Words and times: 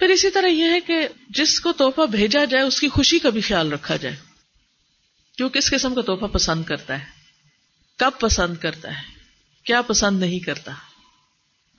پھر 0.00 0.08
اسی 0.08 0.30
طرح 0.30 0.46
یہ 0.46 0.64
ہے 0.64 0.80
کہ 0.80 1.08
جس 1.28 1.60
کو 1.60 1.72
تحفہ 1.72 2.06
بھیجا 2.06 2.44
جائے، 2.44 2.64
اس 2.64 2.80
کی 2.80 2.88
خوشی 2.88 3.18
کا 3.18 3.30
بھی 3.30 3.40
خیال 3.40 3.72
رکھا 3.72 3.96
جائے۔ 3.96 4.16
جو 5.38 5.48
کس 5.48 5.70
قسم 5.70 5.94
کا 5.94 6.00
تحفہ 6.00 6.24
پسند 6.24 6.64
کرتا 6.64 7.00
ہے۔ 7.00 7.04
کب 7.98 8.10
پسند 8.20 8.56
کرتا 8.56 8.88
ہے؟ 8.88 9.02
کیا 9.64 9.82
پسند 9.82 10.20
نہیں 10.20 10.38
کرتا؟ 10.38 10.72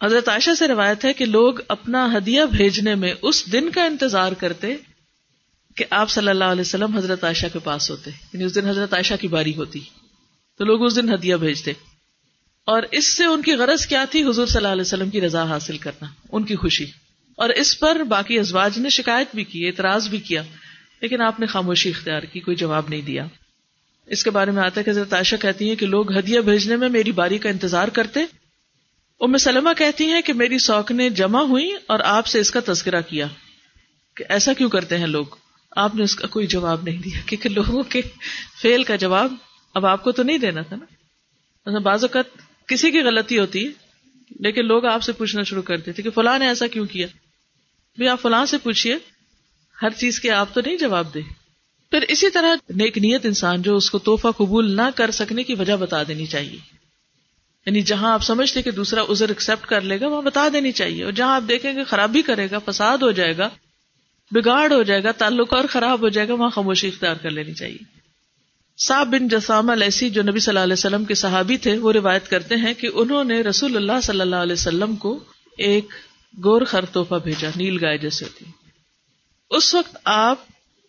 حضرت 0.03 0.29
عائشہ 0.29 0.49
سے 0.59 0.67
روایت 0.67 1.05
ہے 1.05 1.13
کہ 1.13 1.25
لوگ 1.25 1.53
اپنا 1.67 2.17
ہدیہ 2.17 2.41
بھیجنے 2.43 2.95
میں 2.95 3.13
اس 3.21 3.51
دن 3.51 3.71
کا 3.71 3.83
انتظار 3.83 4.31
کرتے 4.31 4.75
کہ 5.75 5.85
آپ 5.89 6.09
صلی 6.09 6.29
اللہ 6.29 6.43
علیہ 6.43 6.61
وسلم 6.61 6.97
حضرت 6.97 7.23
عائشہ 7.23 7.47
کے 7.53 7.59
پاس 7.59 7.91
ہوتے۔ 7.91 8.11
یعنی 8.33 8.43
اس 8.43 8.55
دن 8.55 8.65
حضرت 8.65 8.93
عائشہ 8.93 9.13
کی 9.21 9.27
باری 9.27 9.55
ہوتی۔ 9.55 9.79
تو 10.57 10.65
لوگ 10.65 10.85
اس 10.85 10.95
دن 10.95 11.13
ہدیہ 11.13 11.35
بھیجتے۔ 11.35 11.71
اور 12.65 12.83
اس 12.91 13.05
سے 13.05 13.25
ان 13.25 13.41
کی 13.41 13.53
غرض 13.53 13.85
کیا 13.85 14.05
تھی؟ 14.05 14.23
حضور 14.23 14.47
صلی 14.47 14.57
اللہ 14.57 14.67
علیہ 14.67 14.81
وسلم 14.81 15.09
کی 15.09 15.21
رضا 15.21 15.49
حاصل 15.49 15.77
کرنا، 15.77 16.07
ان 16.31 16.43
کی 16.43 16.55
خوشی۔ 16.55 16.85
اور 17.41 17.49
اس 17.49 17.79
پر 17.79 18.03
باقی 18.03 18.39
ازواج 18.39 18.79
نے 18.79 18.89
شکایت 18.89 19.27
بھی 19.33 19.43
کی، 19.43 19.67
اعتراض 19.67 20.09
بھی 20.09 20.17
کیا، 20.17 20.43
لیکن 21.01 21.21
آپ 21.21 21.39
نے 21.39 21.45
خاموشی 21.45 21.89
اختیار 21.89 22.21
کی، 22.21 22.39
کوئی 22.39 22.57
جواب 22.57 22.89
نہیں 22.89 23.01
دیا۔ 23.01 23.27
اس 24.05 24.23
کے 24.23 24.29
بارے 24.29 24.51
میں 24.51 24.63
آتا 24.63 24.79
ہے 24.79 24.85
کہ 24.85 24.89
حضرت 24.89 25.13
عائشہ 25.13 25.35
کہتی 25.35 25.69
ہیں 25.69 25.75
کہ 25.75 25.85
لوگ 25.85 26.17
ہدیہ 26.17 26.39
بھیجنے 26.39 26.75
میں 26.75 26.89
میری 26.89 27.11
باری 27.11 27.37
کا 27.37 27.49
انتظار 27.49 27.87
کرتے۔ 27.87 28.19
ام 29.19 29.37
سلمہ 29.37 29.69
کہتی 29.77 30.05
ہیں 30.05 30.21
کہ 30.21 30.33
میری 30.33 30.57
سوکنیں 30.57 31.09
جمع 31.09 31.41
ہوئی 31.41 31.71
اور 31.87 31.99
آپ 31.99 32.27
سے 32.27 32.39
اس 32.39 32.51
کا 32.51 32.59
تذکرہ 32.65 33.01
کیا۔ 33.01 33.27
کہ 34.15 34.25
ایسا 34.29 34.53
کیوں 34.53 34.69
کرتے 34.69 34.97
ہیں 34.97 35.07
لوگ؟ 35.07 35.25
آپ 35.75 35.95
نے 35.95 36.03
اس 36.03 36.15
کا 36.15 36.27
کوئی 36.27 36.47
جواب 36.47 36.83
نہیں 36.83 37.01
دیا، 37.01 37.19
کیونکہ 37.25 37.49
لوگوں 37.49 37.83
کے 37.83 38.01
فیل 38.61 38.83
کا 38.83 38.95
جواب 38.95 39.33
اب 39.73 39.85
آپ 39.85 40.03
کو 40.03 40.11
تو 40.11 40.23
نہیں 40.23 40.37
دینا 40.37 40.61
تھا 40.61 40.75
نا۔ 40.75 41.79
بعض 41.79 42.03
اوقات 42.03 42.25
کسی 42.67 42.91
کی 42.91 42.99
غلطی 42.99 43.39
ہوتی 43.39 43.67
ہے، 43.67 43.71
لیکن 44.39 44.65
لوگ 44.65 44.85
آپ 44.85 45.03
سے 45.03 45.11
پوچھنا 45.11 45.43
شروع 45.43 45.61
کرتے 45.61 45.91
تھے 45.91 46.03
کہ 46.03 46.09
فلاں 46.09 46.39
نے 46.39 46.47
ایسا 46.47 46.67
کیوں 46.67 46.85
کیا؟ 46.85 47.07
بھی 47.97 48.07
آپ 48.07 48.21
فلاں 48.21 48.45
سے 48.45 48.57
پوچھیے 48.57 48.97
ہر 49.81 49.89
چیز 49.89 50.19
کے 50.19 50.31
آپ 50.31 50.53
تو 50.53 50.61
نہیں 50.65 50.77
جواب 50.77 51.13
دے۔ 51.13 51.19
پھر 51.91 52.01
اسی 52.01 52.29
طرح 52.29 52.55
نیک 52.69 52.97
نیت 52.97 53.25
انسان 53.25 53.61
جو 53.61 53.75
اس 53.75 53.89
کو 53.89 53.99
توحفہ 53.99 54.27
قبول 54.37 54.75
نہ 54.75 54.81
کر 54.95 55.11
سکنے 55.11 55.43
کی 55.43 55.53
وجہ 55.53 55.73
بتا 55.73 56.03
دینی 56.03 56.25
چاہیے۔ 56.25 56.59
یعنی 57.65 57.81
جہاں 57.81 58.13
آپ 58.13 58.23
سمجھتے 58.23 58.61
کہ 58.61 58.71
دوسرا 58.71 59.01
ازر 59.01 59.29
ایکسپٹ 59.29 59.65
کر 59.65 59.81
لے 59.81 59.99
گا، 59.99 60.07
وہاں 60.07 60.21
بتا 60.21 60.47
دینی 60.53 60.71
چاہیے۔ 60.71 61.03
اور 61.03 61.11
جہاں 61.11 61.35
آپ 61.35 61.41
دیکھیں 61.47 61.73
گے 61.73 61.83
خرابی 61.83 62.21
کرے 62.21 62.47
گا، 62.51 62.59
فساد 62.59 62.97
ہو 62.97 63.11
جائے 63.11 63.37
گا، 63.37 63.49
بگاڑ 64.31 64.73
ہو 64.73 64.83
جائے 64.83 65.03
گا، 65.03 65.11
تعلق 65.11 65.53
اور 65.53 65.63
خراب 65.69 66.01
ہو 66.01 66.09
جائے 66.09 66.27
گا، 66.27 66.33
وہاں 66.33 66.49
خاموشی 66.49 66.87
اختیار 66.87 67.15
کر 67.15 67.29
لینی 67.29 67.53
چاہیے۔ 67.53 68.01
صاحب 68.87 69.07
بن 69.07 69.27
جسام 69.27 69.69
السی 69.69 70.09
جو 70.09 70.21
نبی 70.21 70.39
صلی 70.39 70.51
اللہ 70.51 70.59
علیہ 70.59 70.73
وسلم 70.73 71.05
کے 71.05 71.13
صحابی 71.13 71.57
تھے، 71.57 71.77
وہ 71.77 71.91
روایت 71.91 72.29
کرتے 72.29 72.55
ہیں 72.55 72.73
کہ 72.73 72.89
انہوں 72.93 73.23
نے 73.23 73.41
رسول 73.41 73.75
اللہ 73.75 74.01
صلی 74.03 74.21
اللہ 74.21 74.35
علیہ 74.35 74.53
وسلم 74.53 74.95
کو 74.95 75.23
ایک 75.57 75.85
گور 76.37 76.61
خر 76.61 76.85
توحفہ 76.85 77.15
بھیجا، 77.23 77.49
نیل 77.55 77.83
گائے 77.85 77.97
جیسے 77.97 78.25
ہوتی 78.25 78.45
اس 79.49 79.75
وقت 79.75 79.97
آپ 80.05 80.39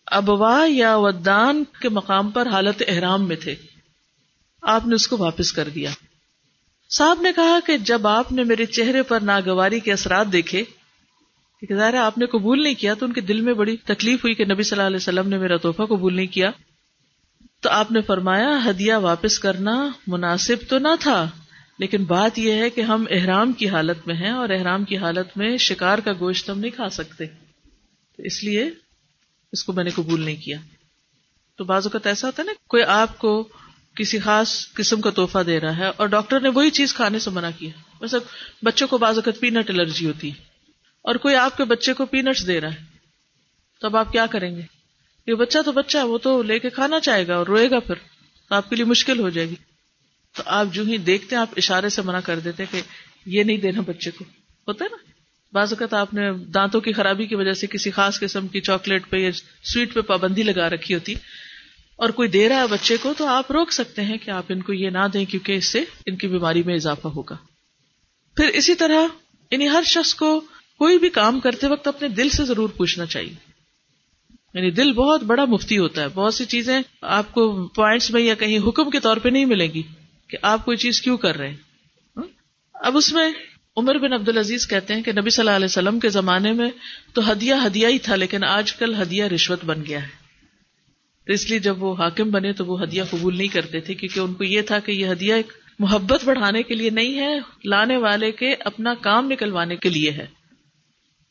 ابوا 0.05 0.65
یا 0.67 0.95
ودان 0.95 1.63
کے 1.81 1.89
مقام 1.89 2.31
پر 2.31 2.47
حالت 2.47 2.83
احرام 2.87 3.27
میں 3.27 3.35
تھے۔ 3.35 3.55
آپ 4.61 4.87
نے 4.87 4.95
اس 4.95 5.07
کو 5.07 5.17
واپس 5.17 5.51
کر 5.51 5.69
دیا۔ 5.69 5.91
صاحب 6.97 7.21
نے 7.21 7.29
کہا 7.35 7.59
کہ 7.65 7.77
جب 7.77 8.07
آپ 8.07 8.31
نے 8.31 8.43
میرے 8.43 8.65
چہرے 8.65 9.03
پر 9.03 9.19
ناگواری 9.19 9.79
کے 9.79 9.93
اثرات 9.93 10.27
دیکھے، 10.31 10.63
کہ 11.59 11.75
ظاہر 11.75 11.93
آپ 11.93 12.17
نے 12.17 12.25
قبول 12.25 12.63
نہیں 12.63 12.73
کیا، 12.73 12.93
تو 12.93 13.05
ان 13.05 13.13
کے 13.13 13.21
دل 13.21 13.41
میں 13.41 13.53
بڑی 13.53 13.77
تکلیف 13.77 14.19
ہوئی 14.19 14.35
کہ 14.35 14.45
نبی 14.45 14.63
صلی 14.63 14.77
اللہ 14.77 14.87
علیہ 14.87 14.97
وسلم 14.97 15.29
نے 15.29 15.37
میرا 15.37 15.57
تحفہ 15.57 15.83
قبول 15.83 16.15
نہیں 16.15 16.27
کیا۔ 16.27 16.51
تو 17.61 17.69
آپ 17.69 17.91
نے 17.91 18.01
فرمایا، 18.01 18.69
ہدیہ 18.69 18.93
واپس 18.93 19.39
کرنا 19.39 19.89
مناسب 20.07 20.55
تو 20.69 20.79
نہ 20.79 20.87
تھا۔ 20.99 21.29
لیکن 21.79 22.03
بات 22.03 22.39
یہ 22.39 22.53
ہے 22.53 22.69
کہ 22.69 22.81
ہم 22.81 23.05
احرام 23.09 23.53
کی 23.53 23.69
حالت 23.69 24.07
میں 24.07 24.15
ہیں 24.15 24.31
اور 24.31 24.49
احرام 24.49 24.83
کی 24.83 24.97
حالت 24.97 25.37
میں 25.37 25.57
شکار 25.57 25.97
کا 25.97 26.11
گوشت 26.19 26.49
ہم 26.49 26.59
نہیں 26.59 26.71
کھا 26.71 26.89
سکتے۔ 26.89 27.25
تو 28.17 28.23
اس 28.23 28.43
لیے 28.43 28.69
اس 29.51 29.63
کو 29.63 29.73
میں 29.73 29.83
نے 29.83 29.89
قبول 29.89 30.25
نہیں 30.25 30.35
کیا۔ 30.35 30.57
تو 31.57 31.63
بعض 31.63 31.85
اوقات 31.85 32.07
ایسا 32.07 32.27
ہوتا 32.27 32.41
ہے 32.41 32.45
نا، 32.45 32.53
کوئی 32.67 32.83
آپ 32.83 33.17
کو 33.17 33.47
کسی 33.95 34.19
خاص 34.19 34.73
قسم 34.73 35.01
کا 35.01 35.09
تحفہ 35.09 35.39
دے 35.39 35.59
رہا 35.59 35.77
ہے 35.77 35.85
اور 35.97 36.07
ڈاکٹر 36.07 36.39
نے 36.39 36.49
وہی 36.49 36.69
چیز 36.69 36.93
کھانے 36.93 37.19
سے 37.19 37.29
منع 37.29 37.49
کیا۔ 37.59 37.69
ویسے 38.01 38.17
بچوں 38.63 38.87
کو 38.87 38.97
بعض 38.97 39.15
اوقات 39.15 39.39
پینٹ 39.39 39.69
الرجی 39.69 40.07
ہوتی 40.07 40.29
ہے 40.29 40.43
اور 41.01 41.15
کوئی 41.15 41.35
آپ 41.35 41.57
کے 41.57 41.63
بچے 41.63 41.93
کو 41.93 42.05
پینٹس 42.05 42.47
دے 42.47 42.61
رہا 42.61 42.73
ہے۔ 42.73 42.81
تو 43.79 43.87
اب 43.87 43.97
آپ 43.97 44.11
کیا 44.11 44.25
کریں 44.25 44.55
گے؟ 44.55 44.61
یہ 45.27 45.33
بچہ 45.33 45.59
تو 45.65 45.71
بچہ 45.71 45.97
وہ 45.97 46.17
تو 46.17 46.43
لے 46.43 46.59
کے 46.59 46.69
کھانا 46.69 46.99
چاہے 46.99 47.27
گا 47.27 47.35
اور 47.35 47.47
روئے 47.47 47.69
گا 47.69 47.79
پھر۔ 47.79 47.95
تو 48.49 48.55
آپ 48.55 48.69
کے 48.69 48.75
لیے 48.75 48.85
مشکل 48.85 49.19
ہو 49.19 49.29
جائے 49.29 49.49
گی۔ 49.49 49.55
تو 50.35 50.43
آپ 50.45 50.67
جو 50.71 50.83
ہی 50.83 50.97
دیکھتے 50.97 51.35
ہیں، 51.35 51.41
آپ 51.41 51.49
اشارے 51.57 51.89
سے 51.89 52.01
منع 52.01 52.19
کر 52.19 52.39
دیتے 52.39 52.65
کہ 52.71 52.81
یہ 53.25 53.43
نہیں 53.43 53.57
دینا 53.57 53.81
بچے 53.81 54.11
کو۔ 54.11 54.23
ہوتا 54.67 54.85
ہے 54.85 54.89
نا؟ 54.89 54.97
بعض 55.53 55.73
اوقات 55.73 55.93
آپ 55.93 56.13
نے 56.13 56.31
دانتوں 56.31 56.81
کی 56.81 56.93
خرابی 56.93 57.25
کی 57.25 57.35
وجہ 57.35 57.53
سے 57.53 57.67
کسی 57.67 57.91
خاص 57.91 58.19
قسم 58.19 58.47
کی 58.47 58.61
چاکلیٹ 58.61 59.09
پہ 59.09 59.17
یا 59.17 59.31
سویٹ 59.63 59.93
پہ 59.93 60.01
پابندی 60.01 60.43
لگا 60.43 60.69
رکھی 60.69 60.95
ہوتی 60.95 61.13
اور 61.95 62.09
کوئی 62.09 62.29
دے 62.29 62.49
رہا 62.49 62.61
ہے 62.61 62.67
بچے 62.67 62.97
کو، 62.97 63.13
تو 63.17 63.27
آپ 63.27 63.51
روک 63.51 63.71
سکتے 63.71 64.01
ہیں 64.01 64.17
کہ 64.17 64.31
آپ 64.31 64.43
ان 64.49 64.61
کو 64.61 64.73
یہ 64.73 64.89
نہ 64.89 65.07
دیں 65.13 65.25
کیونکہ 65.25 65.51
اس 65.51 65.65
سے 65.65 65.83
ان 66.05 66.15
کی 66.15 66.27
بیماری 66.27 66.63
میں 66.63 66.75
اضافہ 66.75 67.07
ہوگا۔ 67.07 67.35
پھر 68.35 68.47
اسی 68.47 68.75
طرح 68.75 69.07
یعنی 69.51 69.69
ہر 69.69 69.83
شخص 69.85 70.15
کو 70.15 70.39
کوئی 70.77 70.99
بھی 70.99 71.09
کام 71.09 71.39
کرتے 71.39 71.67
وقت 71.67 71.87
اپنے 71.87 72.07
دل 72.07 72.29
سے 72.29 72.45
ضرور 72.45 72.69
پوچھنا 72.69 73.05
چاہیے۔ 73.05 73.35
یعنی 74.53 74.71
دل 74.71 74.93
بہت 74.93 75.23
بڑا 75.23 75.45
مفتی 75.45 75.77
ہوتا 75.77 76.01
ہے۔ 76.01 76.07
بہت 76.07 76.33
سی 76.33 76.45
چیزیں 76.45 76.81
آپ 77.01 77.31
کو 77.31 77.67
پوائنٹس 77.67 78.11
میں 78.11 78.21
یا 78.21 78.35
کہیں 78.35 78.59
حکم 78.67 78.89
کے 78.89 78.99
طور 78.99 79.17
پہ 79.17 79.29
نہیں 79.29 79.45
ملے 79.45 79.67
گی۔ 79.67 79.83
کہ 80.33 80.37
آپ 80.41 80.65
کوئی 80.65 80.77
چیز 80.77 81.01
کیوں 81.01 81.17
کر 81.17 81.35
رہے 81.35 81.49
ہیں؟ 81.49 81.55
اب 82.73 82.97
اس 82.97 83.13
میں 83.13 83.33
عمر 83.77 83.97
بن 83.97 84.13
عبد 84.13 84.29
العزیز 84.29 84.67
کہتے 84.67 84.93
ہیں 84.93 85.01
کہ 85.01 85.11
نبی 85.11 85.29
صلی 85.29 85.41
اللہ 85.41 85.55
علیہ 85.55 85.65
وسلم 85.65 85.99
کے 85.99 86.09
زمانے 86.09 86.51
میں 86.51 86.69
تو 87.13 87.31
ہدیہ 87.31 87.53
ہدیہ 87.67 87.87
ہی 87.87 87.99
تھا، 87.99 88.15
لیکن 88.15 88.43
آج 88.43 88.73
کل 88.73 89.01
ہدیہ 89.01 89.23
رشوت 89.23 89.65
بن 89.65 89.85
گیا 89.85 90.03
ہے۔ 90.03 90.07
تو 91.25 91.33
اس 91.33 91.49
لیے 91.49 91.59
جب 91.59 91.83
وہ 91.83 91.95
حاکم 91.95 92.31
بنے 92.31 92.53
تو 92.53 92.65
وہ 92.65 92.83
ہدیہ 92.83 93.03
قبول 93.09 93.37
نہیں 93.37 93.47
کرتے 93.47 93.79
تھے، 93.79 93.93
کیونکہ 93.93 94.19
ان 94.19 94.33
کو 94.33 94.43
یہ 94.43 94.61
تھا 94.61 94.79
کہ 94.79 94.91
یہ 94.91 95.11
ہدیہ 95.11 95.33
ایک 95.33 95.53
محبت 95.79 96.25
بڑھانے 96.25 96.63
کے 96.63 96.75
لیے 96.75 96.89
نہیں 96.89 97.19
ہے، 97.19 97.39
لانے 97.65 97.97
والے 97.97 98.31
کے 98.31 98.55
اپنا 98.59 98.93
کام 98.93 99.31
نکلوانے 99.31 99.75
کے 99.75 99.89
لیے 99.89 100.11
ہے۔ 100.11 100.27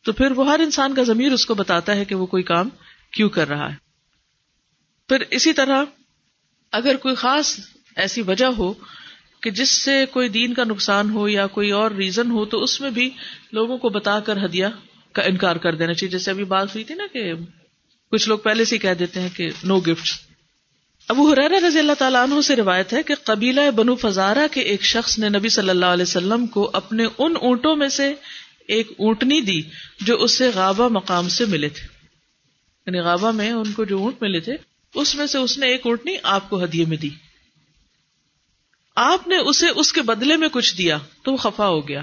تو 0.04 0.12
پھر 0.12 0.30
وہ 0.30 0.50
ہر 0.50 0.60
انسان 0.60 0.94
کا 0.94 1.02
ضمیر 1.02 1.32
اس 1.32 1.46
کو 1.46 1.54
بتاتا 1.54 1.96
ہے 1.96 2.04
کہ 2.04 2.14
وہ 2.14 2.26
کوئی 2.26 2.42
کام 2.42 2.68
کیوں 3.12 3.28
کر 3.28 3.48
رہا 3.48 3.70
ہے۔ 3.70 3.76
پھر 5.08 5.24
اسی 5.30 5.52
طرح 5.52 5.84
اگر 6.72 6.96
کوئی 6.96 7.14
خاص 7.14 7.60
ایسی 7.96 8.22
وجہ 8.22 8.46
ہو 8.58 8.72
کہ 9.40 9.50
جس 9.50 9.68
سے 9.68 10.04
کوئی 10.10 10.28
دین 10.28 10.54
کا 10.54 10.64
نقصان 10.64 11.10
ہو 11.10 11.28
یا 11.28 11.46
کوئی 11.46 11.70
اور 11.70 11.90
ریزن 11.90 12.30
ہو 12.30 12.44
تو 12.44 12.62
اس 12.62 12.80
میں 12.80 12.90
بھی 12.90 13.10
لوگوں 13.52 13.78
کو 13.78 13.88
بتا 13.88 14.20
کر 14.20 14.44
ہدیہ 14.44 14.66
کا 15.12 15.22
انکار 15.22 15.56
کر 15.56 15.74
دینا 15.74 15.92
چاہیے۔ 15.92 16.10
جیسے 16.10 16.30
ابھی 16.30 16.44
بات 16.44 16.68
ہوئی 16.68 16.84
تھی 16.84 16.94
نا 16.94 17.06
کہ 17.12 17.32
کچھ 18.10 18.28
لوگ 18.28 18.38
پہلے 18.38 18.64
سے 18.64 18.78
کہہ 18.78 18.94
دیتے 18.98 19.20
ہیں 19.20 19.28
کہ 19.36 19.50
نو 19.64 19.80
گفٹ 19.80 20.32
ابو 21.08 21.32
حرار 21.32 21.50
رضی 21.50 21.78
اللہ 21.78 21.92
تعالیٰ 21.98 22.22
عنہ 22.22 22.40
سے 22.40 22.56
روایت 22.56 22.92
ہے 22.92 23.02
کہ 23.02 23.14
قبیلہ 23.24 23.70
بنو 23.70 23.94
فزارہ 23.94 24.46
کے 24.50 24.60
ایک 24.60 24.82
شخص 24.82 25.18
نے 25.18 25.28
نبی 25.28 25.48
صلی 25.48 25.70
اللہ 25.70 25.86
علیہ 25.86 26.02
وسلم 26.02 26.46
کو 26.46 26.70
اپنے 26.72 27.04
ان 27.18 27.34
اونٹوں 27.40 27.76
میں 27.76 27.88
سے 27.88 28.14
ایک 28.68 28.90
اونٹنی 28.90 29.40
دی 29.40 29.62
جو 30.00 30.16
اس 30.16 30.38
سے 30.38 30.50
غابہ 30.54 30.88
مقام 30.88 31.28
سے 31.28 31.44
ملے 31.44 31.68
تھے۔ 31.68 31.86
یعنی 32.86 32.98
غابہ 32.98 33.30
میں 33.30 33.50
ان 33.50 33.72
کو 33.72 33.84
جو 33.84 33.98
اونٹ 33.98 34.22
ملے 34.22 34.40
تھے، 34.40 34.52
اس 34.94 35.14
میں 35.14 35.26
سے 35.26 35.38
اس 35.38 35.58
نے 35.58 35.66
ایک 35.66 35.80
اونٹنی 35.84 36.16
آپ 36.22 36.50
کو 36.50 36.64
ہدیے 36.64 36.84
میں 36.84 36.96
دی۔ 36.96 37.08
آپ 38.96 39.28
نے 39.28 39.36
اسے 39.36 39.68
اس 39.68 39.92
کے 39.92 40.02
بدلے 40.02 40.36
میں 40.36 40.48
کچھ 40.52 40.76
دیا 40.76 40.98
تو 41.22 41.32
وہ 41.32 41.36
خفا 41.36 41.66
ہو 41.66 41.88
گیا 41.88 42.02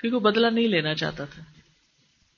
کیونکہ 0.00 0.14
وہ 0.14 0.20
بدلا 0.20 0.50
نہیں 0.50 0.68
لینا 0.68 0.94
چاہتا 0.94 1.24
تھا۔ 1.24 1.42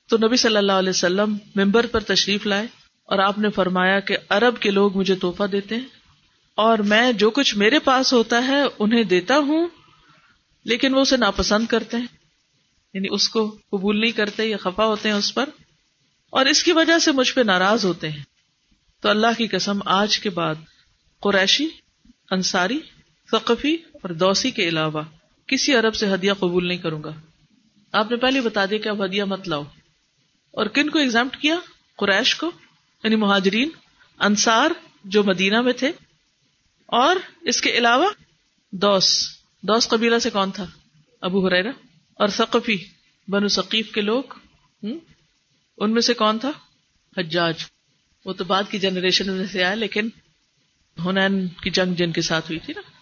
تو 0.08 0.16
نبی 0.16 0.36
صلی 0.36 0.56
اللہ 0.56 0.72
علیہ 0.72 0.90
وسلم 0.90 1.38
ممبر 1.56 1.86
پر 1.86 2.00
تشریف 2.00 2.46
لائے 2.46 2.66
اور 3.04 3.18
آپ 3.18 3.38
نے 3.38 3.50
فرمایا 3.50 4.00
کہ 4.00 4.16
ارب 4.30 4.60
کے 4.60 4.70
لوگ 4.70 4.98
مجھے 4.98 5.14
توحفہ 5.14 5.44
دیتے 5.44 5.74
ہیں 5.74 5.84
اور 6.54 6.78
میں 6.78 7.12
جو 7.12 7.30
کچھ 7.30 7.56
میرے 7.56 7.78
پاس 7.78 8.12
ہوتا 8.12 8.46
ہے 8.46 8.62
انہیں 8.78 9.02
دیتا 9.02 9.38
ہوں، 9.38 9.68
لیکن 10.64 10.94
وہ 10.94 11.00
اسے 11.00 11.16
ناپسند 11.16 11.66
کرتے 11.66 11.96
ہیں۔ 11.96 12.06
یعنی 12.94 13.08
اس 13.10 13.28
کو 13.28 13.58
قبول 13.72 14.00
نہیں 14.00 14.12
کرتے 14.12 14.44
یا 14.44 14.56
خفا 14.56 14.84
ہوتے 14.84 15.08
ہیں 15.08 15.16
اس 15.16 15.34
پر۔ 15.34 15.48
اور 16.30 16.46
اس 16.46 16.62
کی 16.62 16.72
وجہ 16.72 16.98
سے 16.98 17.12
مجھ 17.12 17.32
پہ 17.32 17.40
ناراض 17.40 17.84
ہوتے 17.84 18.10
ہیں۔ 18.10 18.22
تو 19.00 19.08
اللہ 19.08 19.26
کی 19.38 19.46
قسم، 19.46 19.78
آج 19.84 20.18
کے 20.18 20.30
بعد 20.30 20.54
قریشی، 21.20 21.68
انصاری 22.30 22.80
ثقفی 23.30 23.74
اور 23.74 24.10
دوسی 24.10 24.50
کے 24.50 24.68
علاوہ 24.68 25.02
کسی 25.46 25.74
عرب 25.74 25.94
سے 25.94 26.14
ہدیہ 26.14 26.32
قبول 26.32 26.68
نہیں 26.68 26.78
کروں 26.78 27.02
گا۔ 27.02 27.10
آپ 27.92 28.10
نے 28.10 28.16
پہلے 28.16 28.40
بتا 28.40 28.64
دیا 28.66 28.78
کہ 28.78 28.88
اب 28.88 29.04
ہدیہ 29.04 29.24
مت 29.24 29.48
لاؤ۔ 29.48 29.62
اور 30.50 30.66
کن 30.66 30.90
کو 30.90 30.98
ایگزام 30.98 31.28
کیا؟ 31.28 31.56
قریش 31.96 32.36
کو 32.36 32.50
یعنی 33.04 33.16
مہاجرین، 33.16 33.70
انصار 34.18 34.70
جو 35.04 35.24
مدینہ 35.24 35.60
میں 35.60 35.72
تھے۔ 35.72 35.92
اور 36.86 37.16
اس 37.40 37.60
کے 37.60 37.70
علاوہ 37.70 38.10
دوس۔ 38.72 39.28
دوس 39.62 39.88
قبیلہ 39.88 40.18
سے 40.18 40.30
کون 40.30 40.50
تھا؟ 40.50 40.66
ابو 41.20 41.46
حریرا 41.46 41.70
اور 42.14 42.28
ثقفی، 42.28 42.76
بنو 43.28 43.48
ثقیف 43.48 43.92
کے 43.92 44.00
لوگ۔ 44.00 44.22
ان 45.78 45.92
میں 45.92 46.02
سے 46.02 46.14
کون 46.14 46.38
تھا؟ 46.38 46.50
حجاج۔ 47.16 47.64
وہ 48.24 48.32
تو 48.32 48.44
بعد 48.44 48.62
کی 48.70 48.78
جنریشن 48.78 49.32
میں 49.32 49.46
سے 49.46 49.64
آئے، 49.64 49.76
لیکن 49.76 50.08
ہنین 51.06 51.48
کی 51.48 51.70
جنگ 51.70 51.94
جن 51.94 52.12
کے 52.12 52.20
ساتھ 52.20 52.44
ہوئی 52.44 52.58
تھی 52.58 52.74
نا۔ 52.76 52.93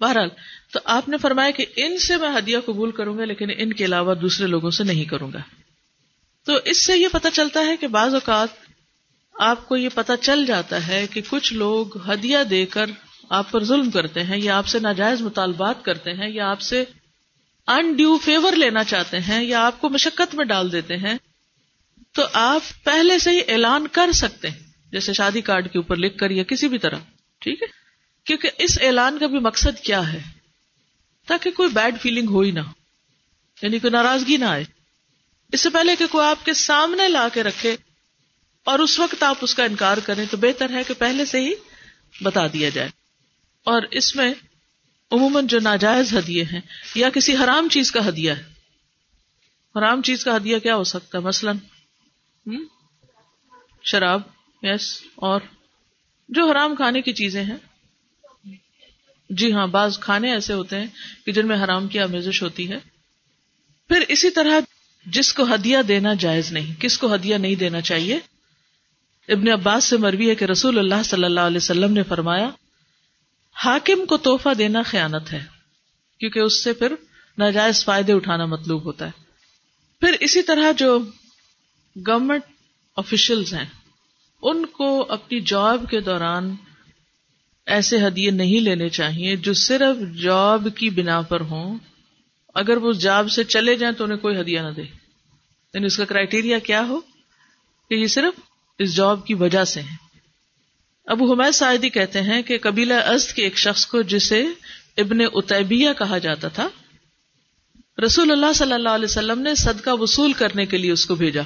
بہرحال، 0.00 0.28
تو 0.72 0.80
آپ 0.84 1.08
نے 1.08 1.16
فرمایا 1.16 1.50
کہ 1.50 1.66
ان 1.76 1.98
سے 1.98 2.16
میں 2.16 2.28
ہدیہ 2.38 2.58
قبول 2.66 2.90
کروں 2.90 3.18
گا، 3.18 3.24
لیکن 3.24 3.50
ان 3.56 3.72
کے 3.72 3.84
علاوہ 3.84 4.14
دوسرے 4.14 4.46
لوگوں 4.46 4.70
سے 4.70 4.84
نہیں 4.84 5.04
کروں 5.04 5.32
گا۔ 5.32 5.38
تو 6.46 6.58
اس 6.64 6.86
سے 6.86 6.96
یہ 6.96 7.08
پتا 7.12 7.30
چلتا 7.30 7.60
ہے 7.60 7.76
کہ 7.76 7.86
بعض 7.86 8.14
اوقات 8.14 8.48
آپ 9.34 9.68
کو 9.68 9.76
یہ 9.76 9.88
پتا 9.94 10.16
چل 10.16 10.46
جاتا 10.46 10.86
ہے 10.88 11.06
کہ 11.06 11.20
کچھ 11.30 11.52
لوگ 11.52 11.96
ہدیہ 12.10 12.38
دے 12.50 12.66
کر 12.66 12.90
آپ 13.30 13.50
پر 13.50 13.64
ظلم 13.64 13.90
کرتے 13.90 14.22
ہیں، 14.22 14.38
یا 14.38 14.56
آپ 14.58 14.66
سے 14.66 14.78
ناجائز 14.78 15.20
مطالبات 15.20 15.84
کرتے 15.84 16.12
ہیں، 16.12 16.28
یا 16.30 16.50
آپ 16.50 16.60
سے 16.60 16.84
ان 17.68 17.92
ڈیو 17.92 18.18
فیور 18.18 18.52
لینا 18.52 18.84
چاہتے 18.84 19.20
ہیں، 19.20 19.42
یا 19.44 19.66
آپ 19.66 19.80
کو 19.80 19.88
مشقت 19.88 20.34
میں 20.34 20.44
ڈال 20.44 20.72
دیتے 20.72 20.96
ہیں۔ 20.96 21.14
تو 22.12 22.22
آپ 22.32 22.84
پہلے 22.84 23.18
سے 23.18 23.30
ہی 23.30 23.40
اعلان 23.48 23.86
کر 23.86 24.12
سکتے 24.12 24.48
ہیں، 24.48 24.58
جیسے 24.92 25.12
شادی 25.12 25.40
کارڈ 25.40 25.70
کے 25.72 25.78
اوپر 25.78 25.96
لکھ 25.96 26.18
کر 26.18 26.30
یا 26.30 26.42
کسی 26.42 26.68
بھی 26.68 26.78
طرح، 26.78 26.98
ٹھیک 27.38 27.62
ہے؟ 27.62 27.79
کیونکہ 28.30 28.50
اس 28.58 28.78
اعلان 28.80 29.18
کا 29.18 29.26
بھی 29.26 29.38
مقصد 29.38 29.80
کیا 29.80 30.12
ہے؟ 30.12 30.18
تاکہ 31.26 31.50
کوئی 31.50 31.68
بیڈ 31.68 32.00
فیلنگ 32.00 32.28
ہو 32.28 32.40
ہی 32.40 32.50
نہ 32.50 32.60
یعنی 33.62 33.78
کوئی 33.78 33.90
ناراضگی 33.90 34.36
نہ 34.36 34.44
آئے۔ 34.44 34.64
اس 35.52 35.60
سے 35.60 35.70
پہلے 35.70 35.96
کہ 35.96 36.06
کوئی 36.06 36.26
آپ 36.26 36.44
کے 36.44 36.54
سامنے 36.54 37.08
لا 37.08 37.28
کے 37.32 37.42
رکھے 37.42 37.76
اور 38.64 38.78
اس 38.78 38.98
وقت 38.98 39.22
آپ 39.22 39.36
اس 39.40 39.54
کا 39.54 39.64
انکار 39.64 39.96
کریں، 39.96 40.24
تو 40.30 40.36
بہتر 40.36 40.70
ہے 40.70 40.84
کہ 40.84 40.94
پہلے 40.94 41.24
سے 41.24 41.40
ہی 41.40 41.52
بتا 42.22 42.46
دیا 42.46 42.68
جائے۔ 42.68 42.88
اور 43.64 43.82
اس 43.90 44.16
میں 44.16 44.34
عموماً 45.12 45.46
جو 45.46 45.58
ناجائز 45.60 46.16
ہدیے 46.16 46.44
ہیں 46.44 46.60
یا 46.94 47.10
کسی 47.10 47.36
حرام 47.36 47.68
چیز 47.68 47.92
کا 47.92 48.08
ہدیہ 48.08 48.32
ہے۔ 48.32 48.44
حرام 49.78 50.02
چیز 50.02 50.24
کا 50.24 50.36
ہدیہ 50.36 50.58
کیا 50.58 50.76
ہو 50.76 50.84
سکتا 50.84 51.18
ہے؟ 51.18 51.22
مثلاً 51.22 51.56
شراب، 53.84 54.20
یس، 54.62 55.02
اور 55.14 55.40
جو 56.28 56.50
حرام 56.50 56.76
کھانے 56.76 57.02
کی 57.02 57.12
چیزیں 57.12 57.44
ہیں۔ 57.44 57.69
جی 59.30 59.52
ہاں 59.52 59.66
بعض 59.66 59.98
کھانے 59.98 60.32
ایسے 60.32 60.52
ہوتے 60.52 60.76
ہیں 60.76 60.86
کہ 61.26 61.32
جن 61.32 61.48
میں 61.48 61.64
حرام 61.64 61.88
کی 61.88 61.98
آمیزش 61.98 62.42
ہوتی 62.42 62.70
ہے۔ 62.70 62.78
پھر 63.88 64.04
اسی 64.08 64.30
طرح 64.30 64.60
جس 65.06 65.32
کو 65.34 65.54
ہدیہ 65.54 65.78
دینا 65.88 66.14
جائز 66.14 66.52
نہیں، 66.52 66.80
کس 66.80 66.98
کو 66.98 67.14
ہدیہ 67.14 67.36
نہیں 67.36 67.54
دینا 67.54 67.80
چاہیے؟ 67.80 68.18
ابن 69.28 69.48
عباس 69.48 69.84
سے 69.84 69.96
مروی 69.96 70.30
ہے 70.30 70.34
کہ 70.34 70.44
رسول 70.44 70.78
اللہ 70.78 71.02
صلی 71.04 71.24
اللہ 71.24 71.40
علیہ 71.40 71.56
وسلم 71.56 71.92
نے 71.92 72.02
فرمایا، 72.02 72.50
حاکم 73.56 74.06
کو 74.06 74.16
توحفہ 74.16 74.54
دینا 74.58 74.82
خیانت 74.82 75.32
ہے، 75.32 75.44
کیونکہ 76.20 76.38
اس 76.38 76.64
سے 76.64 76.72
پھر 76.72 76.94
ناجائز 77.38 77.84
فائدے 77.84 78.12
اٹھانا 78.12 78.46
مطلوب 78.46 78.84
ہوتا 78.84 79.06
ہے۔ 79.06 79.10
پھر 80.00 80.16
اسی 80.20 80.42
طرح 80.42 80.72
جو 80.72 80.98
گورمنٹ 81.96 82.42
آفیشلز 82.96 83.54
ہیں، 83.54 83.66
ان 84.42 84.66
کو 84.66 85.06
اپنی 85.08 85.40
جاب 85.40 85.84
کے 85.90 86.00
دوران 86.00 86.54
ایسے 87.66 88.06
ہدیے 88.06 88.30
نہیں 88.30 88.60
لینے 88.60 88.88
چاہیے 88.88 89.36
جو 89.36 89.52
صرف 89.52 90.16
جاب 90.16 90.68
کی 90.76 90.90
بنا 90.90 91.20
پر 91.20 91.40
ہوں۔ 91.40 91.78
اگر 92.54 92.76
وہ 92.76 92.92
جاب 92.92 93.30
سے 93.30 93.44
چلے 93.44 93.74
جائیں 93.74 93.94
تو 93.94 94.04
انہیں 94.04 94.18
کوئی 94.18 94.40
ہدیہ 94.40 94.60
نہ 94.60 94.70
دے۔ 94.70 94.82
یعنی 95.74 95.86
اس 95.86 95.96
کا 95.96 96.04
کرائٹیریا 96.04 96.58
کیا 96.58 96.84
ہو؟ 96.88 97.00
کہ 97.88 97.94
یہ 97.94 98.06
صرف 98.06 98.40
اس 98.78 98.96
جاب 98.96 99.26
کی 99.26 99.34
وجہ 99.34 99.64
سے 99.64 99.80
ہے۔ 99.80 99.96
ابو 101.06 101.32
حمید 101.32 101.54
سعیدی 101.54 101.88
کہتے 101.88 102.20
ہیں 102.20 102.42
کہ 102.42 102.58
قبیلہ 102.58 102.94
ازد 102.94 103.32
کے 103.32 103.42
ایک 103.42 103.58
شخص 103.58 103.86
کو 103.86 104.02
جسے 104.02 104.44
ابن 104.96 105.18
اتبیہ 105.34 105.88
کہا 105.98 106.18
جاتا 106.18 106.48
تھا، 106.48 106.68
رسول 108.06 108.30
اللہ 108.30 108.52
صلی 108.54 108.72
اللہ 108.72 108.88
علیہ 108.88 109.04
وسلم 109.04 109.40
نے 109.40 109.54
صدقہ 109.54 109.90
وصول 109.90 110.32
کرنے 110.32 110.66
کے 110.66 110.76
لیے 110.76 110.92
اس 110.92 111.06
کو 111.06 111.14
بھیجا، 111.14 111.42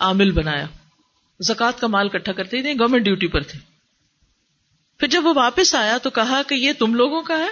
عامل 0.00 0.30
بنایا۔ 0.30 0.66
زکوٰۃ 1.40 1.72
کا 1.80 1.86
مال 1.86 2.08
کٹھا 2.08 2.32
کرتے 2.32 2.62
تھے 2.62 2.72
گورنمنٹ 2.72 3.04
ڈیوٹی 3.04 3.26
پر 3.26 3.40
تھے۔ 3.40 3.73
پھر 4.98 5.08
جب 5.08 5.26
وہ 5.26 5.32
واپس 5.36 5.74
آیا 5.74 5.98
تو 5.98 6.10
کہا 6.10 6.42
کہ 6.42 6.54
یہ 6.54 6.72
تم 6.78 6.94
لوگوں 6.94 7.22
کا 7.22 7.38
ہے 7.38 7.48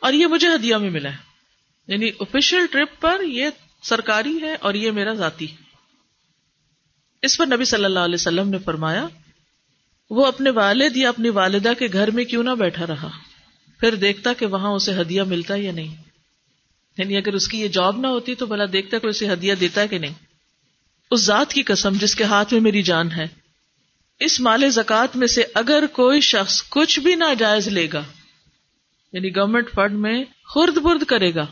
اور 0.00 0.12
یہ 0.12 0.26
مجھے 0.26 0.48
ہدیہ 0.54 0.76
میں 0.76 0.90
ملا 0.90 1.12
ہے۔ 1.12 1.16
یعنی 1.88 2.10
آفیشیل 2.20 2.66
ٹرپ 2.70 3.00
پر 3.00 3.20
یہ 3.24 3.48
سرکاری 3.82 4.38
ہے 4.42 4.54
اور 4.54 4.74
یہ 4.74 4.90
میرا 4.90 5.14
ذاتی 5.14 5.46
اس 7.22 7.38
پر 7.38 7.46
نبی 7.46 7.64
صلی 7.64 7.84
اللہ 7.84 7.98
علیہ 7.98 8.14
وسلم 8.14 8.48
نے 8.48 8.58
فرمایا، 8.58 9.06
وہ 10.10 10.26
اپنے 10.26 10.50
والد 10.50 10.96
یا 10.96 11.08
اپنی 11.08 11.28
والدہ 11.28 11.72
کے 11.78 11.86
گھر 11.92 12.10
میں 12.10 12.24
کیوں 12.24 12.42
نہ 12.42 12.50
بیٹھا 12.50 12.86
رہا؟ 12.86 13.08
پھر 13.80 13.94
دیکھتا 13.94 14.32
کہ 14.32 14.46
وہاں 14.46 14.70
اسے 14.70 15.00
ہدیہ 15.00 15.22
ملتا 15.22 15.54
یا 15.56 15.72
نہیں۔ 15.72 15.96
یعنی 16.98 17.16
اگر 17.16 17.32
اس 17.32 17.48
کی 17.48 17.60
یہ 17.60 17.68
جاب 17.68 17.98
نہ 17.98 18.06
ہوتی 18.06 18.34
تو 18.34 18.46
بلا 18.46 18.64
دیکھتا 18.72 18.98
کہ 18.98 19.06
اسے 19.06 19.32
ہدیہ 19.32 19.54
دیتا 19.54 19.80
ہے 19.80 19.88
کہ 19.88 19.98
نہیں۔ 19.98 20.14
اس 21.10 21.20
ذات 21.20 21.52
کی 21.52 21.62
قسم 21.62 21.92
جس 21.92 22.14
کے 22.14 22.24
ہاتھ 22.24 22.52
میں 22.52 22.62
میری 22.62 22.82
جان 22.82 23.12
ہے 23.12 23.45
اس 24.20 24.40
مال 24.40 24.70
زکات 24.70 25.16
میں 25.16 25.26
سے 25.26 25.42
اگر 25.54 25.84
کوئی 25.92 26.20
شخص 26.20 26.62
کچھ 26.68 27.00
بھی 27.00 27.14
ناجائز 27.14 27.68
لے 27.68 27.88
گا 27.92 28.02
یعنی 29.12 29.36
گورنمنٹ 29.36 29.70
فنڈ 29.74 29.98
میں 29.98 30.24
خرد 30.54 30.78
برد 30.78 31.04
کرے 31.04 31.34
گا، 31.34 31.46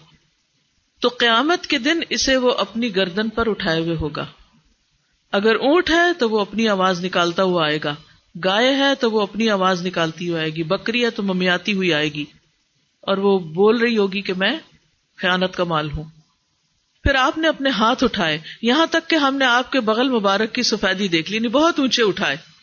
تو 1.00 1.08
قیامت 1.08 1.66
کے 1.66 1.78
دن 1.78 2.00
اسے 2.10 2.36
وہ 2.36 2.50
اپنی 2.50 2.96
گردن 2.96 3.28
پر 3.28 3.50
اٹھائے 3.50 3.80
ہوئے 3.80 3.96
ہوگا۔ 3.96 4.26
اگر 5.32 5.54
اونٹ 5.54 5.90
ہے 5.90 6.12
تو 6.18 6.30
وہ 6.30 6.40
اپنی 6.40 6.68
آواز 6.68 7.04
نکالتا 7.04 7.42
ہوا 7.42 7.64
آئے 7.64 7.78
گا، 7.84 7.94
گائے 8.44 8.74
ہے 8.74 8.94
تو 8.94 9.10
وہ 9.10 9.20
اپنی 9.20 9.50
آواز 9.50 9.86
نکالتی 9.86 10.28
ہوئی 10.28 10.40
آئے 10.40 10.50
گی، 10.50 10.62
بکری 10.62 11.04
ہے 11.04 11.10
تو 11.10 11.22
ممیاتی 11.22 11.72
ہوئی 11.72 11.94
آئے 11.94 12.12
گی۔ 12.12 12.24
اور 13.00 13.16
وہ 13.16 13.38
بول 13.38 13.76
رہی 13.76 13.98
ہوگی 13.98 14.22
کہ 14.22 14.32
میں 14.34 14.58
خیانت 15.16 15.56
کا 15.56 15.64
مال 15.64 15.90
ہوں۔ 15.90 16.04
پھر 17.02 17.14
آپ 17.14 17.38
نے 17.38 17.48
اپنے 17.48 17.70
ہاتھ 17.70 18.04
اٹھائے، 18.04 18.38
یہاں 18.62 18.86
تک 18.86 19.10
کہ 19.10 19.16
ہم 19.16 19.36
نے 19.36 19.44
آپ 19.44 19.72
کے 19.72 19.80
بغل 19.80 20.08
مبارک 20.08 20.52
کی 20.54 20.62
سفیدی 20.62 21.08
دیکھ 21.08 21.30
لی 21.30 21.36
یعنی 21.36 21.48
بہت 21.48 21.78
اونچے 21.78 22.02
اٹھائے۔ 22.02 22.53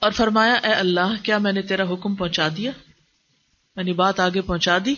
اور 0.00 0.10
فرمایا، 0.10 0.54
اے 0.54 0.72
اللہ، 0.72 1.22
کیا 1.22 1.38
میں 1.38 1.52
نے 1.52 1.62
تیرا 1.62 1.82
حکم 1.82 2.14
پہنچا 2.14 2.48
دیا؟ 2.56 2.70
میں 3.76 3.84
نے 3.84 3.92
بات 3.92 4.20
آگے 4.20 4.40
پہنچا 4.40 4.78
دی۔ 4.84 4.94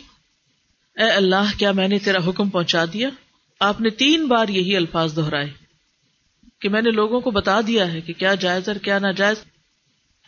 اے 0.96 1.10
اللہ، 1.10 1.58
کیا 1.58 1.72
میں 1.72 1.88
نے 1.88 1.98
تیرا 1.98 2.19
حکم 2.28 2.50
پہنچا 2.50 2.84
دیا؟ 2.93 3.08
آپ 3.60 3.81
نے 3.81 3.90
تین 3.90 4.26
بار 4.26 4.48
یہی 4.48 4.76
الفاظ 4.76 5.16
دہرائے 5.16 5.52
کہ 6.58 6.69
میں 6.69 6.82
نے 6.82 6.90
لوگوں 6.90 7.20
کو 7.20 7.31
بتا 7.31 7.60
دیا 7.66 7.93
ہے 7.93 8.00
کہ 8.00 8.12
کیا 8.12 8.34
جائز 8.34 8.69
اور 8.69 8.76
کیا 8.76 8.98
ناجائز۔ 8.98 9.37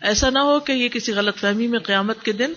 ایسا 0.00 0.30
نہ 0.30 0.38
ہو 0.38 0.60
کہ 0.60 0.72
یہ 0.72 0.88
کسی 0.88 1.12
غلط 1.12 1.36
فہمی 1.36 1.66
میں 1.66 1.78
قیامت 1.78 2.22
کے 2.22 2.32
دن 2.32 2.52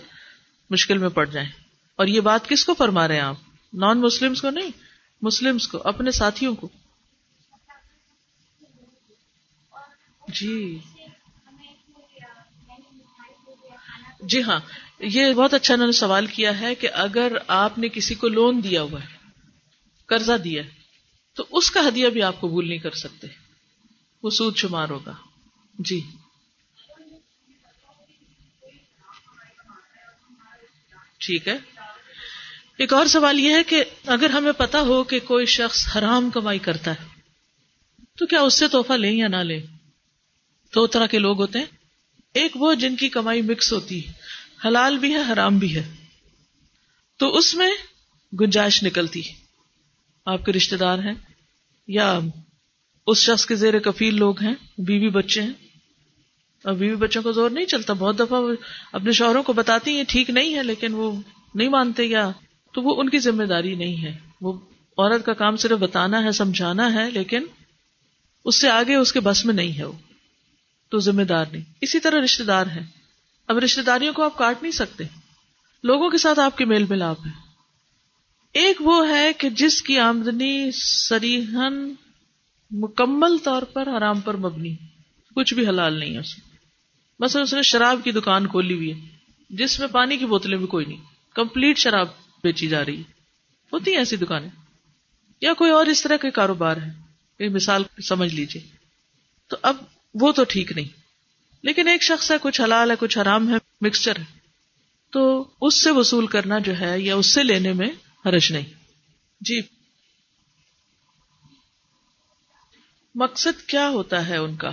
مشکل 0.69 0.97
میں 0.97 1.09
پڑ 1.09 1.25
جائیں۔ 1.25 1.49
اور 1.95 2.07
یہ 2.07 2.19
بات 2.19 2.47
کس 2.47 2.65
کو 2.65 2.73
فرما 2.73 3.07
رہے 3.07 3.15
ہیں 3.15 3.21
آپ؟ 3.21 3.35
نان 3.73 4.01
مسلم 4.01 4.33
کو 4.33 4.49
نہیں 4.49 4.69
مسلم 5.21 5.57
کو، 5.71 5.81
اپنے 5.83 6.11
ساتھیوں 6.11 6.55
کو۔ 6.55 6.69
جی۔ 10.27 10.79
جی 14.21 14.43
ہاں 14.43 14.59
یہ 14.99 15.33
بہت 15.33 15.53
اچھا 15.53 15.73
انہوں 15.73 15.87
نے 15.87 15.91
سوال 15.91 16.25
کیا 16.25 16.59
ہے 16.59 16.75
کہ 16.75 16.89
اگر 16.93 17.33
آپ 17.47 17.77
نے 17.77 17.89
کسی 17.89 18.15
کو 18.15 18.27
لون 18.27 18.63
دیا 18.63 18.81
ہوا 18.81 19.01
ہے، 19.01 19.07
قرضہ 20.05 20.37
دیا 20.37 20.63
تو 21.35 21.45
اس 21.51 21.71
کا 21.71 21.87
ہدیہ 21.87 22.07
بھی 22.07 22.21
آپ 22.23 22.39
قبول 22.39 22.67
نہیں 22.67 22.77
کر 22.77 22.91
سکتے۔ 22.91 23.27
وہ 24.23 24.29
سود 24.29 24.57
شمار 24.57 24.89
ہوگا۔ 24.89 25.13
جی۔ 25.79 26.01
ٹھیک 31.19 31.47
ہے۔ 31.47 31.57
ایک 32.77 32.93
اور 32.93 33.05
سوال 33.05 33.39
یہ 33.39 33.53
ہے 33.53 33.63
کہ 33.63 33.83
اگر 34.05 34.29
ہمیں 34.29 34.51
پتا 34.51 34.81
ہو 34.81 35.03
کہ 35.03 35.19
کوئی 35.19 35.45
شخص 35.45 35.97
حرام 35.97 36.29
کمائی 36.29 36.59
کرتا 36.59 36.91
ہے، 36.91 37.05
تو 38.17 38.25
کیا 38.25 38.41
اس 38.41 38.53
سے 38.53 38.67
توحفہ 38.67 38.93
لیں 38.93 39.17
یا 39.17 39.27
نہ 39.27 39.35
لیں؟ 39.35 39.61
دو 40.75 40.87
طرح 40.87 41.05
کے 41.05 41.19
لوگ 41.19 41.41
ہوتے 41.41 41.59
ہیں۔ 41.59 41.80
ایک 42.33 42.51
وہ 42.55 42.73
جن 42.73 42.95
کی 42.95 43.09
کمائی 43.09 43.41
مکس 43.41 43.73
ہوتی 43.73 44.07
ہے، 44.07 44.11
حلال 44.67 44.97
بھی 44.97 45.13
ہے، 45.13 45.33
حرام 45.33 45.57
بھی 45.57 45.75
ہے۔ 45.75 45.95
تو 47.17 47.37
اس 47.37 47.55
میں 47.55 47.71
گنجائش 48.39 48.83
نکلتی 48.83 49.21
آپ 50.25 50.45
کے 50.45 50.51
رشتے 50.51 50.77
دار 50.77 50.99
ہیں 50.99 51.13
یا 51.87 52.19
اس 53.07 53.17
شخص 53.17 53.45
کے 53.45 53.55
زیر 53.55 53.79
کفیل 53.79 54.15
لوگ 54.15 54.41
ہیں، 54.41 54.53
بیوی 54.77 55.09
بچے 55.09 55.41
ہیں۔ 55.41 55.53
اور 56.63 56.73
بیوی 56.73 56.95
بچوں 56.95 57.21
کو 57.21 57.31
زور 57.31 57.49
نہیں 57.49 57.65
چلتا، 57.65 57.93
بہت 57.93 58.19
دفعہ 58.19 58.41
وہ 58.41 58.53
اپنے 58.91 59.11
شوہروں 59.11 59.43
کو 59.43 59.53
بتاتی 59.53 59.91
ہیں 59.91 60.03
ٹھیک 60.07 60.29
نہیں 60.29 60.55
ہے، 60.55 60.63
لیکن 60.63 60.93
وہ 60.93 61.21
نہیں 61.55 61.69
مانتے 61.69 62.05
یا 62.05 62.31
تو 62.73 62.81
وہ 62.81 63.01
ان 63.01 63.09
کی 63.09 63.19
ذمہ 63.19 63.43
داری 63.43 63.75
نہیں 63.75 64.03
ہے۔ 64.03 64.19
وہ 64.41 64.53
عورت 64.97 65.25
کا 65.25 65.33
کام 65.33 65.55
صرف 65.55 65.79
بتانا 65.79 66.23
ہے، 66.23 66.31
سمجھانا 66.31 66.93
ہے، 66.93 67.09
لیکن 67.11 67.45
اس 68.45 68.61
سے 68.61 68.69
آگے 68.69 68.95
اس 68.95 69.13
کے 69.13 69.19
بس 69.19 69.45
میں 69.45 69.53
نہیں 69.53 69.77
ہے 69.77 69.83
وہ۔ 69.83 69.93
تو 70.91 70.99
ذمہ 70.99 71.21
دار 71.21 71.45
نہیں۔ 71.51 71.61
اسی 71.81 71.99
طرح 71.99 72.23
رشتے 72.23 72.43
دار 72.43 72.65
ہیں۔ 72.65 72.83
اب 73.47 73.57
رشتے 73.57 73.81
داریوں 73.81 74.13
کو 74.13 74.23
آپ 74.23 74.37
کاٹ 74.37 74.61
نہیں 74.61 74.71
سکتے۔ 74.71 75.03
لوگوں 75.83 76.09
کے 76.09 76.17
ساتھ 76.17 76.39
آپ 76.39 76.57
کے 76.57 76.65
میل 76.65 76.85
ملاپ 76.89 77.17
ہے 77.25 77.31
ایک 78.53 78.77
وہ 78.79 79.09
ہے 79.09 79.33
کہ 79.33 79.49
جس 79.49 79.81
کی 79.81 79.99
آمدنی 79.99 80.69
سریحن 80.73 81.93
مکمل 82.71 83.37
طور 83.37 83.61
پر 83.61 83.87
حرام 83.97 84.19
پر 84.19 84.37
مبنی۔ 84.37 84.75
کچھ 85.35 85.53
بھی 85.53 85.67
حلال 85.67 85.99
نہیں 85.99 86.13
ہے 86.13 86.19
اس 86.19 86.37
میں۔ 86.37 86.57
بس 87.21 87.35
اس 87.35 87.53
نے 87.53 87.61
شراب 87.61 87.99
کی 88.03 88.11
دکان 88.11 88.47
کھولی 88.47 88.73
ہوئی 88.73 88.93
ہے۔ 88.93 89.07
جس 89.49 89.79
میں 89.79 89.87
پانی 89.87 90.17
کی 90.17 90.25
بوتلیں 90.25 90.57
بھی 90.57 90.67
کوئی 90.67 90.85
نہیں۔ 90.85 91.01
کمپلیٹ 91.35 91.77
شراب 91.77 92.07
بیچی 92.43 92.67
جا 92.67 92.85
رہی 92.85 92.97
ہے۔ 92.97 93.11
ہوتی 93.73 93.91
ہیں 93.91 93.97
ایسی 93.97 94.15
دکانیں۔ 94.15 94.49
یا 95.41 95.53
کوئی 95.53 95.71
اور 95.71 95.85
اس 95.85 96.03
طرح 96.03 96.17
کے 96.17 96.31
کاروبار 96.31 96.77
ہے 96.77 96.89
یہ 97.39 97.49
مثال 97.49 97.83
سمجھ 98.03 98.33
لیجیے 98.33 98.61
تو 99.47 99.57
اب 99.61 99.75
وہ 100.13 100.31
تو 100.31 100.43
ٹھیک 100.43 100.71
نہیں۔ 100.71 101.01
لیکن 101.63 101.87
ایک 101.87 102.03
شخص 102.03 102.31
ہے، 102.31 102.35
کچھ 102.41 102.61
حلال 102.61 102.91
ہے، 102.91 102.95
کچھ 102.99 103.17
حرام 103.17 103.49
ہے 103.49 103.55
مکسچر 103.81 104.19
ہے۔ 104.19 104.23
تو 105.11 105.47
اس 105.61 105.83
سے 105.83 105.91
وصول 105.91 106.27
کرنا 106.27 106.59
جو 106.59 106.79
ہے 106.79 106.99
یا 106.99 107.15
اس 107.15 107.33
سے 107.33 107.43
لینے 107.43 107.73
میں 107.73 107.89
حرج 108.25 108.51
نہیں۔ 108.51 108.65
جی۔ 109.41 109.61
مقصد 113.15 113.67
کیا 113.67 113.89
ہوتا 113.89 114.27
ہے 114.27 114.37
ان 114.37 114.55
کا؟ 114.55 114.71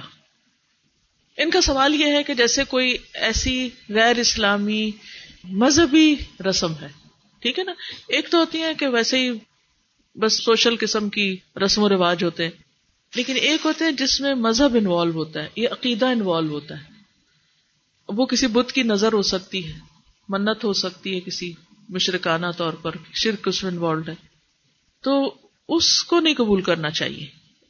ان 1.37 1.51
کا 1.51 1.61
سوال 1.61 1.95
یہ 1.95 2.07
ہے 2.07 2.23
کہ 2.23 2.35
جیسے 2.35 2.65
کوئی 2.65 2.97
ایسی 3.15 3.71
غیر 3.89 4.17
اسلامی 4.17 4.91
مذہبی 5.45 6.17
رسم 6.49 6.73
ہے، 6.73 6.89
ٹھیک 7.41 7.59
ہے 7.59 7.65
نا؟ 7.65 7.73
ایک 8.09 8.31
تو 8.31 8.39
ہوتی 8.39 8.63
ہے 8.63 8.75
کہ 8.75 8.89
ویسے 8.89 9.19
ہی 9.19 9.31
بس 10.15 10.45
سوشل 10.45 10.75
قسم 10.81 11.09
کی 11.09 11.37
رسم 11.65 11.83
و 11.83 11.89
رواج 11.89 12.25
ہوتے 12.25 12.45
ہیں۔ 12.45 12.68
لیکن 13.15 13.37
ایک 13.37 13.67
ہوتے 13.67 13.85
ہیں 13.85 13.93
جس 13.93 14.21
میں 14.21 14.35
مذہب 14.35 14.75
انوالو 14.75 15.13
ہوتا 15.13 15.43
ہے، 15.43 15.49
یہ 15.57 15.69
عقیدہ 15.69 16.07
انوالو 16.07 16.51
ہوتا 16.51 16.79
ہے۔ 16.79 16.97
وہ 18.09 18.27
کسی 18.27 18.47
بت 18.47 18.73
کی 18.73 18.83
نظر 18.83 19.13
ہو 19.13 19.23
سکتی 19.23 19.67
ہے، 19.67 19.79
منت 20.29 20.65
ہو 20.65 20.73
سکتی 20.73 21.15
ہے 21.15 21.21
کسی 21.21 21.53
مشرکانہ 21.89 22.47
طور 22.57 22.73
پر، 22.73 22.97
شرک 23.15 23.49
اس 23.49 23.63
میں 23.65 23.71
انوالوڈ 23.73 24.09
ہے۔ 24.09 24.15
تو 25.05 25.35
اس 25.69 26.03
کو 26.05 26.21
نہیں 26.21 26.35
قبول 26.35 26.63
کرنا 26.63 26.91
چاہیے۔ 26.91 27.27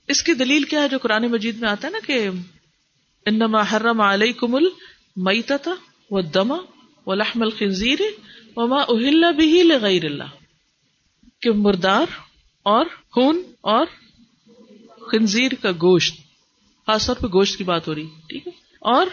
اس 0.09 0.23
کی 0.23 0.35
دلیل 0.35 0.65
کیا 0.65 0.83
ہے 0.83 0.89
جو 0.89 0.99
قرآن 0.99 1.27
مجید 1.31 1.61
میں 1.61 1.69
آتا 1.69 1.87
ہے 1.87 1.93
نا 1.93 1.99
کہ 2.07 2.29
انما 3.27 3.63
حرم 3.73 4.01
علیکم 4.01 4.55
المیتۃ 4.55 5.69
والدم 6.11 6.53
ولحم 7.07 7.43
الخنزیر 7.43 8.01
وما 8.57 8.81
اہل 8.83 9.25
به 9.33 9.63
لغیر 9.65 10.05
اللہ، 10.05 10.31
کہ 11.43 11.51
مردار 11.53 12.15
اور 12.67 12.87
خون 13.11 13.43
اور 13.61 13.87
خنزیر 15.09 15.55
کا 15.63 15.71
گوشت، 15.83 16.17
خاص 16.89 17.07
طور 17.07 17.17
پہ 17.17 17.27
گوشت 17.33 17.59
کی 17.59 17.65
بات 17.65 17.89
ہو 17.89 17.95
رہی، 17.95 18.07
ٹھیک 18.29 18.47
ہے؟ 18.47 18.53
اور 18.83 19.07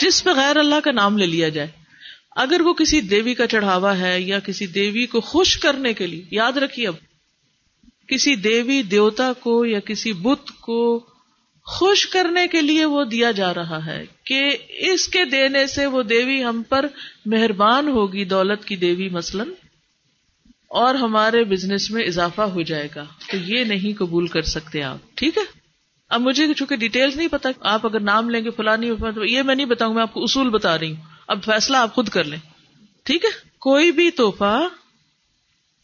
جس 0.00 0.22
پہ 0.24 0.30
غیر 0.30 0.56
اللہ 0.56 0.80
کا 0.84 0.92
نام 0.92 1.18
لے 1.18 1.26
لیا 1.26 1.48
جائے، 1.48 1.68
اگر 2.36 2.60
وہ 2.60 2.72
کسی 2.72 3.00
دیوی 3.00 3.34
کا 3.34 3.46
چڑھاوا 3.46 3.98
ہے 3.98 4.20
یا 4.20 4.38
کسی 4.38 4.66
دیوی 4.66 5.06
کو 5.06 5.20
خوش 5.20 5.56
کرنے 5.58 5.92
کے 5.92 6.06
لیے، 6.06 6.24
یاد 6.30 6.56
رکھیے 6.56 6.88
اب، 6.88 6.94
کسی 8.08 8.34
دیوی 8.36 8.82
دیوتا 8.82 9.32
کو 9.32 9.64
یا 9.66 9.80
کسی 9.80 10.12
بت 10.12 10.50
کو 10.60 10.78
خوش 11.66 12.06
کرنے 12.06 12.46
کے 12.48 12.60
لیے 12.62 12.84
وہ 12.84 13.04
دیا 13.04 13.30
جا 13.30 13.52
رہا 13.54 13.84
ہے 13.86 14.04
کہ 14.24 14.40
اس 14.86 15.06
کے 15.08 15.24
دینے 15.24 15.66
سے 15.66 15.86
وہ 15.86 16.02
دیوی 16.02 16.42
ہم 16.44 16.62
پر 16.68 16.86
مہربان 17.26 17.88
ہوگی، 17.88 18.24
دولت 18.24 18.64
کی 18.64 18.76
دیوی 18.76 19.08
مثلاً 19.08 19.48
اور 20.68 20.94
ہمارے 20.94 21.44
بزنس 21.44 21.90
میں 21.90 22.04
اضافہ 22.04 22.42
ہو 22.42 22.62
جائے 22.62 22.88
گا۔ 22.96 23.04
تو 23.30 23.36
یہ 23.36 23.64
نہیں 23.64 23.98
قبول 23.98 24.26
کر 24.26 24.42
سکتے 24.42 24.82
آپ۔ 24.82 24.98
ٹھیک 25.14 25.38
ہے؟ 25.38 25.42
اب 26.08 26.20
مجھے 26.20 26.54
چونکہ 26.54 26.76
ڈیٹیلز 26.76 27.16
نہیں 27.16 27.28
پتا، 27.28 27.48
آپ 27.60 27.86
اگر 27.86 28.00
نام 28.00 28.30
لیں 28.30 28.44
گے 28.44 28.50
فلانی 28.50 28.90
یہ 29.22 29.42
میں 29.42 29.54
نہیں 29.54 29.66
بتاؤں، 29.66 29.94
میں 29.94 30.02
آپ 30.02 30.14
کو 30.14 30.24
اصول 30.24 30.48
بتا 30.48 30.78
رہی 30.78 30.94
ہوں۔ 30.94 31.02
اب 31.28 31.44
فیصلہ 31.44 31.76
آپ 31.76 31.94
خود 31.94 32.08
کر 32.08 32.24
لیں۔ 32.24 32.38
ٹھیک 33.02 33.24
ہے؟ 33.24 33.48
کوئی 33.58 33.92
بھی 33.92 34.10
توحفہ 34.10 34.60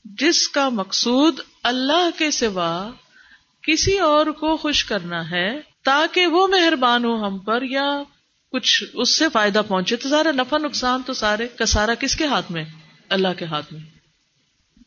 جس 0.05 0.49
کا 0.49 0.69
مقصود 0.69 1.41
اللہ 1.63 2.11
کے 2.19 2.31
سوا 2.31 2.91
کسی 3.63 3.99
اور 3.99 4.27
کو 4.27 4.57
خوش 4.57 4.85
کرنا 4.85 5.31
ہے، 5.31 5.61
تاکہ 5.85 6.27
وہ 6.27 6.47
مہربان 6.47 7.05
ہو 7.05 7.27
ہم 7.27 7.39
پر، 7.39 7.63
یا 7.63 8.03
کچھ 8.53 8.85
اس 8.93 9.19
سے 9.19 9.29
فائدہ 9.29 9.63
پہنچے۔ 9.69 9.97
تو 9.97 10.09
سارا 10.09 10.31
نفع 10.33 10.59
نقصان 10.59 11.03
تو 11.07 11.15
سارے، 11.15 11.49
کا 11.49 11.67
سارا 11.67 11.95
کس 11.95 12.17
کے 12.17 12.25
ہاتھ 12.25 12.53
میں؟ 12.53 12.65
اللہ 13.09 13.29
کے 13.39 13.45
ہاتھ 13.45 13.73
میں۔ 13.73 13.94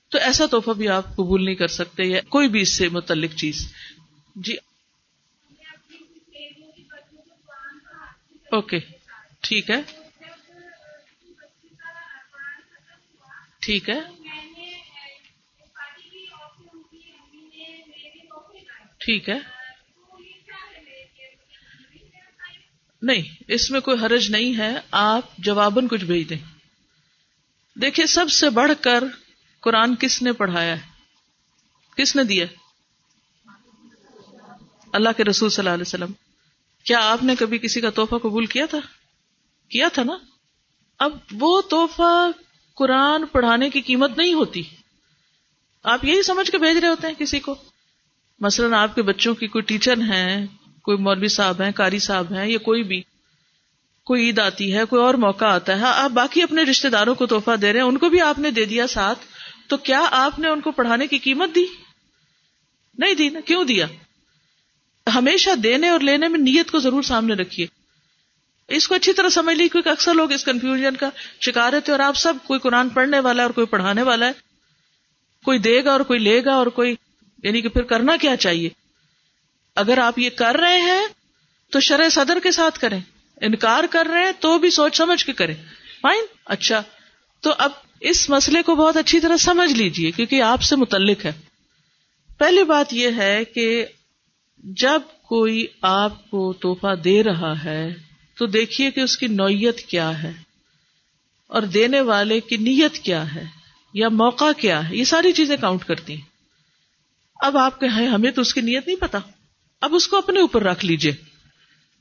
تو 0.09 0.17
ایسا 0.17 0.45
تحفہ 0.45 0.71
بھی 0.71 0.87
آپ 0.87 1.15
قبول 1.15 1.45
نہیں 1.45 1.55
کر 1.55 1.67
سکتے 1.67 2.03
یا 2.03 2.21
کوئی 2.29 2.47
بھی 2.49 2.61
اس 2.61 2.73
سے 2.73 2.89
متعلق 2.89 3.35
چیز۔ 3.35 3.73
جی۔ 4.35 4.53
اوکے۔ 8.51 8.79
ٹھیک 9.41 9.69
ہے۔ 9.69 9.81
ٹھیک 13.59 13.89
ہے۔ 13.89 13.99
ٹھیک 18.97 19.29
ہے۔ 19.29 19.37
نہیں، 23.01 23.43
اس 23.47 23.71
میں 23.71 23.79
کوئی 23.79 24.05
حرج 24.05 24.29
نہیں 24.29 24.57
ہے۔ 24.57 24.75
آپ 24.91 25.37
جواباً 25.37 25.87
کچھ 25.87 26.05
بھیج 26.05 26.29
دیں۔ 26.29 26.37
دیکھیے، 27.75 28.05
سب 28.05 28.29
سے 28.29 28.49
بڑھ 28.49 28.71
کر 28.81 29.03
قرآن 29.67 29.95
کس 29.95 30.21
نے 30.21 30.31
پڑھایا 30.31 30.77
ہے؟ 30.77 30.81
کس 31.97 32.15
نے 32.15 32.23
دیا؟ 32.23 32.45
اللہ 34.93 35.09
کے 35.17 35.23
رسول 35.23 35.49
صلی 35.49 35.61
اللہ 35.61 35.73
علیہ 35.73 35.83
وسلم۔ 35.87 36.11
کیا 36.83 37.11
آپ 37.11 37.23
نے 37.23 37.35
کبھی 37.35 37.57
کسی 37.57 37.81
کا 37.81 37.89
تحفہ 37.89 38.15
قبول 38.15 38.45
کیا 38.45 38.65
تھا؟ 38.65 38.77
کیا 39.69 39.87
تھا 39.93 40.03
نا؟ 40.03 40.17
اب 40.99 41.11
وہ 41.31 41.61
تحفہ 41.61 42.31
قرآن 42.75 43.25
پڑھانے 43.25 43.69
کی 43.69 43.81
قیمت 43.81 44.17
نہیں 44.17 44.33
ہوتی۔ 44.33 44.63
آپ 45.83 46.05
یہی 46.05 46.23
سمجھ 46.23 46.51
کے 46.51 46.57
بھیج 46.57 46.77
رہے 46.77 46.87
ہوتے 46.87 47.07
ہیں 47.07 47.13
کسی 47.13 47.39
کو۔ 47.39 47.55
مثلاً 48.39 48.73
آپ 48.73 48.95
کے 48.95 49.01
بچوں 49.01 49.35
کی 49.35 49.47
کوئی 49.47 49.61
ٹیچر 49.61 49.97
ہیں، 49.97 50.47
کوئی 50.81 50.97
مولوی 50.97 51.27
صاحب 51.27 51.61
ہیں 51.61 51.71
کاری 51.71 51.99
صاحب 51.99 52.33
ہیں، 52.33 52.47
یا 52.47 52.57
کوئی 52.57 52.83
بھی۔ 52.83 53.01
کوئی 54.03 54.25
عید 54.25 54.39
آتی 54.39 54.77
ہے، 54.77 54.85
کوئی 54.85 55.01
اور 55.01 55.13
موقع 55.13 55.45
آتا 55.45 55.73
ہے۔ 55.73 55.79
ہاں، 55.79 55.93
آپ 56.03 56.11
باقی 56.11 56.43
اپنے 56.43 56.63
رشتے 56.63 56.89
داروں 56.89 57.15
کو 57.15 57.25
تحفہ 57.25 57.55
دے 57.55 57.73
رہے 57.73 57.79
ہیں، 57.79 57.87
ان 57.87 57.97
کو 57.97 58.09
بھی 58.09 58.21
آپ 58.21 58.39
نے 58.39 58.51
دے 58.51 58.65
دیا 58.65 58.87
ساتھ۔ 58.87 59.19
تو 59.67 59.77
کیا 59.77 60.05
آپ 60.11 60.39
نے 60.39 60.47
ان 60.47 60.61
کو 60.61 60.71
پڑھانے 60.71 61.07
کی 61.07 61.17
قیمت 61.17 61.55
دی؟ 61.55 61.65
نہیں 62.97 63.13
دی 63.13 63.29
نا، 63.29 63.39
کیوں 63.39 63.63
دیا؟ 63.63 63.87
ہمیشہ 65.15 65.55
دینے 65.55 65.89
اور 65.89 65.99
لینے 65.99 66.27
میں 66.27 66.39
نیت 66.39 66.71
کو 66.71 66.79
ضرور 66.79 67.03
سامنے 67.03 67.33
رکھیے۔ 67.33 67.67
اس 68.67 68.87
کو 68.87 68.95
اچھی 68.95 69.13
طرح 69.13 69.29
سمجھ 69.29 69.57
لی 69.57 69.69
کیونکہ 69.69 69.89
اکثر 69.89 70.13
لوگ 70.13 70.31
اس 70.31 70.43
کنفیوژن 70.43 70.95
کا 70.95 71.09
شکار 71.41 71.73
رہتے 71.73 71.91
اور 71.91 71.99
آپ 71.99 72.17
سب 72.17 72.33
کوئی 72.47 72.59
قرآن 72.59 72.89
پڑھنے 72.89 73.19
والا 73.19 73.41
ہے 73.41 73.45
اور 73.45 73.53
کوئی 73.53 73.67
پڑھانے 73.67 74.01
والا 74.01 74.25
ہے۔ 74.25 74.31
کوئی 75.45 75.59
دے 75.59 75.83
گا 75.83 75.91
اور 75.91 75.99
کوئی 75.99 76.19
لے 76.19 76.45
گا 76.45 76.53
اور 76.53 76.67
کوئی 76.67 76.95
یعنی 77.43 77.61
کہ 77.61 77.69
پھر 77.69 77.83
کرنا 77.83 78.17
کیا 78.21 78.35
چاہیے؟ 78.35 78.69
اگر 79.75 79.97
آپ 79.97 80.19
یہ 80.19 80.29
کر 80.29 80.55
رہے 80.55 80.81
ہیں، 80.81 81.07
تو 81.71 81.79
شرح 81.79 82.09
صدر 82.09 82.37
کے 82.43 82.51
ساتھ 82.51 82.79
کریں۔ 82.79 82.99
انکار 83.41 83.83
کر 83.91 84.07
رہے 84.11 84.23
ہیں، 84.23 84.31
تو 84.39 84.57
بھی 84.57 84.69
سوچ 84.69 84.97
سمجھ 84.97 85.25
کے 85.25 85.33
کریں۔ 85.33 85.55
فائن 86.01 86.21
اچھا۔ 86.45 86.83
تو 87.41 87.53
اب 87.57 87.71
اس 88.01 88.29
مسئلے 88.29 88.61
کو 88.61 88.75
بہت 88.75 88.97
اچھی 88.97 89.19
طرح 89.19 89.37
سمجھ 89.37 89.71
لیجیے، 89.71 90.11
کیونکہ 90.11 90.41
آپ 90.41 90.61
سے 90.61 90.75
متعلق 90.75 91.25
ہے۔ 91.25 91.31
پہلی 92.37 92.63
بات 92.63 92.93
یہ 92.93 93.09
ہے 93.17 93.45
کہ 93.45 93.85
جب 94.57 95.01
کوئی 95.21 95.65
آپ 95.81 96.29
کو 96.29 96.53
توحفہ 96.53 96.95
دے 96.95 97.23
رہا 97.23 97.63
ہے، 97.63 97.93
تو 98.37 98.45
دیکھیے 98.45 98.91
کہ 98.91 98.99
اس 98.99 99.17
کی 99.17 99.27
نوعیت 99.27 99.79
کیا 99.79 100.23
ہے۔ 100.23 100.33
اور 101.47 101.61
دینے 101.61 102.01
والے 102.01 102.39
کی 102.39 102.57
نیت 102.57 102.99
کیا 102.99 103.35
ہے، 103.35 103.43
یا 103.93 104.09
موقع 104.09 104.51
کیا 104.57 104.89
ہے، 104.89 104.95
یہ 104.95 105.03
ساری 105.03 105.31
چیزیں 105.31 105.57
کاؤنٹ 105.61 105.83
کرتی 105.83 106.13
ہیں۔ 106.13 106.21
اب 107.35 107.57
آپ 107.57 107.79
کہ 107.79 107.85
ہمیں 107.85 108.31
تو 108.31 108.41
اس 108.41 108.53
کی 108.53 108.61
نیت 108.61 108.87
نہیں 108.87 108.97
پتا۔ 108.97 109.19
اب 109.81 109.95
اس 109.95 110.07
کو 110.07 110.17
اپنے 110.17 110.39
اوپر 110.39 110.63
رکھ 110.63 110.85
لیجیے 110.85 111.11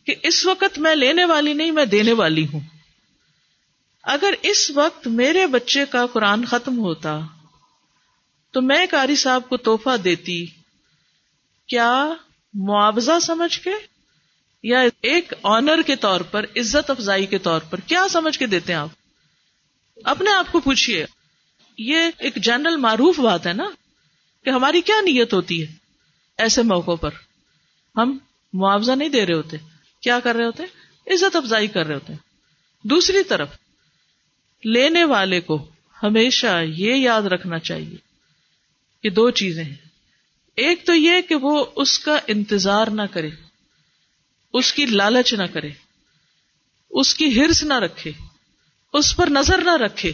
کہ 0.06 0.14
اس 0.22 0.46
وقت 0.46 0.78
میں 0.78 0.94
لینے 0.94 1.24
والی 1.24 1.52
نہیں، 1.52 1.70
میں 1.70 1.84
دینے 1.84 2.12
والی 2.12 2.46
ہوں۔ 2.52 2.60
اگر 4.06 4.34
اس 4.42 4.70
وقت 4.70 5.06
میرے 5.06 5.46
بچے 5.46 5.84
کا 5.90 6.06
قرآن 6.06 6.44
ختم 6.44 6.78
ہوتا 6.78 7.20
تو 8.50 8.62
میں 8.62 8.86
کاری 8.90 9.16
صاحب 9.16 9.48
کو 9.48 9.56
توحفہ 9.56 9.96
دیتی، 9.96 10.46
کیا 11.66 12.12
معاوضہ 12.54 13.18
سمجھ 13.22 13.60
کے؟ 13.60 13.70
یا 14.62 14.78
ایک 15.00 15.32
آنر 15.42 15.82
کے 15.82 15.96
طور 15.96 16.20
پر، 16.20 16.44
عزت 16.56 16.90
افزائی 16.90 17.26
کے 17.26 17.38
طور 17.38 17.60
پر، 17.60 17.80
کیا 17.80 18.06
سمجھ 18.10 18.38
کے 18.38 18.46
دیتے 18.46 18.72
ہیں 18.72 18.80
آپ؟ 18.80 18.88
اپنے 20.04 20.30
آپ 20.30 20.52
کو 20.52 20.60
پوچھیے 20.60 21.06
یہ 21.78 21.98
ایک 22.18 22.36
جنرل 22.36 22.76
معروف 22.76 23.20
بات 23.20 23.46
ہے 23.46 23.52
نا، 23.52 23.70
کہ 24.44 24.50
ہماری 24.50 24.80
کیا 24.80 25.00
نیت 25.00 25.34
ہوتی 25.34 25.66
ہے 25.66 25.72
ایسے 26.38 26.62
موقعوں 26.62 26.96
پر؟ 26.96 27.10
ہم 27.96 28.18
معاوضہ 28.52 28.92
نہیں 28.92 29.08
دے 29.08 29.26
رہے 29.26 29.34
ہوتے۔ 29.34 29.56
کیا 30.00 30.20
کر 30.20 30.36
رہے 30.36 30.44
ہوتے؟ 30.44 30.62
عزت 31.14 31.36
افزائی 31.36 31.66
کر 31.66 31.86
رہے 31.86 31.94
ہوتے۔ 31.94 32.12
دوسری 32.82 33.22
طرف 33.22 33.48
لینے 34.64 35.04
والے 35.04 35.40
کو 35.40 35.66
ہمیشہ 36.02 36.62
یہ 36.64 36.94
یاد 36.94 37.22
رکھنا 37.22 37.58
چاہیے 37.58 37.96
کہ 39.02 39.10
دو 39.10 39.30
چیزیں 39.30 39.64
ہیں۔ 39.64 39.74
ایک 40.56 40.86
تو 40.86 40.94
یہ 40.94 41.20
کہ 41.28 41.34
وہ 41.34 41.64
اس 41.76 41.98
کا 41.98 42.18
انتظار 42.26 42.86
نہ 42.86 43.02
کرے، 43.10 43.30
اس 44.52 44.72
کی 44.72 44.86
لالچ 44.86 45.34
نہ 45.34 45.46
کرے، 45.52 45.70
اس 46.90 47.14
کی 47.14 47.40
ہرس 47.40 47.62
نہ 47.62 47.74
رکھے، 47.74 48.12
اس 48.92 49.16
پر 49.16 49.26
نظر 49.30 49.64
نہ 49.64 49.76
رکھے، 49.76 50.12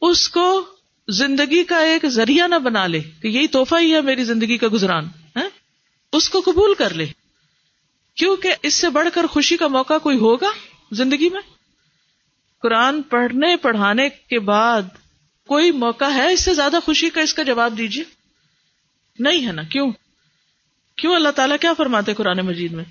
اس 0.00 0.28
کو 0.28 0.64
زندگی 1.08 1.64
کا 1.64 1.78
ایک 1.78 2.06
ذریعہ 2.06 2.46
نہ 2.46 2.54
بنا 2.54 2.86
لے 2.86 3.00
کہ 3.22 3.28
یہی 3.28 3.46
توحفہ 3.46 3.74
ہی 3.80 3.94
ہے 3.94 4.00
میری 4.00 4.24
زندگی 4.24 4.58
کا 4.58 4.66
گزران 4.72 5.08
ہے 5.36 5.48
اس 6.12 6.28
کو 6.28 6.40
قبول 6.40 6.74
کر 6.74 6.94
لے۔ 6.94 7.06
کیونکہ 8.14 8.54
اس 8.62 8.74
سے 8.74 8.88
بڑھ 8.88 9.08
کر 9.14 9.26
خوشی 9.26 9.56
کا 9.56 9.68
موقع 9.68 9.98
کوئی 9.98 10.16
ہوگا 10.16 10.50
زندگی 10.92 11.28
میں؟ 11.28 11.51
قرآن 12.62 13.02
پڑھنے 13.02 13.56
پڑھانے 13.56 14.08
کے 14.08 14.38
بعد 14.38 14.82
کوئی 15.46 15.70
موقع 15.70 16.04
ہے 16.04 16.32
اس 16.32 16.40
سے 16.40 16.54
زیادہ 16.54 16.76
خوشی 16.84 17.10
کا 17.10 17.20
اس 17.20 17.34
کا 17.34 17.42
جواب 17.42 17.78
دیجیے؟ 17.78 18.04
نہیں 19.18 19.46
ہے 19.46 19.52
نا، 19.52 19.62
کیوں؟ 19.62 19.92
کیوں 20.96 21.14
اللہ 21.14 21.28
تعالیٰ 21.28 21.56
کیا 21.60 21.72
فرماتے 21.74 22.14
قرآن 22.14 22.38
مجید 22.38 22.72
میں؟ 22.72 22.84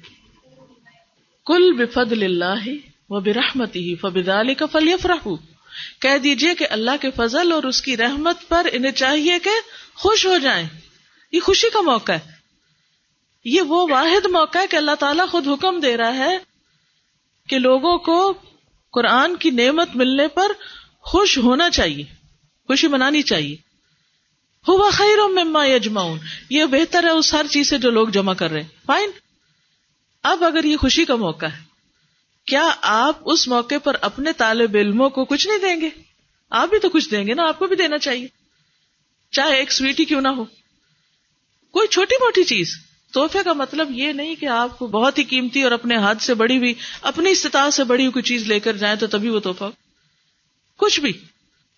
کل 1.45 1.73
بفد 1.73 2.11
اللہ 2.11 2.69
و 3.09 3.19
برحمت 3.19 3.75
ہی 3.75 3.95
فبد 3.95 4.29
علی 4.29 4.53
کا 4.53 4.65
فلی 4.65 4.93
کہہ 6.01 6.17
دیجیے 6.17 6.55
کہ 6.55 6.67
اللہ 6.69 6.91
کے 7.01 7.11
فضل 7.15 7.51
اور 7.51 7.63
اس 7.63 7.81
کی 7.81 7.97
رحمت 7.97 8.37
پر 8.47 8.67
انہیں 8.71 8.91
چاہیے 8.91 9.39
کہ 9.39 9.49
خوش 9.95 10.25
ہو 10.25 10.37
جائیں۔ 10.37 10.67
یہ 11.31 11.39
خوشی 11.39 11.69
کا 11.69 11.81
موقع 11.81 12.11
ہے۔ 12.11 12.31
یہ 13.45 13.61
وہ 13.61 13.87
واحد 13.89 14.25
موقع 14.25 14.57
ہے 14.59 14.67
کہ 14.67 14.75
اللہ 14.75 14.95
تعالیٰ 14.99 15.27
خود 15.27 15.47
حکم 15.47 15.79
دے 15.79 15.97
رہا 15.97 16.15
ہے 16.15 16.37
کہ 17.47 17.59
لوگوں 17.59 17.97
کو 17.97 18.33
قرآن 18.91 19.36
کی 19.36 19.50
نعمت 19.50 19.89
ملنے 19.95 20.27
پر 20.27 20.51
خوش 21.00 21.38
ہونا 21.38 21.69
چاہیے، 21.69 22.03
خوشی 22.67 22.88
منانی 22.88 23.21
چاہیے۔ 23.21 23.55
ہوا 24.67 24.89
خیر 24.93 25.27
مما 25.27 25.65
یجماؤن 25.65 26.17
یہ 26.50 26.65
بہتر 26.65 27.03
ہے 27.03 27.10
اس 27.10 27.33
ہر 27.33 27.45
چیز 27.50 27.69
سے 27.69 27.77
جو 27.77 27.89
لوگ 27.89 28.07
جمع 28.07 28.33
کر 28.33 28.51
رہے 28.51 28.62
ہیں۔ 28.62 28.69
فائن 28.86 29.10
اب 30.24 30.43
اگر 30.43 30.63
یہ 30.63 30.77
خوشی 30.77 31.05
کا 31.05 31.15
موقع 31.15 31.45
ہے، 31.45 31.60
کیا 32.45 32.75
آپ 32.81 33.19
اس 33.25 33.48
موقع 33.48 33.75
پر 33.83 33.95
اپنے 34.01 34.33
طالب 34.33 34.75
علموں 34.75 35.10
کو 35.10 35.25
کچھ 35.25 35.48
نہیں 35.48 35.60
دیں 35.60 35.81
گے؟ 35.81 35.89
آپ 36.50 36.69
بھی 36.69 36.79
تو 36.79 36.89
کچھ 36.89 37.12
دیں 37.12 37.27
گے 37.27 37.33
نا، 37.33 37.48
آپ 37.48 37.60
کو 37.60 37.67
بھی 37.67 37.75
دینا 37.75 37.98
چاہیے۔ 37.98 38.27
چاہے 39.31 39.55
ایک 39.55 39.71
سویٹی 39.71 40.05
کیوں 40.05 40.21
نہ 40.21 40.27
ہو۔ 40.27 40.45
کوئی 41.71 41.88
چھوٹی 41.88 42.15
موٹی 42.15 42.43
چیز۔ 42.43 42.90
تحفے 43.13 43.39
کا 43.45 43.53
مطلب 43.53 43.91
یہ 43.91 44.13
نہیں 44.13 44.35
کہ 44.35 44.45
آپ 44.45 44.79
کو 44.79 44.87
بہت 44.87 45.17
ہی 45.17 45.23
قیمتی 45.23 45.63
اور 45.63 45.71
اپنے 45.71 45.95
ہاتھ 45.95 46.23
سے 46.23 46.33
بڑی 46.33 46.57
ہوئی، 46.57 46.73
اپنی 47.01 47.29
استطاعت 47.29 47.73
سے 47.73 47.83
بڑی 47.83 48.03
ہوئی 48.03 48.11
کوئی 48.11 48.23
چیز 48.23 48.47
لے 48.47 48.59
کر 48.59 48.77
جائیں 48.77 48.95
تو 48.95 49.07
تبھی 49.07 49.29
وہ 49.29 49.39
تحفہ۔ 49.39 49.65
کچھ 50.77 50.99
بھی۔ 50.99 51.13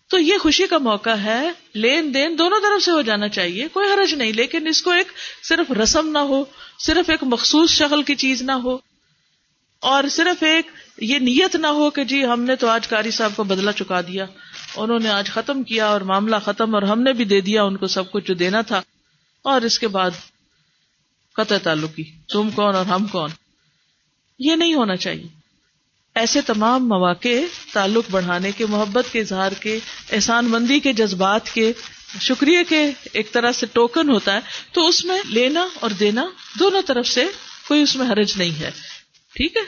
تو 0.07 0.19
یہ 0.19 0.37
خوشی 0.37 0.67
کا 0.67 0.77
موقع 0.77 1.09
ہے، 1.09 1.49
لین 1.75 2.13
دین 2.13 2.37
دونوں 2.37 2.59
طرف 2.59 2.83
سے 2.83 2.91
ہو 2.91 3.01
جانا 3.01 3.27
چاہیے، 3.27 3.67
کوئی 3.67 3.91
حرج 3.91 4.13
نہیں، 4.13 4.33
لیکن 4.33 4.67
اس 4.67 4.81
کو 4.81 4.91
ایک 4.91 5.07
صرف 5.43 5.71
رسم 5.71 6.09
نہ 6.09 6.17
ہو، 6.17 6.43
صرف 6.79 7.09
ایک 7.09 7.23
مخصوص 7.23 7.69
شکل 7.69 8.03
کی 8.03 8.15
چیز 8.15 8.41
نہ 8.41 8.51
ہو، 8.51 8.77
اور 9.79 10.03
صرف 10.07 10.43
ایک 10.43 10.67
یہ 10.97 11.19
نیت 11.19 11.55
نہ 11.55 11.67
ہو 11.67 11.89
کہ 11.89 12.03
جی 12.03 12.25
ہم 12.25 12.43
نے 12.43 12.55
تو 12.55 12.67
آج 12.67 12.87
کاری 12.87 13.11
صاحب 13.11 13.31
کو 13.35 13.43
بدلا 13.43 13.71
چکا 13.71 14.01
دیا، 14.01 14.25
انہوں 14.75 14.99
نے 14.99 15.09
آج 15.09 15.29
ختم 15.29 15.63
کیا 15.63 15.87
اور 15.87 16.01
معاملہ 16.01 16.35
ختم 16.45 16.75
اور 16.75 16.83
ہم 16.83 17.01
نے 17.01 17.13
بھی 17.13 17.25
دے 17.25 17.41
دیا، 17.41 17.63
ان 17.63 17.77
کو 17.77 17.87
سب 17.87 18.11
کچھ 18.11 18.25
جو 18.25 18.33
دینا 18.33 18.61
تھا۔ 18.61 18.81
اور 19.41 19.61
اس 19.61 19.79
کے 19.79 19.87
بعد 19.87 20.11
قطع 21.35 21.57
تعلقی، 21.57 22.03
تم 22.03 22.49
کون 22.49 22.75
اور 22.75 22.85
ہم 22.85 23.07
کون؟ 23.07 23.29
یہ 24.39 24.55
نہیں 24.55 24.73
ہونا 24.73 24.95
چاہیے۔ 24.95 25.27
ایسے 26.15 26.41
تمام 26.41 26.87
مواقع 26.87 27.27
تعلق 27.73 28.05
بڑھانے 28.11 28.51
کے، 28.51 28.65
محبت 28.65 29.05
کے، 29.11 29.19
اظہار 29.19 29.51
کے، 29.51 29.79
احسان 30.11 30.45
مندی 30.45 30.79
کے، 30.79 30.93
جذبات 30.93 31.49
کے، 31.49 31.73
شکریہ 32.21 32.59
کے 32.69 32.91
ایک 33.13 33.31
طرح 33.31 33.51
سے 33.51 33.65
ٹوکن 33.65 34.09
ہوتا 34.09 34.35
ہے، 34.35 34.39
تو 34.71 34.87
اس 34.87 35.05
میں 35.05 35.19
لینا 35.29 35.67
اور 35.79 35.89
دینا 35.89 36.25
دونوں 36.59 36.81
طرف 36.81 37.07
سے 37.07 37.25
کوئی 37.67 37.81
اس 37.81 37.95
میں 37.95 38.09
حرج 38.09 38.33
نہیں 38.35 38.59
ہے۔ 38.59 38.71
ٹھیک 39.35 39.57
ہے؟ 39.57 39.61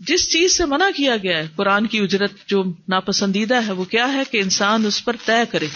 جس 0.00 0.32
چیز 0.32 0.56
سے 0.56 0.64
منع 0.64 0.90
کیا 0.96 1.16
گیا 1.16 1.38
ہے، 1.38 1.48
قرآن 1.56 1.86
کی 1.86 2.00
اجرت 2.00 2.32
جو 2.46 2.64
ناپسندیدہ 2.88 3.66
ہے، 3.66 3.72
وہ 3.72 3.84
کیا 3.84 4.12
ہے 4.12 4.22
کہ 4.30 4.40
انسان 4.40 4.86
اس 4.86 5.04
پر 5.04 5.16
طے 5.24 5.42
کرے۔ 5.50 5.66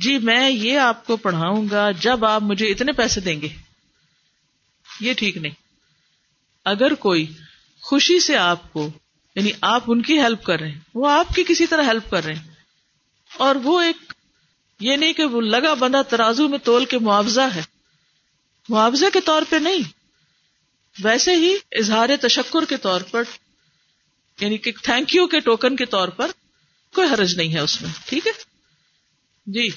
جی 0.00 0.18
میں 0.18 0.50
یہ 0.50 0.78
آپ 0.78 1.06
کو 1.06 1.16
پڑھاؤں 1.16 1.68
گا 1.70 1.90
جب 1.90 2.24
آپ 2.24 2.42
مجھے 2.42 2.66
اتنے 2.66 2.92
پیسے 2.92 3.20
دیں 3.20 3.40
گے۔ 3.40 3.48
یہ 5.00 5.12
ٹھیک 5.12 5.36
نہیں۔ 5.36 5.52
اگر 6.64 6.94
کوئی 6.94 7.32
خوشی 7.80 8.20
سے 8.20 8.36
آپ 8.36 8.72
کو 8.72 8.90
یعنی 9.34 9.50
آپ 9.60 9.82
ان 9.86 10.02
کی 10.02 10.20
ہیلپ 10.20 10.44
کر 10.44 10.60
رہے 10.60 10.70
ہیں، 10.70 10.80
وہ 10.94 11.10
آپ 11.10 11.28
کی 11.34 11.44
کسی 11.48 11.66
طرح 11.66 11.82
ہیلپ 11.82 12.10
کر 12.10 12.24
رہے 12.24 12.34
ہیں۔ 12.34 12.48
اور 13.36 13.54
وہ 13.54 13.80
ایک، 13.80 14.12
یہ 14.80 14.96
نہیں 14.96 15.12
کہ 15.12 15.24
وہ 15.24 15.40
لگا 15.40 15.74
بندہ 15.74 16.02
ترازو 16.08 16.48
میں 16.48 16.58
تول 16.58 16.84
کے 16.84 16.98
معاوضہ 16.98 17.48
ہے۔ 17.54 17.62
معاوضے 18.68 19.06
کے 19.12 19.20
طور 19.20 19.42
پہ 19.48 19.56
نہیں۔ 19.56 19.82
ویسے 21.02 21.36
ہی 21.36 21.56
اظہار 21.72 22.08
تشکر 22.20 22.64
کے 22.64 22.76
طور 22.76 23.00
پر 23.00 23.22
یعنی 24.40 24.58
کہ 24.58 24.72
تھینک 24.82 25.14
یو 25.14 25.26
کے 25.26 25.40
ٹوکن 25.40 25.76
کے 25.76 25.86
طور 25.86 26.08
پر، 26.08 26.30
کوئی 26.94 27.08
حرج 27.08 27.36
نہیں 27.36 27.54
ہے 27.54 27.58
اس 27.58 27.82
میں۔ 27.82 27.90
ٹھیک 28.04 28.26
ہے؟ 28.26 28.32
جی۔ 29.46 29.68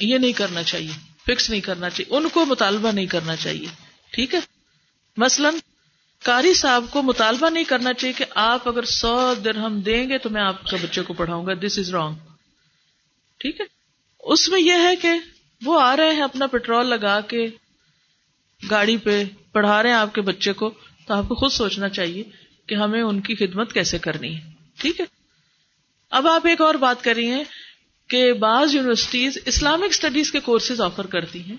یہ 0.00 0.18
نہیں 0.18 0.32
کرنا 0.32 0.62
چاہیے 0.62 0.92
فکس 1.26 1.50
نہیں 1.50 1.60
کرنا 1.60 1.90
چاہیے، 1.90 2.16
ان 2.16 2.28
کو 2.28 2.46
مطالبہ 2.46 2.92
نہیں 2.92 3.06
کرنا 3.06 3.36
چاہیے، 3.36 3.66
ٹھیک 4.12 4.34
ہے؟ 4.34 4.40
مثلاً 5.16 5.54
کاری 6.22 6.54
صاحب 6.54 6.84
کو 6.90 7.02
مطالبہ 7.02 7.50
نہیں 7.50 7.64
کرنا 7.64 7.92
چاہیے 7.92 8.12
کہ 8.12 8.24
آپ 8.34 8.68
اگر 8.68 8.84
سو 8.84 9.34
درہم 9.34 9.80
دیں 9.80 10.08
گے 10.08 10.18
تو 10.18 10.30
میں 10.30 10.42
آپ 10.42 10.66
کے 10.66 10.76
بچے 10.76 11.02
کو 11.02 11.12
پڑھاؤں 11.12 11.46
گا 11.46 11.52
دس 11.54 11.78
از 11.78 11.90
رانگ 11.90 12.14
ٹھیک 13.40 13.60
ہے؟ 13.60 13.66
اس 14.22 14.48
میں 14.48 14.60
یہ 14.60 14.72
ہے 14.72 14.96
کہ 14.96 15.08
وہ 15.62 15.80
آ 15.80 15.96
رہے 15.96 16.14
ہیں 16.14 16.22
اپنا 16.22 16.46
پیٹرول 16.46 16.86
لگا 16.86 17.20
کے 17.20 17.46
گاڑی 18.70 18.96
پہ، 18.96 19.24
پڑھا 19.52 19.82
رہے 19.82 19.90
ہیں 19.90 19.96
آپ 19.96 20.14
کے 20.14 20.20
بچے 20.20 20.52
کو، 20.52 20.70
تو 21.06 21.14
آپ 21.14 21.28
کو 21.28 21.34
خود 21.34 21.52
سوچنا 21.52 21.88
چاہیے 21.88 22.22
کہ 22.66 22.74
ہمیں 22.74 23.02
ان 23.02 23.20
کی 23.20 23.34
خدمت 23.34 23.72
کیسے 23.72 23.98
کرنی 23.98 24.36
ہے، 24.36 24.40
ٹھیک 24.78 25.00
ہے؟ 25.00 25.04
اب 26.10 26.26
آپ 26.26 26.46
ایک 26.46 26.60
اور 26.60 26.74
بات 26.74 27.04
کر 27.04 27.14
رہی 27.14 27.30
ہیں 27.30 27.44
کہ 28.10 28.32
بعض 28.34 28.74
یونیورسٹیز 28.74 29.38
اسلامک 29.44 29.90
اسٹڈیز 29.90 30.30
کے 30.32 30.40
کورسز 30.40 30.80
آفر 30.80 31.06
کرتی 31.06 31.42
ہیں 31.42 31.56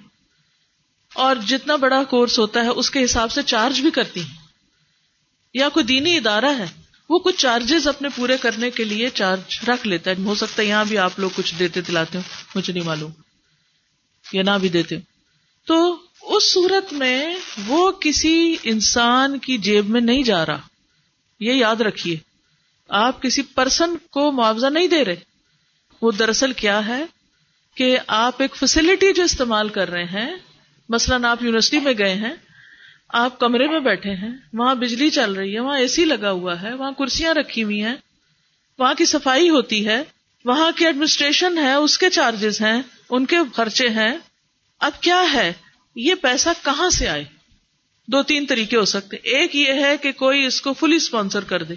اور 1.11 1.35
جتنا 1.47 1.75
بڑا 1.75 2.03
کورس 2.03 2.37
ہوتا 2.39 2.63
ہے 2.63 2.69
اس 2.75 2.89
کے 2.89 3.03
حساب 3.03 3.31
سے 3.31 3.41
چارج 3.43 3.79
بھی 3.81 3.91
کرتی 3.91 4.21
ہیں 4.21 4.39
یا 5.55 5.69
کوئی 5.69 5.85
دینی 5.85 6.15
ادارہ 6.17 6.57
ہے 6.57 6.65
وہ 7.09 7.19
کچھ 7.19 7.35
چارجز 7.35 7.87
اپنے 7.87 8.09
پورے 8.15 8.37
کرنے 8.41 8.69
کے 8.71 8.83
لیے 8.83 9.09
چارج 9.13 9.59
رکھ 9.69 9.87
لیتا 9.87 10.11
ہے 10.11 10.23
ہو 10.25 10.35
سکتا 10.35 10.61
ہے 10.61 10.67
یہاں 10.67 10.83
بھی 10.85 10.97
آپ 10.97 11.19
لوگ 11.19 11.29
کچھ 11.35 11.55
دیتے 11.59 11.81
دلاتے 11.81 12.17
ہو 12.17 12.23
مجھے 12.55 12.73
نہیں 12.73 12.85
معلوم 12.85 13.11
یا 14.25 14.43
نہ 14.43 14.57
بھی 14.61 14.69
دیتے 14.69 14.95
ہو 14.95 15.01
تو 15.67 15.79
اس 16.35 16.51
صورت 16.53 16.93
میں 16.93 17.35
وہ 17.67 17.91
کسی 18.01 18.55
انسان 18.63 19.37
کی 19.39 19.57
جیب 19.57 19.89
میں 19.89 20.01
نہیں 20.01 20.23
جا 20.23 20.45
رہا 20.45 20.59
یہ 21.41 21.53
یاد 21.53 21.81
رکھیے 21.81 22.15
آپ 22.89 23.21
کسی 23.21 23.41
پرسن 23.55 23.95
کو 24.09 24.31
معاوضہ 24.31 24.69
نہیں 24.69 24.87
دے 24.87 25.03
رہے 25.05 25.30
وہ 26.01 26.11
دراصل 26.11 26.53
کیا 26.53 26.87
ہے 26.87 27.05
کہ 27.75 27.97
آپ 28.07 28.41
ایک 28.41 28.55
فیسلٹی 28.55 29.13
جو 29.13 29.23
استعمال 29.23 29.69
کر 29.69 29.89
رہے 29.89 30.03
ہیں، 30.03 30.35
مثلاً 30.89 31.25
آپ 31.25 31.43
یونیورسٹی 31.43 31.79
میں 31.79 31.93
گئے 31.97 32.15
ہیں، 32.15 32.33
آپ 33.09 33.39
کمرے 33.39 33.67
میں 33.67 33.79
بیٹھے 33.79 34.11
ہیں، 34.11 34.31
وہاں 34.53 34.75
بجلی 34.75 35.09
چل 35.09 35.33
رہی 35.33 35.55
ہے، 35.55 35.59
وہاں 35.59 35.79
اے 35.79 35.87
سی 35.87 36.05
لگا 36.05 36.31
ہوا 36.31 36.61
ہے، 36.61 36.73
وہاں 36.73 36.91
کرسیاں 36.91 37.33
رکھی 37.33 37.63
ہوئی 37.63 37.83
ہیں، 37.83 37.95
وہاں 38.79 38.93
کی 38.93 39.05
صفائی 39.05 39.49
ہوتی 39.49 39.87
ہے، 39.87 40.03
وہاں 40.45 40.71
کی 40.75 40.85
ایڈمنسٹریشن 40.85 41.57
ہے، 41.57 41.73
اس 41.73 41.97
کے 41.97 42.09
چارجز 42.09 42.61
ہیں، 42.61 42.81
ان 43.09 43.25
کے 43.25 43.35
خرچے 43.53 43.89
ہیں۔ 43.89 44.17
اب 44.79 44.91
کیا 45.01 45.23
ہے؟ 45.33 45.53
یہ 45.95 46.15
پیسہ 46.15 46.49
کہاں 46.63 46.89
سے 46.89 47.07
آئے؟ 47.07 47.23
دو 48.07 48.23
تین 48.23 48.45
طریقے 48.45 48.77
ہو 48.77 48.85
سکتے 48.85 49.17
ایک 49.17 49.55
یہ 49.55 49.73
ہے 49.73 49.97
کہ 49.97 50.11
کوئی 50.11 50.45
اس 50.45 50.61
کو 50.61 50.73
فلی 50.73 50.95
اسپانسر 50.95 51.43
کر 51.43 51.63
دے۔ 51.63 51.73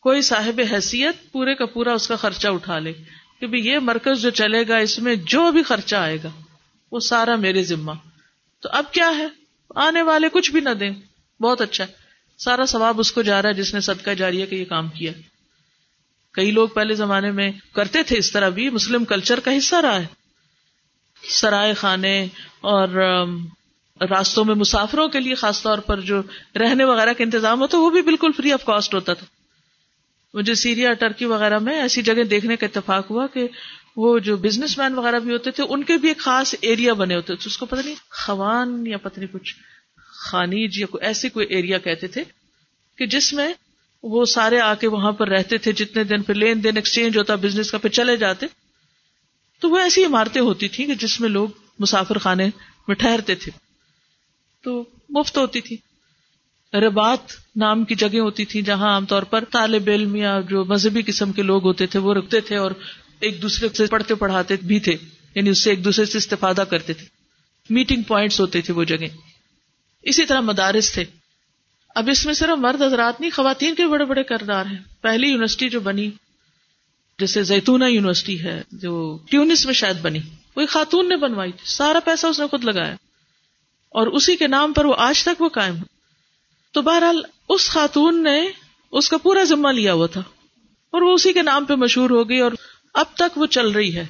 کوئی 0.00 0.22
صاحب 0.22 0.60
حیثیت 0.72 1.32
پورے 1.32 1.54
کا 1.54 1.66
پورا 1.66 1.92
اس 1.92 2.08
کا 2.08 2.16
خرچہ 2.16 2.48
اٹھا 2.48 2.78
لے 2.78 2.92
کہ 3.40 3.46
یہ 3.52 3.78
مرکز 3.78 4.22
جو 4.22 4.30
چلے 4.30 4.68
گا 4.68 4.76
اس 4.76 4.98
میں 4.98 5.14
جو 5.14 5.52
بھی 5.52 5.62
خرچہ 5.62 5.96
آئے 5.96 6.18
گا، 6.24 6.28
وہ 6.92 7.00
سارا 7.00 7.36
میرے 7.36 7.62
ذمہ۔ 7.62 7.92
تو 8.60 8.68
اب 8.72 8.92
کیا 8.92 9.12
ہے؟ 9.18 9.26
آنے 9.74 10.02
والے 10.02 10.28
کچھ 10.32 10.50
بھی 10.50 10.60
نہ 10.60 10.70
دیں۔ 10.70 10.90
بہت 11.42 11.60
اچھا۔ 11.60 11.84
ہے 11.84 11.92
سارا 12.38 12.66
ثواب 12.66 13.00
اس 13.00 13.12
کو 13.12 13.22
جا 13.22 13.42
رہا 13.42 13.48
ہے 13.48 13.54
جس 13.54 13.74
نے 13.74 13.80
صدقہ 13.80 14.10
جاری 14.10 14.40
ہے 14.40 14.46
کہ 14.46 14.54
یہ 14.54 14.64
کام 14.64 14.88
کیا۔ 14.88 15.12
کئی 16.32 16.50
لوگ 16.50 16.68
پہلے 16.68 16.94
زمانے 16.94 17.30
میں 17.30 17.52
کرتے 17.72 18.02
تھے 18.02 18.18
اس 18.18 18.32
طرح 18.32 18.48
بھی، 18.48 18.70
مسلم 18.70 19.04
کلچر 19.04 19.40
کا 19.40 19.58
حصہ 19.58 19.76
رہا 19.76 20.00
ہے۔ 20.00 20.06
سرائے 21.28 21.74
خانے 21.74 22.26
اور 22.60 22.88
راستوں 24.00 24.44
میں 24.44 24.54
مسافروں 24.54 25.08
کے 25.08 25.20
لیے 25.20 25.34
خاص 25.34 25.62
طور 25.62 25.78
پر 25.78 26.00
جو 26.00 26.22
رہنے 26.54 26.84
وغیرہ 26.84 27.12
کا 27.12 27.24
انتظام 27.24 27.60
ہوتا، 27.60 27.78
وہ 27.78 27.90
بھی 27.90 28.02
بالکل 28.02 28.30
فری 28.36 28.52
آف 28.52 28.64
کاسٹ 28.64 28.94
ہوتا 28.94 29.14
تھا۔ 29.14 29.26
مجھے 30.34 30.54
سیریا 30.54 30.92
ٹرکی 30.92 31.24
وغیرہ 31.24 31.58
میں 31.58 31.80
ایسی 31.80 32.02
جگہ 32.02 32.22
دیکھنے 32.22 32.56
کا 32.56 32.66
اتفاق 32.66 33.10
ہوا 33.10 33.26
کہ 33.26 33.48
وہ 33.96 34.18
جو 34.18 34.36
بزنس 34.36 34.78
مین 34.78 34.94
وغیرہ 34.94 35.18
بھی 35.18 35.32
ہوتے 35.32 35.50
تھے، 35.50 35.64
ان 35.68 35.84
کے 35.84 35.96
بھی 35.96 36.08
ایک 36.08 36.18
خاص 36.18 36.54
ایریا 36.60 36.92
بنے 36.92 37.16
ہوتے 37.16 37.26
تھے۔ 37.26 37.42
اس 37.46 37.58
کو 37.58 37.66
پتہ 37.66 37.80
نہیں، 37.84 37.94
خوان 38.10 38.86
یا 38.86 38.98
پتہ 38.98 39.20
نہیں 39.20 39.32
کچھ، 39.32 39.54
خانیج 39.96 40.78
یا 40.78 40.86
کوئی 40.86 41.06
ایسے 41.06 41.28
کوئی 41.28 41.46
ایریا 41.46 41.78
کہتے 41.78 42.06
تھے 42.06 42.24
کہ 42.98 43.06
جس 43.06 43.32
میں 43.32 43.52
وہ 44.02 44.24
سارے 44.24 44.60
آ 44.60 44.74
کے 44.74 44.88
وہاں 44.88 45.12
پر 45.12 45.28
رہتے 45.28 45.58
تھے۔ 45.58 45.72
جتنے 45.72 46.04
دن 46.04 46.22
پھر 46.22 46.34
لین 46.34 46.64
دین 46.64 46.76
ایکسچینج 46.76 47.18
ہوتا 47.18 47.34
بزنس 47.34 47.70
کا 47.70 47.78
پھر 47.78 47.90
چلے 47.90 48.16
جاتے۔ 48.16 48.46
تو 49.60 49.70
وہ 49.70 49.78
ایسی 49.78 50.04
عمارتیں 50.04 50.40
ہوتی 50.40 50.68
تھی 50.68 50.84
کہ 50.84 50.94
جس 50.94 51.20
میں 51.20 51.28
لوگ 51.28 51.48
مسافر 51.78 52.18
خانے 52.18 52.50
میں 52.88 52.94
ٹھہرتے 52.94 53.34
تھے۔ 53.34 53.52
تو 54.64 54.84
مفت 55.08 55.38
ہوتی 55.38 55.60
تھی۔ 55.60 55.76
ربات 56.74 57.18
نام 57.56 57.84
کی 57.84 57.94
جگہ 57.94 58.18
ہوتی 58.18 58.44
تھی 58.44 58.62
جہاں 58.62 58.90
عام 58.90 59.06
طور 59.06 59.22
پر 59.22 59.44
طالب 59.44 59.82
علم 59.86 60.16
یا 60.16 60.40
جو 60.48 60.64
مذہبی 60.64 61.02
قسم 61.02 61.32
کے 61.32 61.42
لوگ 61.42 61.64
ہوتے 61.64 61.86
تھے 61.86 61.98
وہ 61.98 62.14
رکتے 62.14 62.40
تھے 62.40 62.56
اور 62.56 62.70
ایک 63.20 63.42
دوسرے 63.42 63.68
سے 63.68 63.86
پڑھتے 63.86 64.14
پڑھاتے 64.14 64.56
بھی 64.62 64.80
تھے 64.80 64.96
یعنی 65.34 65.50
اس 65.50 65.64
سے 65.64 65.70
ایک 65.70 65.84
دوسرے 65.84 66.04
سے 66.04 66.18
استفادہ 66.18 66.64
کرتے 66.70 66.92
تھے۔ 66.92 67.06
میٹنگ 67.70 68.02
پوائنٹس 68.02 68.40
ہوتے 68.40 68.60
تھے 68.60 68.74
وہ 68.74 68.84
جگہ 68.84 69.06
اسی 70.02 70.26
طرح 70.26 70.40
مدارس 70.40 70.92
تھے۔ 70.92 71.04
اب 71.94 72.08
اس 72.10 72.26
میں 72.26 72.34
صرف 72.34 72.58
مرد 72.58 72.82
حضرات 72.82 73.20
نہیں، 73.20 73.30
خواتین 73.30 73.74
کے 73.74 73.86
بڑے 73.86 74.04
بڑے 74.04 74.22
کردار 74.22 74.66
ہیں۔ 74.66 74.78
پہلی 75.00 75.28
یونیورسٹی 75.28 75.68
جو 75.68 75.80
بنی، 75.80 76.10
جیسے 77.18 77.42
زیتونہ 77.42 77.84
یونیورسٹی 77.84 78.44
ہے، 78.44 78.62
جو 78.72 79.18
ٹیونس 79.30 79.66
میں 79.66 79.74
شاید 79.74 80.00
بنی۔ 80.00 80.18
وہ 80.56 80.66
خاتون 80.68 81.08
نے 81.08 81.16
بنوائی 81.16 81.52
تھی۔ 81.52 81.70
سارا 81.70 82.00
پیسہ 82.04 82.26
اس 82.26 82.40
نے 82.40 82.46
خود 82.46 82.64
لگایا۔ 82.64 82.94
اور 83.90 84.06
اسی 84.06 84.36
کے 84.36 84.46
نام 84.46 84.72
پر 84.72 84.84
وہ 84.84 84.94
آج 84.98 85.22
تک 85.24 85.42
وہ 85.42 85.48
قائم 85.48 85.76
ہے 85.76 85.99
تو 86.72 86.82
بہرحال 86.82 87.22
اس 87.48 87.70
خاتون 87.70 88.22
نے 88.22 88.48
اس 88.92 89.08
کا 89.08 89.16
پورا 89.16 89.42
ذمہ 89.42 89.68
لیا 89.68 89.92
ہوا 89.92 90.06
تھا 90.06 90.20
اور 90.90 91.02
وہ 91.02 91.14
اسی 91.14 91.32
کے 91.32 91.42
نام 91.42 91.64
پہ 91.64 91.74
مشہور 91.74 92.10
ہو 92.10 92.28
گئی 92.28 92.40
اور 92.40 92.52
اب 92.94 93.06
تک 93.14 93.38
وہ 93.38 93.46
چل 93.46 93.68
رہی 93.68 93.96
ہے۔ 93.96 94.06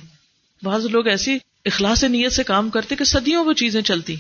بعض 0.63 0.87
لوگ 0.87 1.07
ایسی 1.07 1.39
اخلاص 1.65 2.05
نیت 2.05 2.33
سے 2.33 2.43
کام 2.43 2.71
کرتے 2.71 2.97
کہ 2.97 3.05
صدیوں 3.05 3.45
وہ 3.45 3.53
چیزیں 3.53 3.83
چلتی۔ 3.83 4.17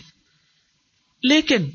لیکن 1.23 1.71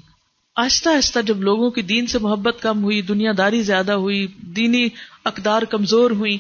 آہستہ 0.56 0.90
آہستہ 0.90 1.20
جب 1.20 1.42
لوگوں 1.42 1.72
کی 1.72 1.82
دین 1.82 2.08
سے 2.08 2.20
محبت 2.20 2.56
کم 2.62 2.84
ہوئی، 2.84 3.02
دنیا 3.02 3.32
داری 3.38 3.62
زیادہ 3.62 3.92
ہوئی، 3.92 4.28
دینی 4.28 4.88
اقدار 5.24 5.62
کمزور 5.62 6.12
ہوئی، 6.12 6.38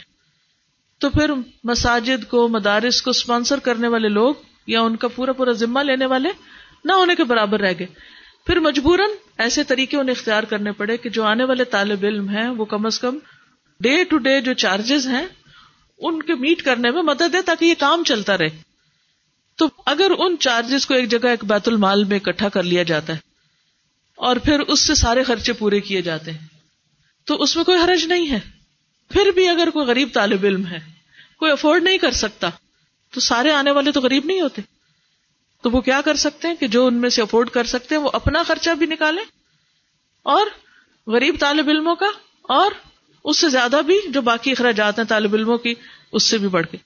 تو 0.99 1.09
پھر 1.09 1.31
مساجد 1.63 2.29
کو، 2.29 2.47
مدارس 2.47 3.01
کو 3.01 3.09
اسپانسر 3.09 3.59
کرنے 3.59 3.87
والے 3.87 4.09
لوگ 4.09 4.33
یا 4.67 4.81
ان 4.81 4.95
کا 4.95 5.07
پورا 5.07 5.33
پورا 5.33 5.51
ذمہ 5.51 5.79
لینے 5.79 6.05
والے 6.05 6.29
نہ 6.85 6.91
ہونے 6.91 7.15
کے 7.15 7.23
برابر 7.23 7.59
رہ 7.59 7.73
گئے۔ 7.79 8.14
پھر 8.45 8.59
مجبوراً 8.59 9.09
ایسے 9.37 9.63
طریقے 9.63 9.97
انہیں 9.97 10.15
اختیار 10.15 10.43
کرنے 10.43 10.71
پڑے 10.71 10.97
کہ 10.97 11.09
جو 11.09 11.23
آنے 11.23 11.43
والے 11.43 11.63
طالب 11.63 12.03
علم 12.03 12.29
ہیں، 12.29 12.47
وہ 12.49 12.65
کم 12.65 12.85
از 12.85 12.99
کم 12.99 13.17
ڈے 13.79 14.03
ٹو 14.03 14.17
ڈے 14.17 14.41
جو 14.41 14.53
چارجز 14.53 15.07
ہیں، 15.07 15.25
ان 15.99 16.21
کے 16.23 16.35
میٹ 16.35 16.61
کرنے 16.61 16.91
میں 16.91 17.01
مدد 17.01 17.33
دے 17.33 17.41
تاکہ 17.41 17.65
یہ 17.65 17.73
کام 17.79 18.03
چلتا 18.03 18.37
رہے۔ 18.37 18.49
تو 19.55 19.67
اگر 19.85 20.11
ان 20.17 20.35
چارجز 20.39 20.85
کو 20.85 20.93
ایک 20.93 21.09
جگہ 21.09 21.27
ایک 21.27 21.45
بیت 21.45 21.67
المال 21.67 22.03
میں 22.03 22.17
اکٹھا 22.17 22.49
کر 22.49 22.63
لیا 22.63 22.83
جاتا 22.83 23.13
ہے 23.13 23.17
اور 24.17 24.35
پھر 24.35 24.59
اس 24.59 24.79
سے 24.79 24.95
سارے 24.95 25.23
خرچے 25.23 25.53
پورے 25.53 25.79
کیے 25.79 26.01
جاتے 26.01 26.31
ہیں، 26.31 26.47
تو 27.25 27.41
اس 27.41 27.55
میں 27.55 27.63
کوئی 27.63 27.79
حرج 27.79 28.05
نہیں 28.05 28.31
ہے۔ 28.31 28.39
پھر 29.09 29.31
بھی 29.31 29.47
اگر 29.49 29.69
کوئی 29.69 29.85
غریب 29.85 30.09
طالب 30.13 30.43
علم 30.43 30.65
ہے، 30.67 30.79
کوئی 31.39 31.51
افورڈ 31.51 31.83
نہیں 31.83 31.97
کر 31.97 32.11
سکتا، 32.11 32.49
تو 33.11 33.19
سارے 33.19 33.51
آنے 33.51 33.71
والے 33.71 33.91
تو 33.91 34.01
غریب 34.01 34.25
نہیں 34.25 34.41
ہوتے۔ 34.41 34.61
تو 35.65 35.71
وہ 35.71 35.81
کیا 35.81 36.01
کر 36.05 36.15
سکتے 36.15 36.47
ہیں 36.47 36.55
کہ 36.55 36.67
جو 36.67 36.85
ان 36.85 36.93
میں 36.93 37.09
سے 37.09 37.21
افورڈ 37.21 37.49
کر 37.49 37.63
سکتے 37.63 37.95
ہیں 37.95 38.01
وہ 38.01 38.09
اپنا 38.13 38.43
خرچہ 38.43 38.69
بھی 38.69 38.85
نکالے 38.85 39.21
اور 40.23 40.45
غریب 41.07 41.35
طالب 41.39 41.69
علموں 41.69 41.95
کا 41.95 42.05
اور 42.41 42.71
اس 43.23 43.37
سے 43.37 43.49
زیادہ 43.49 43.81
بھی 43.85 43.99
جو 44.09 44.21
باقی 44.21 44.51
اخراجات 44.51 44.99
ہیں 44.99 45.05
طالب 45.05 45.35
علموں 45.35 45.57
کی، 45.57 45.73
اس 46.11 46.23
سے 46.23 46.37
بھی 46.37 46.47
بڑھ 46.47 46.65
کے۔ 46.71 46.77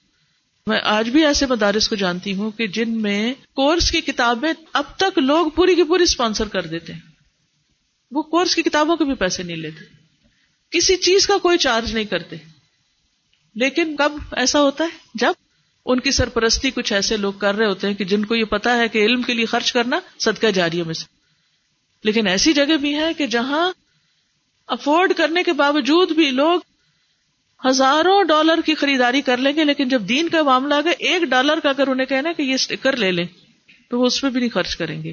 میں 0.66 0.80
آج 0.84 1.08
بھی 1.08 1.26
ایسے 1.26 1.46
مدارس 1.46 1.88
کو 1.88 1.96
جانتی 1.96 2.34
ہوں 2.34 2.50
کہ 2.50 2.66
جن 2.66 3.02
میں 3.02 3.34
کورس 3.54 3.90
کی 3.90 4.00
کتابیں 4.00 4.52
اب 4.72 4.84
تک 4.96 5.18
لوگ 5.18 5.46
پوری 5.50 5.74
کی 5.74 5.82
پوری 5.82 6.02
اسپانسر 6.02 6.48
کر 6.48 6.66
دیتے 6.66 6.92
ہیں۔ 6.92 7.00
وہ 8.10 8.22
کورس 8.22 8.54
کی 8.54 8.62
کتابوں 8.62 8.96
کے 8.96 9.04
بھی 9.04 9.14
پیسے 9.14 9.42
نہیں 9.42 9.56
لیتے۔ 9.56 9.84
کسی 10.70 10.96
چیز 10.96 11.26
کا 11.26 11.38
کوئی 11.38 11.58
چارج 11.58 11.94
نہیں 11.94 12.04
کرتے۔ 12.04 12.36
لیکن 13.54 13.96
کب 13.96 14.12
ایسا 14.32 14.60
ہوتا 14.60 14.84
ہے؟ 14.84 14.88
جب 15.14 15.32
ان 15.92 16.00
کی 16.00 16.10
سرپرستی 16.10 16.70
کچھ 16.70 16.92
ایسے 16.92 17.16
لوگ 17.16 17.32
کر 17.32 17.54
رہے 17.54 17.66
ہوتے 17.66 17.86
ہیں 17.86 17.94
کہ 17.94 18.04
جن 18.04 18.24
کو 18.24 18.34
یہ 18.34 18.44
پتا 18.44 18.78
ہے 18.78 18.88
کہ 18.88 18.98
علم 18.98 19.22
کے 19.22 19.34
لیے 19.34 19.44
خرچ 19.44 19.72
کرنا 19.72 20.00
صدقہ 20.18 20.46
جاریوں 20.46 20.86
میں 20.86 20.94
سے۔ 20.94 21.04
لیکن 22.04 22.26
ایسی 22.26 22.52
جگہ 22.52 22.76
بھی 22.76 22.94
ہے 22.94 23.14
کہ 23.14 23.26
جہاں 23.26 23.72
افورڈ 24.66 25.12
کرنے 25.16 25.42
کے 25.42 25.52
باوجود 25.52 26.12
بھی 26.12 26.30
لوگ 26.30 26.60
ہزاروں 27.66 28.24
ڈالر 28.24 28.60
کی 28.66 28.74
خریداری 28.74 29.22
کر 29.22 29.36
لیں 29.36 29.56
گے، 29.56 29.64
لیکن 29.64 29.88
جب 29.88 30.02
دین 30.08 30.28
کا 30.28 30.42
معاملہ 30.42 30.74
آگے 30.74 30.90
ایک 30.90 31.22
ڈالر 31.22 31.60
کا 31.60 31.68
اگر 31.68 31.88
انہیں 31.88 32.06
کہنا 32.06 32.32
کہ 32.32 32.42
یہ 32.42 32.54
اسٹیکر 32.54 32.96
لے 32.96 33.12
لیں، 33.12 33.26
تو 33.90 34.00
وہ 34.00 34.06
اس 34.06 34.20
پہ 34.20 34.30
بھی 34.30 34.40
نہیں 34.40 34.50
خرچ 34.50 34.76
کریں 34.76 35.02
گے۔ 35.02 35.12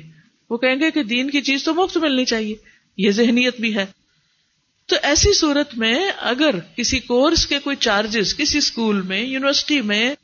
وہ 0.49 0.57
کہیں 0.57 0.79
گے 0.79 0.91
کہ 0.91 1.03
دین 1.03 1.29
کی 1.29 1.41
چیز 1.41 1.63
تو 1.63 1.73
مفت 1.73 1.97
ملنی 1.97 2.25
چاہیے، 2.25 2.55
یہ 2.97 3.11
ذہنیت 3.11 3.61
بھی 3.61 3.75
ہے۔ 3.75 3.85
تو 4.85 4.95
ایسی 5.03 5.33
صورت 5.33 5.77
میں 5.77 6.09
اگر 6.17 6.59
کسی 6.59 6.99
کورس 6.99 7.47
کے 7.47 7.59
کوئی 7.59 7.75
چارجز 7.75 8.35
کسی 8.35 8.57
اسکول 8.57 9.01
میں 9.01 9.21
یونیورسٹی 9.21 9.81
میں 9.81 10.15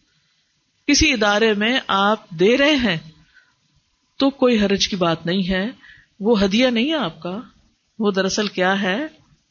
کسی 0.87 1.13
ادارے 1.13 1.53
میں 1.53 1.79
آپ 1.87 2.29
دے 2.29 2.57
رہے 2.57 2.75
ہیں، 2.75 2.97
تو 4.17 4.29
کوئی 4.29 4.61
حرج 4.61 4.87
کی 4.87 4.95
بات 4.95 5.25
نہیں 5.25 5.49
ہے۔ 5.49 5.65
وہ 6.19 6.43
ہدیہ 6.43 6.67
نہیں 6.67 6.89
ہے 6.89 6.97
آپ 6.97 7.21
کا۔ 7.21 7.41
وہ 7.99 8.11
دراصل 8.11 8.47
کیا 8.47 8.81
ہے؟ 8.81 8.97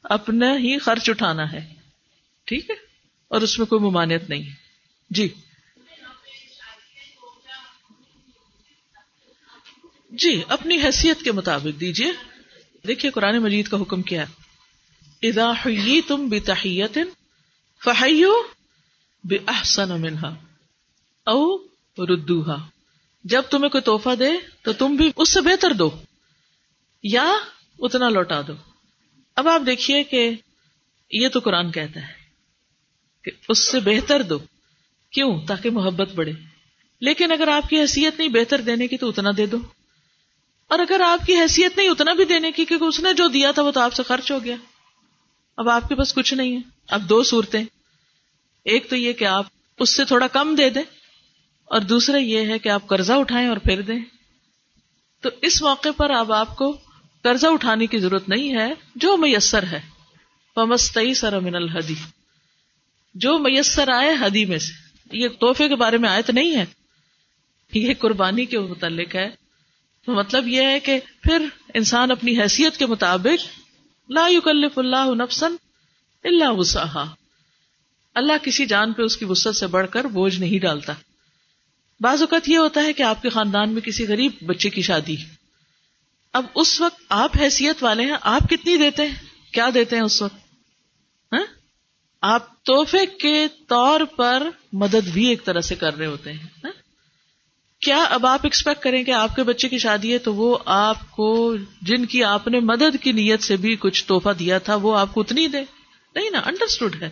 اپنا 0.02 0.56
ہی 0.58 0.78
خرچ 0.78 1.10
اٹھانا 1.10 1.52
ہے۔ 1.52 1.74
ٹھیک 2.44 2.70
ہے؟ 2.70 2.74
اور 3.28 3.40
اس 3.40 3.58
میں 3.58 3.66
کوئی 3.66 3.80
ممانعت 3.80 4.30
نہیں 4.30 4.42
ہے۔ 4.42 4.52
جی۔ 5.10 5.28
جی 10.10 10.42
اپنی 10.48 10.76
حیثیت 10.76 11.20
کے 11.22 11.32
مطابق 11.32 11.80
دیجیے 11.80 12.12
دیکھیے 12.86 13.10
قرآن 13.10 13.38
مجید 13.38 13.68
کا 13.68 13.80
حکم 13.80 14.02
کیا 14.02 14.24
ادا 15.22 15.52
تم 16.08 16.28
بے 16.28 16.40
تحیت 16.40 16.98
فہیو 17.84 18.32
بے 19.24 19.36
احسن 19.46 20.00
منہا 20.00 20.34
او 21.26 21.56
ردوہا 21.98 22.56
جب 23.24 23.42
تمہیں 23.50 23.70
کوئی 23.70 23.82
توحفہ 23.82 24.14
دے 24.14 24.30
تو 24.62 24.72
تم 24.72 24.96
بھی 24.96 25.12
اس 25.16 25.28
سے 25.28 25.40
بہتر 25.40 25.72
دو، 25.72 25.90
یا 27.02 27.32
اتنا 27.78 28.08
لوٹا 28.08 28.40
دو۔ 28.48 28.52
اب 29.36 29.48
آپ 29.48 29.62
دیکھیے 29.66 30.04
کہ 30.04 30.30
یہ 31.10 31.28
تو 31.28 31.40
قرآن 31.40 31.72
کہتا 31.72 32.00
ہے 32.00 32.12
کہ 33.24 33.30
اس 33.48 33.58
سے 33.58 33.80
بہتر 33.80 34.22
دو۔ 34.22 34.38
کیوں؟ 35.10 35.46
تاکہ 35.46 35.70
محبت 35.70 36.12
بڑھے۔ 36.14 36.32
لیکن 37.00 37.32
اگر 37.32 37.48
آپ 37.48 37.70
کی 37.70 37.80
حیثیت 37.80 38.18
نہیں 38.18 38.28
بہتر 38.28 38.60
دینے 38.60 38.88
کی 38.88 38.96
تو 38.96 39.08
اتنا 39.08 39.30
دے 39.36 39.46
دو۔ 39.46 39.58
اور 40.68 40.78
اگر 40.78 41.00
آپ 41.00 41.26
کی 41.26 41.34
حیثیت 41.34 41.76
نہیں 41.76 41.88
اتنا 41.88 42.12
بھی 42.12 42.24
دینے 42.24 42.52
کی، 42.52 42.64
کیونکہ 42.64 42.84
اس 42.84 43.00
نے 43.00 43.12
جو 43.12 43.28
دیا 43.28 43.50
تھا 43.50 43.62
وہ 43.62 43.70
تو 43.70 43.80
آپ 43.80 43.92
سے 43.92 44.02
خرچ 44.02 44.32
ہو 44.32 44.44
گیا۔ 44.44 44.56
اب 45.56 45.68
آپ 45.68 45.88
کے 45.88 45.94
پاس 45.94 46.14
کچھ 46.14 46.34
نہیں 46.34 46.56
ہے۔ 46.56 46.60
اب 46.88 47.08
دو 47.08 47.22
صورتیں۔ 47.22 47.64
ایک 48.64 48.90
تو 48.90 48.96
یہ 48.96 49.12
کہ 49.12 49.24
آپ 49.24 49.46
اس 49.78 49.90
سے 49.90 50.04
تھوڑا 50.04 50.26
کم 50.26 50.54
دے 50.54 50.70
دیں۔ 50.70 50.82
اور 51.72 51.80
دوسرا 51.80 52.16
یہ 52.16 52.38
ہے 52.38 52.58
کہ 52.58 52.68
آپ 52.68 52.86
قرضہ 52.86 53.12
اٹھائیں 53.12 53.48
اور 53.48 53.56
پھر 53.56 53.80
دیں۔ 53.80 53.98
تو 55.20 55.28
اس 55.42 55.62
موقع 55.62 55.88
پر 55.96 56.10
اب 56.10 56.32
آپ 56.32 56.56
کو 56.56 56.76
قرضہ 57.22 57.46
اٹھانے 57.46 57.86
کی 57.86 57.98
ضرورت 57.98 58.28
نہیں 58.28 58.54
ہے، 58.54 58.72
جو 58.94 59.16
میسر 59.16 59.62
ہے۔ 59.62 59.80
پمستئی 60.54 61.14
سر 61.14 61.40
من 61.40 61.54
الحدی 61.54 61.94
جو 63.14 63.38
میسر 63.38 63.88
آئے 63.88 64.14
ہدی 64.26 64.44
میں 64.44 64.58
سے۔ 64.58 64.72
یہ 65.16 65.28
تحفے 65.28 65.68
کے 65.68 65.76
بارے 65.76 65.98
میں 65.98 66.08
آئے 66.08 66.22
تو 66.22 66.32
نہیں 66.32 66.56
ہے۔ 66.56 66.64
یہ 67.74 67.94
قربانی 67.98 68.46
کے 68.46 68.58
متعلق 68.58 69.14
ہے۔ 69.14 69.30
تو 70.06 70.12
مطلب 70.12 70.48
یہ 70.48 70.62
ہے 70.62 70.80
کہ 70.80 71.00
پھر 71.22 71.46
انسان 71.74 72.10
اپنی 72.10 72.40
حیثیت 72.40 72.76
کے 72.76 72.86
مطابق 72.86 73.46
لا 74.10 74.28
یکلف 74.28 74.78
اللہ 74.78 75.14
نفسن 75.14 75.54
اللہ 76.24 76.48
وسعہ 76.48 77.04
اللہ 78.14 78.32
کسی 78.42 78.66
جان 78.66 78.92
پہ 78.92 79.02
اس 79.02 79.16
کی 79.16 79.24
وسط 79.24 79.56
سے 79.56 79.66
بڑھ 79.66 79.90
کر 79.90 80.04
بوجھ 80.04 80.40
نہیں 80.40 80.58
ڈالتا۔ 80.58 80.92
بعض 82.02 82.20
اوقات 82.20 82.48
یہ 82.48 82.58
ہوتا 82.58 82.82
ہے 82.82 82.92
کہ 82.92 83.02
آپ 83.02 83.22
کے 83.22 83.28
خاندان 83.28 83.70
میں 83.70 83.82
کسی 83.82 84.06
غریب 84.08 84.32
بچے 84.46 84.70
کی 84.70 84.82
شادی 84.82 85.16
اب 86.32 86.46
اس 86.54 86.80
وقت 86.80 87.02
آپ 87.08 87.30
حیثیت 87.40 87.82
والے 87.82 88.02
ہیں، 88.02 88.16
آپ 88.20 88.40
کتنی 88.50 88.76
دیتے 88.76 89.02
ہیں؟ 89.02 89.14
کیا 89.52 89.70
دیتے 89.74 89.96
ہیں 89.96 90.02
اس 90.02 90.22
وقت؟ 90.22 90.36
ہاں؟ 91.32 91.44
آپ 92.20 92.62
توحفے 92.62 93.06
کے 93.06 93.46
طور 93.68 94.00
پر 94.00 94.42
مدد 94.72 95.08
بھی 95.12 95.26
ایک 95.26 95.44
طرح 95.44 95.60
سے 95.60 95.74
کر 95.74 95.96
رہے 95.96 96.06
ہوتے 96.06 96.32
ہیں 96.32 96.38
ہاں؟ 96.64 96.72
کیا 97.80 98.02
اب 98.02 98.26
آپ 98.26 98.40
ایکسپیکٹ 98.42 98.82
کریں 98.82 99.04
کہ 99.04 99.10
آپ 99.10 99.36
کے 99.36 99.42
بچے 99.42 99.68
کی 99.68 99.78
شادی 99.78 100.12
ہے 100.12 100.18
تو 100.18 100.34
وہ 100.34 100.58
آپ 100.66 101.10
کو، 101.10 101.56
جن 101.82 102.04
کی 102.04 102.24
آپ 102.24 102.48
نے 102.48 102.60
مدد 102.60 103.02
کی 103.02 103.12
نیت 103.12 103.42
سے 103.42 103.56
بھی 103.56 103.76
کچھ 103.76 104.04
توحفہ 104.04 104.30
دیا 104.38 104.58
تھا، 104.58 104.74
وہ 104.74 104.98
آپ 104.98 105.14
کو 105.14 105.20
اتنی 105.20 105.48
دے؟ 105.48 105.60
نہیں 106.14 106.30
نا 106.30 106.38
انڈرسٹوڈ 106.38 107.02
ہے۔ 107.02 107.10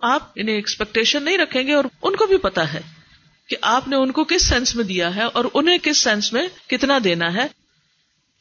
آپ 0.00 0.32
انہیں 0.36 0.54
ایکسپیکٹیشن 0.54 1.22
نہیں 1.22 1.38
رکھیں 1.38 1.66
گے 1.66 1.72
اور 1.72 1.84
ان 2.02 2.16
کو 2.16 2.26
بھی 2.26 2.38
پتا 2.38 2.72
ہے۔ 2.72 2.97
کہ 3.48 3.56
آپ 3.62 3.88
نے 3.88 3.96
ان 3.96 4.12
کو 4.12 4.24
کس 4.24 4.48
سینس 4.48 4.76
میں 4.76 4.84
دیا 4.84 5.16
ہے 5.16 5.22
اور 5.22 5.44
انہیں 5.54 5.78
کس 5.82 5.98
سینس 5.98 6.32
میں 6.32 6.48
کتنا 6.66 6.98
دینا 7.04 7.34
ہے۔ 7.34 7.46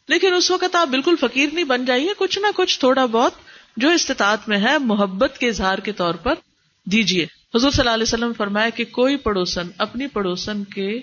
لیکن 0.07 0.33
اس 0.33 0.51
وقت 0.51 0.75
آپ 0.75 0.87
بالکل 0.87 1.15
فقیر 1.19 1.49
نہیں 1.53 1.65
بن 1.65 1.85
جائیے، 1.85 2.13
کچھ 2.17 2.39
نہ 2.39 2.47
کچھ 2.55 2.79
تھوڑا 2.79 3.05
بہت 3.05 3.33
جو 3.77 3.89
استطاعت 3.89 4.49
میں 4.49 4.57
ہے، 4.57 4.77
محبت 4.77 5.37
کے 5.39 5.47
اظہار 5.47 5.77
کے 5.77 5.91
طور 5.91 6.13
پر 6.13 6.33
دیجیے 6.85 7.23
حضور 7.55 7.71
صلی 7.71 7.81
اللہ 7.81 7.93
علیہ 7.93 8.03
وسلم 8.03 8.33
فرمایا 8.33 8.69
کہ 8.69 8.85
کوئی 8.85 9.17
پڑوسن 9.17 9.67
اپنی 9.77 10.07
پڑوسن 10.07 10.63
کے 10.63 10.99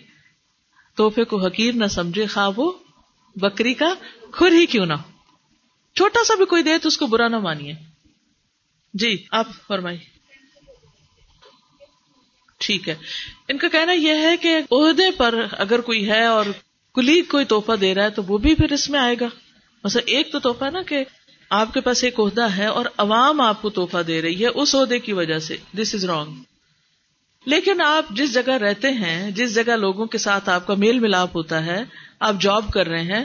توحفے 0.97 1.25
کو 1.25 1.47
حقیر 1.47 1.75
نہ 1.75 1.87
سمجھے، 1.87 2.27
خواہ 2.27 2.51
وہ 2.57 2.73
بکری 3.37 3.75
کا 3.75 3.95
کھر 4.31 4.53
ہی 4.53 4.67
کیوں 4.67 4.87
نہ 4.87 4.95
چھوٹا 5.95 6.25
سا 6.25 6.35
بھی 6.35 6.45
کوئی 6.45 6.63
دے 6.63 6.79
تو 6.79 6.89
اس 6.89 6.97
کو 6.97 7.07
برا 7.07 7.29
نہ 7.29 7.39
مانیے۔ 7.39 7.73
جی 8.95 9.25
آپ 9.31 9.47
فرمائیے۔ 9.69 10.14
ٹھیک 12.59 12.89
ہے۔ 12.89 12.95
ان 13.49 13.59
کا 13.59 13.69
کہنا 13.69 13.93
یہ 13.93 14.15
ہے 14.15 14.37
کہ 14.37 14.61
عہدے 14.71 15.11
پر 15.11 15.35
اگر 15.53 15.81
کوئی 15.81 16.11
ہے 16.11 16.25
اور 16.25 16.45
کلی 16.95 17.23
کوئی 17.23 17.45
توحفہ 17.45 17.73
دے 17.73 17.95
رہا 17.95 18.05
ہے 18.05 18.11
تو 18.11 18.23
وہ 18.23 18.39
بھی 18.39 18.55
پھر 18.55 18.73
اس 18.73 18.91
میں 18.91 19.01
آئے 19.01 19.17
گا۔ 19.21 19.27
مثلا 19.85 20.03
ایک 20.07 20.33
تو 20.33 20.39
توحفہ 20.39 20.65
نا 20.65 20.83
کہ 20.83 21.05
آپ 21.51 21.75
کے 21.75 21.81
پاس 21.81 22.05
ایک 22.05 22.21
عہدہ 22.21 22.45
ہے 22.45 22.67
اور 22.67 22.87
عوام 22.97 23.41
آپ 23.41 23.63
کو 23.63 23.71
توحفہ 23.71 24.03
دے 24.03 24.23
رہی 24.23 24.43
ہے 24.43 24.49
اس 24.49 24.75
عہدے 24.75 24.99
کی 24.99 25.13
وجہ 25.13 25.39
سے۔ 25.39 25.57
دس 25.77 25.95
از 25.95 26.05
رانگ 26.05 26.43
لیکن 27.47 27.81
آپ 27.81 28.09
جس 28.11 28.35
جگہ 28.35 28.53
رہتے 28.53 28.91
ہیں، 28.91 29.31
جس 29.31 29.55
جگہ 29.55 29.73
لوگوں 29.73 30.07
کے 30.07 30.19
ساتھ 30.19 30.49
آپ 30.49 30.67
کا 30.67 30.75
میل 30.75 30.99
ملاپ 30.99 31.37
ہوتا 31.37 31.67
ہے، 31.67 31.85
آپ 32.21 32.35
جاب 32.41 32.71
کر 32.73 32.87
رہے 32.87 33.03
ہیں، 33.03 33.25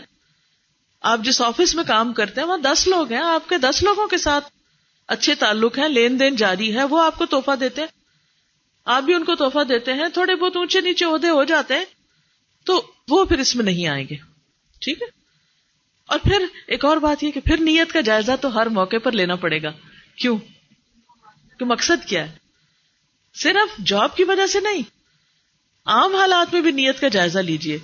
آپ 1.02 1.20
جس 1.20 1.42
آفس 1.42 1.76
میں 1.76 1.84
کام 1.88 2.13
کرتے 2.13 2.42
ہیں، 2.42 2.48
وہاں 2.48 2.58
دس 2.58 2.88
لوگ 2.88 3.12
ہیں، 3.12 3.22
آپ 3.22 3.50
کے 3.50 3.58
دس 3.58 3.84
لوگوں 3.84 4.08
کے 4.08 4.18
ساتھ 4.18 4.46
اچھے 5.08 5.36
تعلق 5.36 5.80
ہیں، 5.80 5.89
لین 5.89 6.20
دین 6.20 6.36
جاری 6.36 6.76
ہے، 6.76 6.84
وہ 6.84 7.02
آپ 7.02 7.18
کو 7.18 7.26
توحفہ 7.26 7.56
دیتے 7.60 7.82
ہیں۔ 7.82 7.99
آپ 8.86 9.04
بھی 9.04 9.13
ان 9.13 9.24
کو 9.24 9.36
توحفہ 9.36 9.63
دیتے 9.63 9.94
ہیں، 9.94 10.08
تھوڑے 10.13 10.36
بہت 10.36 10.56
اونچے 10.56 10.82
نیچے 10.82 11.06
عہدے 11.06 11.30
ہو 11.30 11.44
جاتے 11.44 11.74
ہیں، 11.74 11.86
تو 12.65 12.92
وہ 13.10 13.26
پھر 13.26 13.39
اس 13.39 13.56
میں 13.56 13.65
نہیں 13.65 13.88
آئیں 13.88 14.06
گے۔ 14.10 14.15
ٹھیک 14.82 15.02
ہے؟ 15.02 15.08
اور 16.08 16.20
پھر 16.20 16.46
ایک 16.68 16.86
اور 16.86 16.98
بات 16.98 17.24
یہ 17.24 17.32
کہ 17.32 17.39
پھر 17.39 17.58
نیت 17.58 17.92
کا 17.94 18.02
جائزہ 18.02 18.32
تو 18.42 18.56
ہر 18.56 18.70
موقع 18.70 18.96
پر 19.04 19.12
لینا 19.12 19.36
پڑے 19.36 19.62
گا۔ 19.62 19.70
کیوں؟ 20.15 20.38
کہ 21.60 21.65
مقصد 21.65 22.08
کیا 22.08 22.32
ہے؟ 22.32 22.38
صرف 23.36 23.86
جاب 23.86 24.18
کی 24.18 24.24
وجہ 24.24 24.48
سے 24.48 24.60
نہیں۔ 24.60 24.82
عام 25.86 26.15
حالات 26.15 26.54
میں 26.54 26.62
بھی 26.62 26.72
نیت 26.72 27.02
کا 27.02 27.08
جائزہ 27.08 27.39
لیجیے۔ 27.39 27.78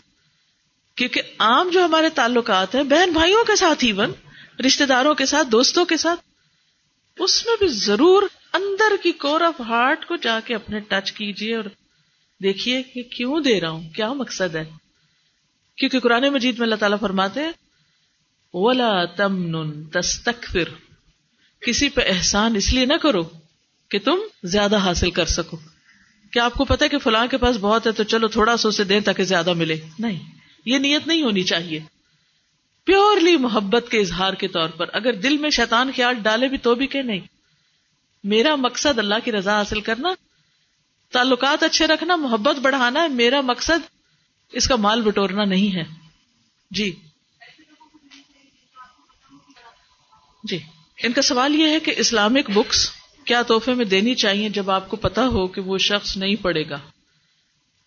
کیونکہ 0.95 1.21
عام 1.39 1.69
جو 1.69 1.85
ہمارے 1.85 2.09
تعلقات 2.09 2.75
ہیں، 2.75 2.83
بہن 2.83 3.11
بھائیوں 3.11 3.43
کے 3.43 3.55
ساتھ 3.55 3.85
ایون 3.85 4.11
رشتے 4.65 4.85
داروں 4.85 5.13
کے 5.13 5.25
ساتھ، 5.25 5.47
دوستوں 5.47 5.85
کے 5.85 5.97
ساتھ، 5.97 6.19
اس 7.19 7.45
میں 7.45 7.55
بھی 7.59 7.67
ضرور 7.67 8.23
اندر 8.55 8.95
کی 9.03 9.11
کور 9.11 9.41
آف 9.41 9.61
ہارٹ 9.61 10.05
کو 10.05 10.15
جا 10.15 10.39
کے 10.39 10.55
اپنے 10.55 10.79
ٹچ 10.79 11.11
کیجیے 11.11 11.55
اور 11.55 11.63
دیکھیے 12.43 12.83
کہ 12.83 13.03
کیوں 13.03 13.39
دے 13.39 13.61
رہا 13.61 13.69
ہوں، 13.69 13.89
کیا 13.89 14.13
مقصد 14.13 14.55
ہے؟ 14.55 14.65
کیونکہ 15.77 15.99
قرآن 15.99 16.29
مجید 16.29 16.59
میں 16.59 16.65
اللہ 16.65 16.75
تعالیٰ 16.75 16.97
فرماتے 16.99 17.39
ولا 18.53 19.05
تمن 19.05 19.83
تستکفر 19.83 20.63
کسی 21.61 21.89
پہ 21.89 22.01
احسان 22.05 22.55
اس 22.55 22.73
لیے 22.73 22.85
نہ 22.85 22.93
کرو 22.93 23.23
کہ 23.89 23.99
تم 23.99 24.17
زیادہ 24.43 24.77
حاصل 24.77 25.11
کر 25.11 25.25
سکو۔ 25.25 25.57
کیا 26.31 26.45
آپ 26.45 26.53
کو 26.53 26.65
پتا 26.65 26.87
کہ 26.87 26.97
فلاں 26.97 27.27
کے 27.27 27.37
پاس 27.37 27.57
بہت 27.57 27.87
ہے 27.87 27.91
تو 27.91 28.03
چلو 28.03 28.27
تھوڑا 28.27 28.57
سا 28.57 28.67
اسے 28.67 28.83
دیں 28.83 28.99
تاکہ 28.99 29.23
زیادہ 29.23 29.53
ملے؟ 29.53 29.75
نہیں، 29.99 30.19
یہ 30.65 30.77
نیت 30.77 31.07
نہیں 31.07 31.21
ہونی 31.21 31.43
چاہیے۔ 31.43 31.79
پیورلی 32.83 33.37
محبت 33.37 33.85
کے 33.91 33.99
اظہار 33.99 34.33
کے 34.33 34.47
طور 34.47 34.69
پر، 34.69 34.85
اگر 34.93 35.13
دل 35.13 35.37
میں 35.37 35.49
شیطان 35.49 35.91
خیال 35.95 36.15
ڈالے 36.15 36.47
بھی 36.47 36.57
تو 36.57 36.75
بھی 36.75 36.87
کہ 36.87 37.01
نہیں؟ 37.01 37.34
میرا 38.25 38.55
مقصد 38.55 38.99
اللہ 38.99 39.15
کی 39.23 39.31
رضا 39.31 39.57
حاصل 39.57 39.81
کرنا، 39.81 40.09
تعلقات 41.11 41.63
اچھے 41.63 41.87
رکھنا، 41.87 42.15
محبت 42.15 42.55
بڑھانا 42.55 43.03
ہے، 43.03 43.07
میرا 43.07 43.41
مقصد 43.41 43.95
اس 44.51 44.67
کا 44.67 44.75
مال 44.75 45.01
بٹورنا 45.01 45.43
نہیں 45.43 45.75
ہے۔ 45.75 45.83
جی۔ 46.71 46.95
جی۔ 50.43 50.59
ان 51.03 51.13
کا 51.13 51.21
سوال 51.21 51.55
یہ 51.55 51.67
ہے 51.67 51.79
کہ 51.79 51.93
اسلامک 51.97 52.49
بکس 52.49 52.89
کیا 53.25 53.41
تحفے 53.41 53.73
میں 53.73 53.85
دینی 53.85 54.15
چاہیے 54.15 54.49
جب 54.49 54.71
آپ 54.71 54.89
کو 54.89 54.95
پتا 54.95 55.27
ہو 55.27 55.47
کہ 55.47 55.61
وہ 55.61 55.77
شخص 55.77 56.17
نہیں 56.17 56.35
پڑے 56.35 56.69
گا؟ 56.69 56.79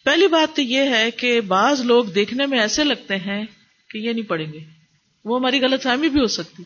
پہلی 0.04 0.26
بات 0.26 0.56
تو 0.56 0.62
یہ 0.62 0.80
ہے 0.80 1.10
کہ 1.10 1.40
بعض 1.40 1.80
لوگ 1.80 2.04
دیکھنے 2.04 2.46
میں 2.46 2.60
ایسے 2.60 2.84
لگتے 2.84 3.16
ہیں 3.16 3.44
کہ 3.90 3.98
یہ 3.98 4.12
نہیں 4.12 4.24
پڑھیں 4.24 4.52
گے۔ 4.52 4.60
وہ 5.24 5.38
ہماری 5.38 5.60
غلط 5.60 5.82
فہمی 5.82 6.08
بھی 6.08 6.20
ہو 6.20 6.26
سکتی۔ 6.26 6.62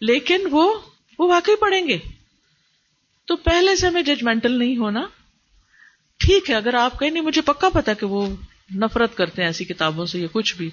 لیکن 0.00 0.46
وہ 0.50 0.80
وہ 1.18 1.28
واقعی 1.28 1.56
پڑھیں 1.56 1.88
گے۔ 1.88 1.98
تو 3.28 3.36
پہلے 3.36 3.76
سے 3.76 3.86
ہمیں 3.86 4.02
ججمنٹل 4.02 4.58
نہیں 4.58 4.76
ہونا۔ 4.76 5.06
ٹھیک 6.18 6.50
ہے، 6.50 6.54
اگر 6.54 6.74
آپ 6.74 7.00
کہیں 7.00 7.10
نہیں، 7.10 7.22
مجھے 7.22 7.40
پکا 7.40 7.68
پتا 7.68 7.92
کہ 7.92 8.06
وہ 8.06 8.36
نفرت 8.74 9.16
کرتے 9.16 9.42
ہیں 9.42 9.48
ایسی 9.48 9.64
کتابوں 9.64 10.06
سے 10.06 10.18
یا 10.18 10.28
کچھ 10.32 10.56
بھی۔ 10.56 10.70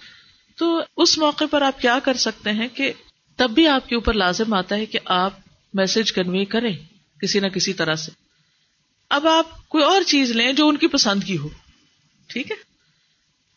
تو 0.58 0.82
اس 0.98 1.18
موقع 1.18 1.44
پر 1.52 1.62
آپ 1.62 1.82
کیا 1.82 2.00
کر 2.04 2.14
سکتے 2.14 2.52
ہیں 2.52 2.68
کہ 2.68 2.94
تب 3.36 3.52
بھی 3.52 3.68
آپ 3.68 3.90
کے 3.90 3.96
اوپر 3.96 4.14
لازم 4.14 4.54
آتا 4.54 4.76
ہے 4.76 4.86
کہ 4.86 5.00
آپ 5.06 5.34
میسج 5.74 6.14
کنوے 6.14 6.46
کریں 6.46 6.74
کسی 7.22 7.40
نہ 7.40 7.48
کسی 7.48 7.74
طرح 7.74 7.96
سے۔ 7.96 8.12
اب 9.10 9.28
آپ 9.28 9.70
کوئی 9.70 9.84
اور 9.84 10.02
چیز 10.02 10.32
لیں 10.32 10.54
جو 10.54 10.68
ان 10.68 10.78
کی 10.78 10.88
پسند 10.88 11.24
کی 11.24 11.38
ہو۔ 11.38 11.50
ٹھیک 12.28 12.52
ہے؟ 12.52 12.56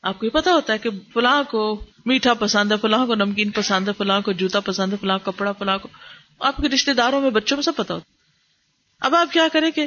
آپ 0.02 0.18
کو 0.18 0.26
یہ 0.26 0.30
پتا 0.30 0.52
ہوتا 0.52 0.72
ہے 0.72 0.78
کہ 0.78 0.90
فلاں 1.14 1.42
کو 1.42 1.84
میٹھا 2.06 2.34
پسند 2.34 2.72
ہے، 2.72 2.76
فلاں 2.76 3.06
کو 3.06 3.14
نمکین 3.14 3.50
پسند 3.50 3.88
ہے، 3.88 3.92
فلاں 3.98 4.20
کو 4.20 4.32
جوتا 4.32 4.60
پسند 4.60 4.92
ہے، 4.92 4.98
فلاں 5.00 5.18
کپڑا، 5.24 5.52
فلاں 5.52 5.78
کو۔ 5.78 5.88
آپ 6.38 6.56
کے 6.56 6.68
رشتے 6.68 6.94
داروں 6.94 7.20
میں 7.20 7.30
بچوں 7.30 7.56
میں 7.56 7.62
سب 7.62 7.76
پتا 7.76 7.94
ہوتا 7.94 8.07
اب 9.00 9.14
آپ 9.14 9.32
کیا 9.32 9.48
کریں 9.52 9.70
کہ 9.70 9.86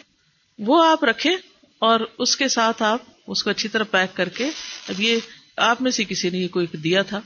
وہ 0.59 0.85
آپ 0.85 1.03
رکھیں 1.03 1.35
اور 1.79 1.99
اس 2.17 2.37
کے 2.37 2.47
ساتھ 2.47 2.83
آپ 2.83 2.99
اس 3.27 3.43
کو 3.43 3.49
اچھی 3.49 3.69
طرح 3.69 3.83
پیک 3.91 4.15
کر 4.15 4.29
کے، 4.29 4.45
اب 4.89 5.01
یہ 5.01 5.19
آپ 5.57 5.81
میں 5.81 5.91
سے 5.91 6.03
کسی 6.03 6.29
نے 6.29 6.37
یہ 6.37 6.47
کوئی 6.47 6.77
دیا 6.77 7.01
تھا۔ 7.01 7.19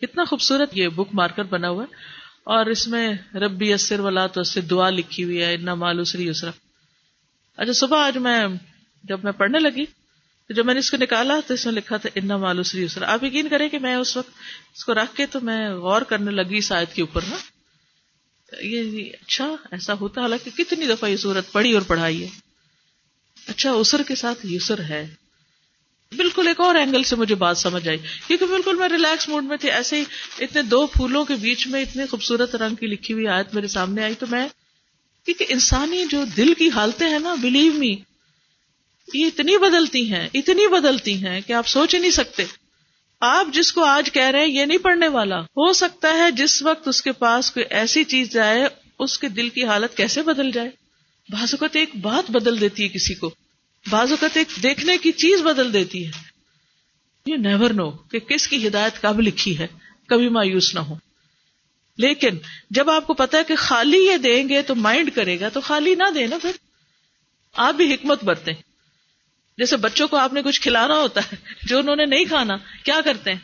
کتنا 0.00 0.24
خوبصورت 0.24 0.70
یہ 0.72 0.88
بک 0.88 1.08
مارکر 1.12 1.42
بنا 1.42 1.68
ہوا 1.68 1.84
ہے۔ 1.84 1.94
اور 2.44 2.66
اس 2.66 2.88
میں 2.88 3.14
ربی 3.34 3.72
اثر 3.72 4.00
والا 4.00 4.26
تو 4.26 4.40
اس 4.40 4.48
سے 4.48 4.60
دعا 4.60 4.90
لکھی 4.90 5.24
ہوئی 5.24 5.42
ہے 5.42 5.54
اتنا 5.54 5.74
مالوسری 5.74 6.28
اسرا 6.28 6.50
اچھا 7.56 7.72
صبح 7.72 8.06
آج 8.06 8.18
میں 8.18 8.46
جب 9.04 9.24
میں 9.24 9.32
پڑھنے 9.32 9.58
لگی، 9.58 9.84
تو 10.48 10.54
جب 10.54 10.66
میں 10.66 10.74
نے 10.74 10.80
اس 10.80 10.90
کو 10.90 10.96
نکالا 10.96 11.40
تو 11.46 11.54
اس 11.54 11.66
میں 11.66 11.74
لکھا 11.74 11.96
تھا 11.96 12.08
اتنا 12.16 12.36
مالوسری 12.36 12.82
اسرا 12.82 13.12
آپ 13.12 13.24
یقین 13.24 13.48
کریں 13.48 13.68
کہ 13.68 13.78
میں 13.78 13.94
اس 13.94 14.16
وقت 14.16 14.30
اس 14.76 14.84
کو 14.84 14.94
رکھ 14.94 15.16
کے 15.16 15.26
تو 15.26 15.40
میں 15.40 15.70
غور 15.70 16.02
کرنے 16.02 16.30
لگی 16.30 16.60
شاید 16.60 16.94
کے 16.94 17.02
اوپر 17.02 17.22
نا۔ 17.28 17.36
یہ 18.62 19.10
اچھا 19.20 19.56
ایسا 19.70 19.92
ہوتا 19.92 20.20
حالانکہ 20.20 20.64
کتنی 20.64 20.86
دفعہ 20.86 21.08
یہ 21.08 21.16
صورت 21.16 21.52
پڑھی 21.52 21.72
اور 21.72 21.82
پڑھائی 21.82 22.22
ہے۔ 22.22 22.28
اچھا 23.46 23.70
اسر 23.70 24.02
کے 24.02 24.14
ساتھ 24.14 24.46
یسر 24.46 24.78
ہے۔ 24.78 25.14
بالکل 26.16 26.48
ایک 26.48 26.60
اور 26.60 26.74
اینگل 26.74 27.02
سے 27.02 27.16
مجھے 27.16 27.34
بات 27.34 27.58
سمجھ 27.58 27.88
آئی۔ 27.88 27.98
کیونکہ 28.26 28.46
بالکل 28.46 28.76
میں 28.76 28.88
ریلیکس 28.88 29.28
موڈ 29.28 29.44
میں 29.44 29.56
تھی، 29.56 29.70
ایسے 29.70 29.96
ہی 29.96 30.04
اتنے 30.38 30.62
دو 30.62 30.86
پھولوں 30.86 31.24
کے 31.24 31.34
بیچ 31.34 31.66
میں 31.66 31.82
اتنے 31.82 32.06
خوبصورت 32.06 32.54
رنگ 32.54 32.74
کی 32.74 32.86
لکھی 32.86 33.14
ہوئی 33.14 33.28
آیت 33.28 33.54
میرے 33.54 33.68
سامنے 33.68 34.02
آئی۔ 34.02 34.14
تو 34.14 34.26
میں، 34.30 34.48
کیونکہ 35.24 35.46
انسانی 35.48 36.04
جو 36.10 36.24
دل 36.36 36.54
کی 36.54 36.70
حالتیں 36.70 37.08
ہیں 37.08 37.18
نا 37.18 37.34
بلیو 37.34 37.72
می 37.72 37.96
یہ 39.14 39.26
اتنی 39.26 39.58
بدلتی 39.58 40.12
ہیں، 40.12 40.28
اتنی 40.34 40.68
بدلتی 40.68 41.26
ہیں 41.26 41.40
کہ 41.40 41.52
آپ 41.52 41.66
سوچ 41.66 41.94
ہی 41.94 42.00
نہیں 42.00 42.10
سکتے۔ 42.10 42.44
آپ 43.20 43.46
جس 43.54 43.72
کو 43.72 43.84
آج 43.84 44.12
کہہ 44.12 44.22
رہے 44.22 44.40
ہیں، 44.40 44.48
یہ 44.48 44.64
نہیں 44.64 44.78
پڑھنے 44.78 45.08
والا۔ 45.08 45.40
ہو 45.40 45.72
سکتا 45.72 46.12
ہے 46.12 46.30
جس 46.30 46.62
وقت 46.62 46.88
اس 46.88 47.02
کے 47.02 47.12
پاس 47.12 47.50
کوئی 47.50 47.66
ایسی 47.70 48.04
چیز 48.04 48.30
جائے، 48.30 48.68
اس 48.98 49.18
کے 49.18 49.28
دل 49.28 49.48
کی 49.48 49.64
حالت 49.64 49.96
کیسے 49.96 50.22
بدل 50.22 50.50
جائے۔ 50.50 50.70
بعض 51.28 51.54
اوقات 51.54 51.76
ایک 51.76 51.96
بات 51.96 52.30
بدل 52.30 52.60
دیتی 52.60 52.82
ہے 52.82 52.88
کسی 52.88 53.14
کو۔ 53.14 53.34
بعض 53.90 54.10
اوقات 54.10 54.36
ایک 54.36 54.62
دیکھنے 54.62 54.98
کی 54.98 55.12
چیز 55.12 55.42
بدل 55.42 55.72
دیتی 55.72 56.06
ہے۔ 56.06 56.10
یو 57.26 57.36
نیور 57.36 57.70
نو 57.70 57.90
کہ 57.90 58.18
کس 58.18 58.48
کی 58.48 58.68
ہدایت 58.68 59.02
کب 59.02 59.20
لکھی 59.20 59.58
ہے۔ 59.58 59.66
کبھی 60.06 60.28
مایوس 60.28 60.74
نہ 60.74 60.80
ہو۔ 60.80 60.94
لیکن 61.98 62.38
جب 62.70 62.90
آپ 62.90 63.06
کو 63.06 63.14
پتا 63.14 63.38
ہے 63.38 63.44
کہ 63.44 63.54
خالی 63.56 63.98
یہ 63.98 64.16
دیں 64.16 64.48
گے 64.48 64.62
تو 64.62 64.74
مائنڈ 64.74 65.10
کرے 65.14 65.40
گا، 65.40 65.48
تو 65.48 65.60
خالی 65.60 65.94
نہ 65.94 66.10
دے 66.14 66.26
نا 66.26 66.38
پھر۔ 66.42 66.52
آپ 67.52 67.74
بھی 67.74 67.94
حکمت 67.94 68.24
برتے 68.24 68.50
جیسے 69.58 69.76
بچوں 69.76 70.08
کو 70.08 70.16
آپ 70.16 70.32
نے 70.32 70.42
کچھ 70.42 70.60
کھلانا 70.60 70.94
ہوتا 70.94 71.20
ہے، 71.20 71.36
جو 71.62 71.78
انہوں 71.78 71.96
نے 71.96 72.06
نہیں 72.06 72.24
کھانا، 72.24 72.56
کیا 72.84 73.00
کرتے 73.04 73.32
ہیں؟ 73.32 73.38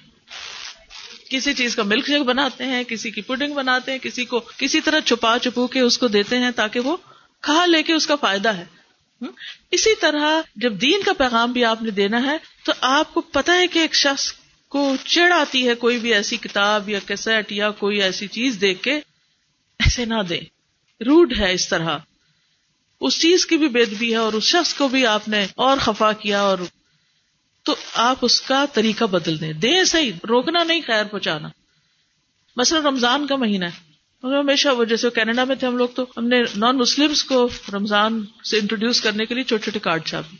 کسی 1.31 1.55
چیز 1.55 1.77
کا 1.77 1.83
ملک 1.83 2.07
شیک 2.07 2.23
بناتے 2.23 2.64
ہیں، 2.64 2.85
کسی 2.85 3.11
کی 3.11 3.23
پوڈنگ 3.23 3.55
بناتے 3.55 3.92
ہیں، 3.92 3.99
کسی 3.99 4.25
کو 4.25 4.40
کسی 4.57 4.81
طرح 4.81 5.01
چھپا 5.01 5.38
چھپو 5.42 5.66
کے 5.66 5.81
اس 5.81 5.99
کو 5.99 6.09
دیتے 6.09 6.38
ہیں 6.38 6.51
تاکہ 6.51 6.81
وہ 6.81 6.97
کھا 7.40 7.66
لے 7.66 7.83
کے 7.83 7.92
اس 7.92 8.07
کا 8.07 8.16
فائدہ 8.16 8.49
ہے۔ 8.49 8.64
اسی 9.71 9.95
طرح 10.01 10.40
جب 10.57 10.81
دین 10.81 11.03
کا 11.03 11.12
پیغام 11.12 11.53
بھی 11.53 11.64
آپ 11.64 11.83
نے 11.83 11.90
دینا 11.90 12.23
ہے، 12.23 12.37
تو 12.64 12.73
آپ 12.81 13.14
کو 13.14 13.21
پتا 13.21 13.55
ہے 13.55 13.66
کہ 13.66 13.79
ایک 13.79 13.95
شخص 13.95 14.33
کو 14.69 14.97
چڑ 15.05 15.33
آتی 15.33 15.69
ہے 15.69 15.75
کوئی 15.75 15.99
بھی 15.99 16.14
ایسی 16.14 16.37
کتاب 16.37 16.88
یا 16.88 16.99
کیسٹ 17.07 17.53
یا 17.53 17.71
کوئی 17.71 18.03
ایسی 18.03 18.27
چیز 18.27 18.59
دیکھ 18.61 18.83
کے، 18.83 18.95
ایسے 19.79 20.05
نہ 20.05 20.23
دے۔ 20.29 20.40
روڈ 21.01 21.33
ہے 21.38 21.53
اس 21.53 21.69
طرح۔ 21.69 21.99
اس 23.00 23.20
چیز 23.20 23.46
کی 23.46 23.56
بھی 23.56 23.68
بےدبی 23.68 24.11
ہے 24.11 24.16
اور 24.16 24.32
اس 24.32 24.44
شخص 24.44 24.74
کو 24.74 24.88
بھی 24.88 25.06
آپ 25.06 25.28
نے 25.28 25.46
اور 25.54 25.76
خفا 25.78 26.12
کیا 26.12 26.40
اور 26.40 26.59
تو 27.62 27.74
آپ 27.94 28.16
اس 28.22 28.40
کا 28.40 28.64
طریقہ 28.72 29.04
بدل 29.04 29.40
دیں۔ 29.40 29.52
دیں 29.52 29.85
صحیح، 29.85 30.12
روکنا 30.28 30.64
نہیں، 30.64 30.80
خیر 30.87 31.04
پہنچانا۔ 31.04 31.48
مثلا 32.56 32.78
رمضان 32.78 33.26
کا 33.26 33.37
مہینہ 33.37 33.64
ہے۔ 33.64 33.87
ہمیشہ 34.24 34.68
وہ 34.68 34.85
جیسے 34.85 35.11
کینیڈا 35.11 35.44
میں 35.44 35.56
تھے 35.56 35.66
ہم 35.66 35.76
لوگ 35.76 35.88
تو 35.88 36.06
ہم 36.16 36.28
نے 36.28 36.42
نان 36.56 36.78
مسلم 36.78 37.12
کو 37.28 37.48
رمضان 37.72 38.24
سے 38.44 38.59
انٹروڈیوس 38.59 39.00
کرنے 39.00 39.26
کے 39.26 39.35
لیے 39.35 39.44
چھوٹے 39.44 39.62
چھوٹے 39.62 39.78
کارڈ 39.78 40.04
چھاپے۔ 40.04 40.37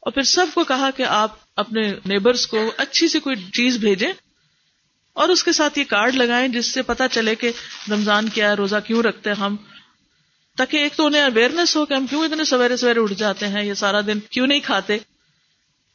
اور 0.00 0.12
پھر 0.12 0.22
سب 0.22 0.46
کو 0.54 0.64
کہا 0.64 0.90
کہ 0.90 1.02
آپ 1.02 1.30
اپنے 1.56 1.92
نیبرس 2.04 2.46
کو 2.46 2.72
اچھی 2.76 3.08
سی 3.08 3.20
کوئی 3.20 3.36
چیز 3.36 3.76
بھیجیں 3.76 4.12
اور 5.12 5.28
اس 5.28 5.44
کے 5.44 5.52
ساتھ 5.52 5.78
یہ 5.78 5.84
کارڈ 5.84 6.14
لگائیں 6.14 6.48
جس 6.48 6.66
سے 6.66 6.82
پتا 6.82 7.08
چلے 7.08 7.34
کہ 7.34 7.50
رمضان 7.90 8.28
کیا 8.28 8.48
ہے، 8.48 8.54
روزہ 8.54 8.76
کیوں 8.86 9.02
رکھتے 9.02 9.30
ہیں 9.30 9.36
ہم۔ 9.36 9.56
تاکہ 10.56 10.76
ایک 10.76 10.92
تو 10.96 11.06
انہیں 11.06 11.22
اویئرنیس 11.22 11.76
ہو 11.76 11.86
کہ 11.86 11.94
ہم 11.94 12.06
کیوں 12.06 12.24
اتنے 12.24 12.44
سویرے 12.44 12.76
سویرے 12.76 13.00
اٹھ 13.00 13.12
جاتے 13.12 13.48
ہیں 13.48 13.64
یا 13.64 13.74
سارا 13.74 14.00
دن 14.00 14.20
کیوں 14.20 14.46
نہیں 14.46 14.60
کھاتے؟ 14.60 14.98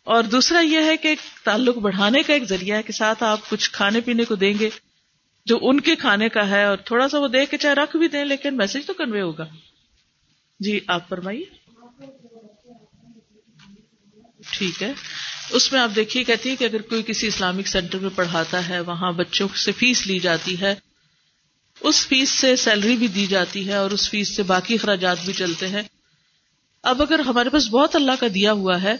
اور 0.03 0.23
دوسرا 0.23 0.59
یہ 0.59 0.79
ہے 0.85 0.97
کہ 0.97 1.15
تعلق 1.43 1.77
بڑھانے 1.77 2.23
کا 2.23 2.33
ایک 2.33 2.43
ذریعہ 2.43 2.77
ہے 2.77 2.83
کہ 2.83 2.91
ساتھ 2.93 3.23
آپ 3.23 3.49
کچھ 3.49 3.71
کھانے 3.71 4.01
پینے 4.01 4.25
کو 4.25 4.35
دیں 4.35 4.53
گے 4.59 4.69
جو 5.45 5.59
ان 5.61 5.79
کے 5.79 5.95
کھانے 5.95 6.29
کا 6.29 6.49
ہے 6.49 6.63
اور 6.63 6.77
تھوڑا 6.77 7.09
سا 7.09 7.19
وہ 7.19 7.27
دے 7.27 7.45
کے 7.45 7.57
چاہے 7.57 7.73
رکھ 7.73 7.97
بھی 7.97 8.07
دیں، 8.07 8.25
لیکن 8.25 8.57
میسج 8.57 8.85
تو 8.85 8.93
کنوے 8.93 9.21
ہوگا۔ 9.21 9.45
جی 10.59 10.79
آپ 10.87 11.09
فرمائیے۔ 11.09 11.45
ٹھیک 14.51 14.83
ہے۔ 14.83 14.93
اس 15.49 15.71
میں 15.71 15.79
آپ 15.79 15.89
دیکھیے، 15.95 16.23
کہتی 16.23 16.49
ہے 16.49 16.55
کہ 16.55 16.63
اگر 16.63 16.81
کوئی 16.81 17.03
کسی 17.07 17.27
اسلامک 17.27 17.67
سینٹر 17.67 17.97
میں 17.97 18.09
پڑھاتا 18.15 18.69
ہے، 18.69 18.79
وہاں 18.79 19.11
بچوں 19.11 19.47
سے 19.55 19.71
فیس 19.71 20.07
لی 20.07 20.19
جاتی 20.19 20.61
ہے 20.61 20.75
اس 21.83 22.07
فیس 22.07 22.29
سے 22.29 22.55
سیلری 22.55 22.95
بھی 22.95 23.07
دی 23.07 23.27
جاتی 23.27 23.67
ہے 23.67 23.75
اور 23.75 23.91
اس 23.91 24.09
فیس 24.09 24.35
سے 24.35 24.43
باقی 24.43 24.73
اخراجات 24.73 25.17
بھی 25.25 25.33
چلتے 25.33 25.67
ہیں۔ 25.67 25.81
اب 26.83 27.01
اگر 27.01 27.19
ہمارے 27.19 27.49
پاس 27.49 27.67
بہت 27.67 27.95
اللہ 27.95 28.11
کا 28.19 28.27
دیا 28.35 28.51
ہوا 28.51 28.83
ہے 28.83 28.95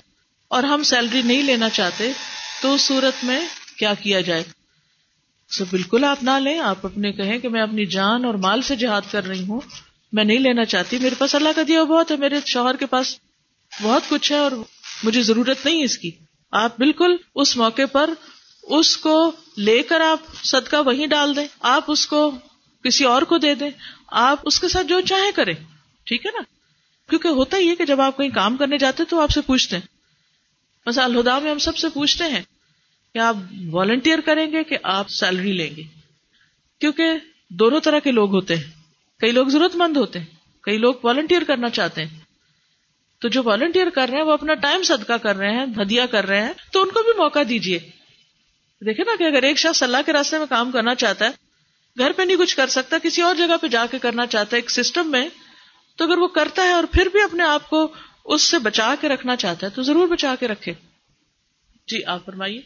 اور 0.48 0.64
ہم 0.64 0.84
سیلری 0.84 1.22
نہیں 1.22 1.44
لینا 1.44 1.70
چاہتے، 1.70 2.12
تو 2.62 2.74
اس 2.74 2.82
صورت 2.82 3.24
میں 3.24 3.48
کیا 3.78 3.94
کیا 3.94 4.22
جائے؟ 4.22 4.44
سو 5.50 5.66
بالکل 5.70 6.04
آپ 6.04 6.24
نہ 6.24 6.32
لیں۔ 6.44 6.60
آپ 6.60 6.86
اپنے 6.86 7.12
کہیں 7.12 7.40
کہ 7.40 7.50
میں 7.50 7.62
اپنی 7.62 7.86
جان 7.86 8.26
اور 8.26 8.34
مال 8.34 8.62
سے 8.62 8.76
جہاد 8.76 9.02
کر 9.12 9.26
رہی 9.26 9.44
ہوں۔ 9.48 9.62
میں 10.12 10.24
نہیں 10.24 10.40
لینا 10.40 10.66
چاہتی۔ 10.66 10.98
میرے 10.98 11.16
پاس 11.16 11.36
اللہ 11.36 11.50
کا 11.56 11.62
دیا 11.68 11.84
بہت 11.84 12.12
ہے۔ 12.12 12.16
میرے 12.16 12.40
شوہر 12.46 12.76
کے 12.76 12.86
پاس 12.86 13.16
بہت 13.82 14.02
کچھ 14.10 14.32
ہے 14.32 14.38
اور 14.38 14.52
مجھے 15.04 15.22
ضرورت 15.22 15.66
نہیں 15.66 15.84
اس 15.84 15.98
کی۔ 15.98 16.12
آپ 16.52 16.78
بالکل 16.78 17.16
اس 17.36 17.58
موقع 17.58 17.86
پر 17.92 18.10
اس 18.64 18.98
کو 18.98 19.32
لے 19.58 19.84
کر 19.84 20.02
آپ 20.02 20.20
صدقہ 20.44 20.76
وہیں 20.86 21.08
ڈال 21.08 21.36
دیں۔ 21.36 21.48
آپ 21.60 21.84
اس 21.88 22.08
کو 22.08 22.32
کسی 22.84 23.04
اور 23.04 23.22
کو 23.22 23.38
دے 23.38 23.56
دیں، 23.56 23.70
آپ 24.08 24.40
اس 24.44 24.60
کے 24.60 24.68
ساتھ 24.68 24.88
جو 24.88 25.02
چاہیں 25.02 25.32
کریں، 25.32 25.54
ٹھیک 26.04 26.26
ہے 26.26 26.32
نا؟ 26.32 26.42
کیونکہ 27.10 27.28
ہوتا 27.28 27.58
ہی 27.58 27.70
ہے 27.70 27.76
کہ 27.76 27.86
جب 27.86 28.02
آپ 28.02 28.18
کہیں 28.18 28.30
کام 28.30 28.58
کرنے 28.58 28.78
جاتے 28.78 29.04
تو 29.10 29.20
آپ 29.20 29.30
سے 29.30 29.42
پوچھتے 29.42 29.76
ہیں۔ 29.76 29.88
بس 30.86 30.98
الہدا 30.98 31.40
میں 31.40 31.52
ہم 31.52 31.58
سب 31.58 31.78
سے 31.78 31.90
پوچھتے 31.90 32.24
ہیں 32.24 32.42
کہ 33.14 33.20
آپ 33.20 33.36
والنٹیئر 33.70 34.20
کریں 34.20 34.52
گے 34.52 34.64
کہ 34.64 34.78
آپ 34.84 35.10
سیلری 35.10 35.54
لیں 35.54 35.76
گے؟ 35.76 35.84
کیونکہ 36.80 37.06
دونوں 37.50 37.80
طرح 37.80 38.00
کے 38.00 38.12
لوگ 38.12 38.32
ہوتے 38.32 38.56
ہیں۔ 38.56 38.64
کئی 39.20 39.32
لوگ 39.32 39.48
ضرورت 39.48 39.76
مند 39.76 39.98
ہوتے 39.98 40.20
ہیں، 40.20 40.26
کئی 40.62 40.78
لوگ 40.78 40.94
والنٹیئر 41.04 41.42
کرنا 41.48 41.70
چاہتے 41.70 42.06
ہیں۔ 42.06 42.20
تو 43.20 43.28
جو 43.28 43.42
والنٹیئر 43.44 43.90
کر 43.90 44.10
رہے 44.10 44.18
ہیں، 44.18 44.26
وہ 44.26 44.32
اپنا 44.32 44.54
ٹائم 44.54 44.84
صدقہ 44.84 45.14
کر 45.14 45.36
رہے 45.36 45.52
ہیں 45.52 45.66
ہدیہ 45.82 46.02
کر 46.12 46.26
رہے 46.26 46.42
ہیں، 46.42 46.54
تو 46.72 46.82
ان 46.82 46.90
کو 46.90 47.04
بھی 47.04 47.12
موقع 47.18 47.40
دیجیے 47.50 47.80
دیکھیں 48.86 49.06
نا 49.06 49.12
کہ 49.20 49.24
اگر 49.24 49.44
ایک 49.44 49.60
شخص 49.60 49.84
اللہ 49.84 49.98
کے 50.06 50.14
راستے 50.14 50.38
میں 50.38 50.46
کام 50.50 50.72
کرنا 50.72 50.96
چاہتا 50.96 51.26
ہے 51.26 51.51
گھر 51.98 52.12
پہ 52.12 52.22
نہیں 52.22 52.38
کچھ 52.38 52.56
کر 52.56 52.68
سکتا، 52.68 52.98
کسی 52.98 53.22
اور 53.22 53.36
جگہ 53.36 53.58
پہ 53.62 53.68
جا 53.68 53.86
کے 53.86 54.00
کرنا 54.00 54.28
چاہتا 54.28 54.56
ہے، 54.56 54.62
ایک 54.62 54.72
سسٹم 54.72 55.12
میں، 55.12 55.30
تو 55.96 56.04
اگر 56.04 56.18
وہ 56.18 56.28
کرتا 56.28 56.64
ہے 56.64 56.72
اور 56.72 56.84
پھر 56.84 57.06
بھی 57.06 57.22
اپنے 57.22 57.44
آپ 57.44 57.70
کو 57.70 57.94
اس 58.26 58.42
سے 58.42 58.60
بچا 58.60 58.96
کے 59.02 59.10
رکھنا 59.10 59.36
چاہتا 59.36 59.66
ہے، 59.66 59.72
تو 59.72 59.84
ضرور 59.84 60.08
بچا 60.08 60.36
کے 60.40 60.48
رکھے۔ 60.48 60.74
جی 61.88 62.06
آپ 62.06 62.26
فرمائیے۔ 62.26 62.62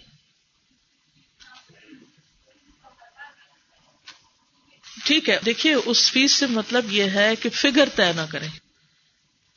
ٹھیک 5.05 5.29
ہے۔ 5.29 5.39
دیکھیے، 5.45 5.73
اس 5.73 6.11
فیس 6.11 6.31
سے 6.31 6.45
مطلب 6.45 6.91
یہ 6.91 7.03
ہے 7.03 7.35
کہ 7.35 7.49
فگر 7.49 7.89
طے 7.95 8.13
نہ 8.13 8.21
کریں۔ 8.31 8.49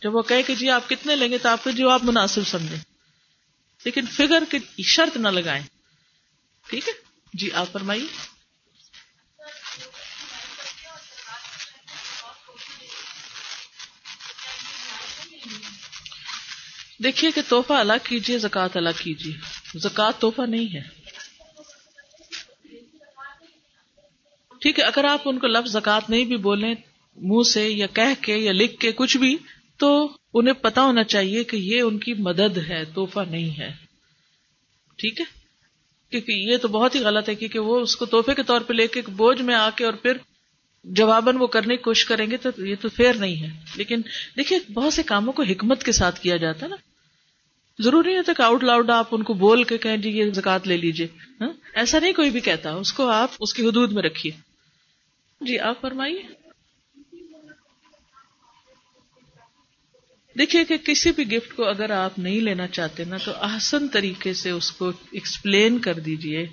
جب 0.02 0.16
وہ 0.16 0.22
کہے 0.22 0.42
کہ 0.42 0.54
جی 0.54 0.70
آپ 0.70 0.88
کتنے 0.88 1.16
لیں 1.16 1.30
گے، 1.30 1.38
تو 1.38 1.48
آپ 1.48 1.64
کو 1.64 1.70
جی، 1.70 1.76
جو 1.76 1.90
آپ 1.90 2.04
مناسب 2.04 2.46
سمجھیں۔ 2.46 2.78
لیکن 3.84 4.06
فگر 4.06 4.42
کی 4.50 4.82
شرط 4.82 5.16
نہ 5.16 5.28
لگائیں۔ 5.28 5.64
ٹھیک 6.68 6.88
ہے؟ 6.88 6.92
جی 7.34 7.52
آپ 7.52 7.66
فرمائیے۔ 7.72 8.37
دیکھیے 17.04 17.30
کہ 17.30 17.40
توحفہ 17.48 17.72
الگ 17.72 17.92
کیجیے، 18.02 18.38
زکوٰۃ 18.38 18.68
الگ 18.74 18.88
کیجیے۔ 19.02 19.32
زکوٰۃ 19.78 20.12
توحفہ 20.18 20.42
نہیں 20.42 20.74
ہے۔ 20.74 20.98
ٹھیک 24.60 24.78
ہے، 24.78 24.84
اگر 24.84 25.04
آپ 25.04 25.20
ان 25.24 25.38
کو 25.38 25.46
لفظ 25.46 25.72
زکات 25.72 26.10
نہیں 26.10 26.24
بھی 26.24 26.36
بولیں، 26.36 26.74
منہ 27.16 27.42
سے 27.42 27.68
یا 27.68 27.86
کہہ 27.86 28.22
کے 28.22 28.36
یا 28.36 28.52
لکھ 28.52 28.80
کے 28.80 28.92
کچھ 28.92 29.16
بھی، 29.16 29.36
تو 29.76 30.10
انہیں 30.34 30.54
پتا 30.54 30.82
ہونا 30.82 31.04
چاہیے 31.04 31.44
کہ 31.44 31.56
یہ 31.56 31.80
ان 31.80 31.98
کی 31.98 32.14
مدد 32.14 32.58
ہے 32.58 32.84
توحفہ 32.84 33.20
نہیں 33.30 33.58
ہے۔ 33.58 33.70
ٹھیک 34.96 35.20
ہے؟ 35.20 35.24
کیونکہ 36.10 36.32
یہ 36.32 36.56
تو 36.56 36.68
بہت 36.68 36.94
ہی 36.94 37.00
غلط 37.00 37.28
ہے، 37.28 37.34
کیونکہ 37.34 37.58
وہ 37.58 37.80
اس 37.80 37.96
کو 37.96 38.06
تحفے 38.06 38.34
کے 38.34 38.42
طور 38.42 38.60
پہ 38.60 38.72
لے 38.72 38.86
کے 38.86 39.02
بوجھ 39.08 39.42
میں 39.42 39.54
آ 39.54 39.70
کے 39.76 39.84
اور 39.84 39.92
پھر 39.92 40.12
جواباً 40.84 41.36
وہ 41.36 41.46
کرنے 41.46 41.76
کی 41.76 41.82
کوشش 41.82 42.04
کریں 42.04 42.30
گے 42.30 42.36
تو 42.36 42.66
یہ 42.66 42.74
تو 42.80 42.88
فیئر 42.88 43.14
نہیں 43.14 43.42
ہے۔ 43.42 43.60
لیکن 43.76 44.00
دیکھیے، 44.36 44.72
بہت 44.72 44.92
سے 44.92 45.02
کاموں 45.02 45.32
کو 45.32 45.42
حکمت 45.42 45.82
کے 45.82 45.92
ساتھ 45.92 46.20
کیا 46.20 46.36
جاتا 46.36 46.66
ہے 46.66 46.70
نا۔ 46.70 46.76
ضروری 47.82 48.16
ہوتا 48.16 48.32
کہ 48.32 48.42
آؤٹ 48.42 48.64
لاؤڈ 48.64 48.90
آپ 48.90 49.06
ان 49.10 49.22
کو 49.22 49.34
بول 49.34 49.64
کے 49.64 49.78
کہیں 49.78 49.96
جی 49.96 50.10
یہ 50.10 50.30
زکات 50.30 50.66
لے 50.66 50.76
لیجیے 50.76 51.06
ہاں؟ 51.40 51.48
ایسا 51.74 51.98
نہیں 51.98 52.12
کوئی 52.12 52.30
بھی 52.30 52.40
کہتا، 52.40 52.72
اس 52.72 52.92
کو 52.92 53.06
آپ 53.06 53.30
اس 53.40 53.54
کی 53.54 53.66
حدود 53.66 53.92
میں 53.92 54.02
رکھیے۔ 54.02 54.32
جی 55.40 55.58
آپ 55.58 55.80
فرمائیے۔ 55.80 56.22
دیکھیے 60.38 60.64
کہ 60.64 60.76
کسی 60.76 61.12
بھی 61.12 61.32
گفٹ 61.32 61.56
کو 61.56 61.64
اگر 61.64 61.90
آپ 61.90 62.18
نہیں 62.18 62.40
لینا 62.40 62.66
چاہتے 62.66 63.04
نا، 63.04 63.16
تو 63.24 63.32
آسن 63.32 63.88
طریقے 63.88 64.34
سے 64.34 64.50
اس 64.50 64.70
کو 64.70 64.90
ایکسپلین 65.10 65.78
کر 65.78 65.94
دیجیے 65.94 66.46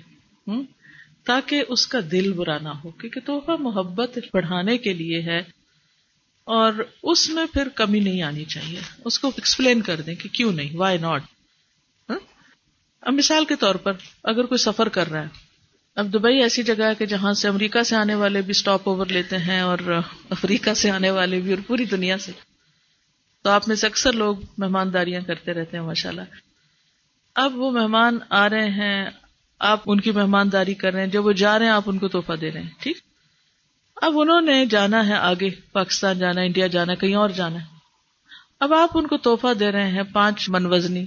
تاکہ 1.24 1.64
اس 1.68 1.86
کا 1.86 1.98
دل 2.12 2.32
برا 2.32 2.58
نہ 2.58 2.68
ہو، 2.68 2.90
کیونکہ 2.90 3.20
تحفہ 3.26 3.52
محبت 3.58 4.18
بڑھانے 4.32 4.78
کے 4.78 4.92
لیے 4.92 5.22
ہے۔ 5.22 5.55
اور 6.46 6.72
اس 7.02 7.30
میں 7.30 7.46
پھر 7.46 7.68
کمی 7.68 8.00
نہیں 8.00 8.22
آنی 8.22 8.44
چاہیے۔ 8.44 8.80
اس 9.04 9.18
کو 9.18 9.28
ایکسپلین 9.28 9.80
کر 9.80 10.00
دیں 10.00 10.14
کہ 10.14 10.28
کیوں 10.28 10.52
نہیں 10.52 10.76
وائی 10.76 10.98
ہاں؟ 10.98 11.02
ناٹ 11.02 11.22
اب 13.00 13.12
مثال 13.12 13.44
کے 13.44 13.56
طور 13.56 13.74
پر 13.74 13.92
اگر 14.24 14.44
کوئی 14.44 14.58
سفر 14.58 14.88
کر 14.88 15.10
رہا 15.10 15.22
ہے، 15.22 15.26
اب 15.94 16.14
دبئی 16.14 16.42
ایسی 16.42 16.62
جگہ 16.62 16.84
ہے 16.84 16.94
کہ 16.94 17.06
جہاں 17.06 17.32
سے 17.32 17.48
امریکہ 17.48 17.82
سے 17.82 17.96
آنے 17.96 18.14
والے 18.14 18.42
بھی 18.42 18.50
اسٹاپ 18.50 18.88
اوور 18.88 19.06
لیتے 19.06 19.38
ہیں 19.38 19.60
اور 19.60 19.78
افریقہ 20.30 20.74
سے 20.74 20.90
آنے 20.90 21.10
والے 21.10 21.40
بھی 21.40 21.50
اور 21.50 21.62
پوری 21.66 21.84
دنیا 21.84 22.18
سے۔ 22.18 22.32
تو 23.42 23.50
آپ 23.50 23.68
میں 23.68 23.76
سے 23.76 23.86
اکثر 23.86 24.12
لوگ 24.12 24.36
مہمانداریاں 24.58 25.20
کرتے 25.20 25.52
رہتے 25.52 25.76
ہیں 25.76 25.84
ماشاء 25.84 26.10
اللہ 26.10 26.22
اب 27.34 27.58
وہ 27.58 27.70
مہمان 27.70 28.18
آ 28.30 28.48
رہے 28.48 28.70
ہیں، 28.70 29.10
آپ 29.58 29.80
ان 29.86 30.00
کی 30.00 30.10
مہمانداری 30.10 30.74
کر 30.74 30.92
رہے 30.92 31.00
ہیں 31.00 31.10
جب 31.10 31.26
وہ 31.26 31.32
جا 31.32 31.58
رہے 31.58 31.66
ہیں، 31.66 31.72
آپ 31.72 31.82
ان 31.86 31.98
کو 31.98 32.08
تحفہ 32.08 32.32
دے 32.32 32.50
رہے 32.50 32.62
ہیں، 32.62 32.70
ٹھیک؟ 32.78 32.98
اب 34.02 34.20
انہوں 34.20 34.40
نے 34.40 34.66
جانا 34.66 35.08
ہے 35.08 35.14
آگے، 35.14 35.50
پاکستان 35.72 36.18
جانا 36.18 36.40
انڈیا 36.40 36.66
جانا 36.66 36.94
کہیں 36.94 37.14
اور 37.14 37.28
جانا 37.28 37.60
ہے۔ 37.60 37.66
اب 38.60 38.74
آپ 38.74 38.90
ان 38.94 39.06
کو 39.06 39.16
تحفہ 39.16 39.54
دے 39.54 39.72
رہے 39.72 39.90
ہیں 39.90 40.02
پانچ 40.12 40.48
من 40.48 40.66
وزنی 40.66 41.04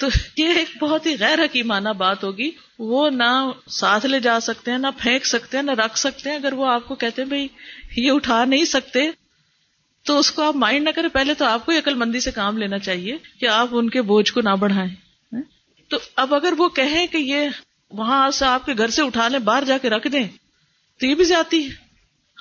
تو 0.00 0.06
یہ 0.36 0.48
ایک 0.48 0.82
بہت 0.82 1.06
ہی 1.06 1.16
غیر 1.20 1.38
حکیمانہ 1.38 1.88
بات 1.88 2.24
ہوگی۔ 2.24 2.50
وہ 2.78 3.10
نہ 3.10 3.50
ساتھ 3.68 4.06
لے 4.06 4.20
جا 4.20 4.40
سکتے 4.40 4.70
ہیں، 4.70 4.78
نہ 4.78 4.86
پھینک 4.98 5.26
سکتے 5.26 5.56
ہیں، 5.56 5.64
نہ 5.64 5.70
رکھ 5.70 5.98
سکتے 5.98 6.30
ہیں۔ 6.30 6.36
اگر 6.36 6.52
وہ 6.52 6.66
آپ 6.66 6.88
کو 6.88 6.94
کہتے 6.94 7.22
ہیں، 7.22 7.28
بھائی، 7.28 7.48
یہ 7.96 8.10
اٹھا 8.10 8.44
نہیں 8.44 8.64
سکتے 8.64 9.10
تو 10.04 10.18
اس 10.18 10.30
کو 10.30 10.42
آپ 10.42 10.56
مائنڈ 10.56 10.84
نہ 10.84 10.90
کریں۔ 10.90 11.08
پہلے 11.08 11.34
تو 11.34 11.44
آپ 11.44 11.66
کو 11.66 11.72
عقل 11.72 11.94
مندی 11.94 12.20
سے 12.20 12.30
کام 12.30 12.58
لینا 12.58 12.78
چاہیے 12.78 13.18
کہ 13.40 13.46
آپ 13.46 13.68
ان 13.70 13.90
کے 13.90 14.02
بوجھ 14.02 14.32
کو 14.32 14.40
نہ 14.40 14.56
بڑھائیں۔ 14.58 14.94
تو 15.88 15.96
اب 16.16 16.34
اگر 16.34 16.52
وہ 16.58 16.68
کہیں 16.68 17.06
کہ 17.06 17.16
یہ 17.16 17.48
وہاں 17.90 18.30
سے 18.30 18.44
آپ 18.44 18.66
کے 18.66 18.72
گھر 18.78 18.90
سے 18.90 19.02
اٹھا 19.02 19.28
لیں 19.28 19.38
باہر 19.38 19.64
جا 19.64 19.78
کے 19.78 19.90
رکھ 19.90 20.08
دیں 20.08 20.28
تو 20.98 21.06
یہ 21.06 21.14
بھی 21.14 21.24
زیادتی 21.24 21.64
ہے۔ 21.64 21.86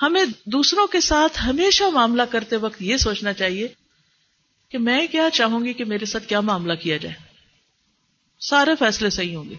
ہمیں 0.01 0.23
دوسروں 0.45 0.87
کے 0.87 0.99
ساتھ 0.99 1.45
ہمیشہ 1.45 1.83
معاملہ 1.83 2.23
کرتے 2.31 2.55
وقت 2.55 2.81
یہ 2.81 2.97
سوچنا 2.97 3.33
چاہیے 3.33 3.67
کہ 4.69 4.77
میں 4.77 5.07
کیا 5.07 5.29
چاہوں 5.33 5.65
گی 5.65 5.73
کہ 5.73 5.85
میرے 5.85 6.05
ساتھ 6.05 6.27
کیا 6.27 6.41
معاملہ 6.41 6.73
کیا 6.73 6.97
جائے۔ 6.97 7.15
سارے 8.39 8.71
فیصلے 8.79 9.09
صحیح 9.09 9.35
ہوں 9.35 9.49
گے۔ 9.49 9.55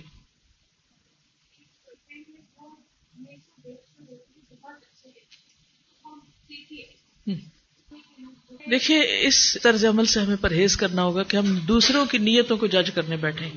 دیکھیے، 8.70 9.26
اس 9.26 9.59
طرز 9.62 9.85
عمل 9.85 10.04
سے 10.04 10.20
ہمیں 10.20 10.37
پرہیز 10.37 10.76
کرنا 10.76 11.02
ہوگا 11.02 11.22
کہ 11.22 11.37
ہم 11.37 11.59
دوسروں 11.59 12.06
کی 12.06 12.18
نیتوں 12.18 12.56
کو 12.56 12.66
جج 12.66 12.90
کرنے 12.94 13.16
بیٹھے 13.16 13.50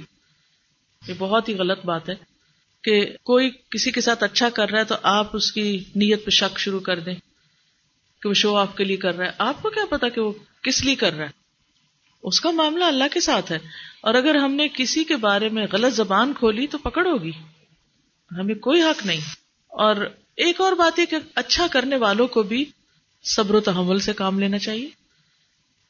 یہ 1.08 1.14
بہت 1.18 1.50
ہی 1.50 1.56
غلط 1.56 1.86
بات 1.86 2.10
ہے۔ 2.10 2.29
کہ 2.84 3.06
کوئی 3.24 3.50
کسی 3.70 3.92
کے 3.92 4.02
ساتھ 4.02 4.24
اچھا 4.24 4.50
کر 4.50 4.70
رہا 4.70 4.80
ہے 4.80 4.84
تو 4.84 4.96
آپ 5.04 5.36
اس 5.36 5.52
کی 5.52 5.84
نیت 5.96 6.26
پہ 6.26 6.30
شک 6.30 6.60
شروع 6.60 6.80
کر 6.80 7.00
دیں 7.00 7.16
کہ 8.22 8.30
وہ 8.30 8.34
شو 8.34 8.56
آپ 8.56 8.78
کے 8.78 8.84
لیے 8.84 8.98
کر 8.98 9.18
رہا 9.18 9.26
ہے۔ 9.26 9.32
آپ 9.38 9.62
کو 9.62 9.70
کیا 9.70 9.86
پتا 9.86 10.10
کہ 10.10 10.22
وہ 10.22 10.32
کس 10.62 10.86
لیے 10.86 10.96
کر 10.96 11.14
رہا 11.14 11.26
ہے؟ 11.26 11.30
اس 12.24 12.42
کا 12.42 12.52
معاملہ 12.52 12.84
اللہ 12.84 13.04
کے 13.14 13.20
ساتھ 13.20 13.52
ہے۔ 13.52 13.58
اور 14.02 14.14
اگر 14.14 14.36
ہم 14.36 14.52
نے 14.52 14.68
کسی 14.74 15.04
کے 15.04 15.16
بارے 15.16 15.50
میں 15.50 15.66
غلط 15.72 15.94
زبان 15.94 16.34
کھولی 16.34 16.68
تو 16.68 16.78
پکڑ 16.78 17.08
ہوگی 17.08 17.32
ہمیں 18.32 18.56
کوئی 18.56 18.82
حق 18.82 19.06
نہیں۔ 19.06 19.22
اور 19.68 19.96
ایک 20.38 20.62
اور 20.62 20.72
بات 20.72 21.00
ہے 21.00 21.06
کہ 21.06 21.18
اچھا 21.36 21.68
کرنے 21.72 21.96
والوں 21.96 22.28
کو 22.28 22.44
بھی 22.44 22.66
صبر 23.24 23.56
و 23.56 23.60
تحمل 23.60 24.00
سے 24.00 24.14
کام 24.14 24.40
لینا 24.40 24.58
چاہیے۔ 24.58 24.90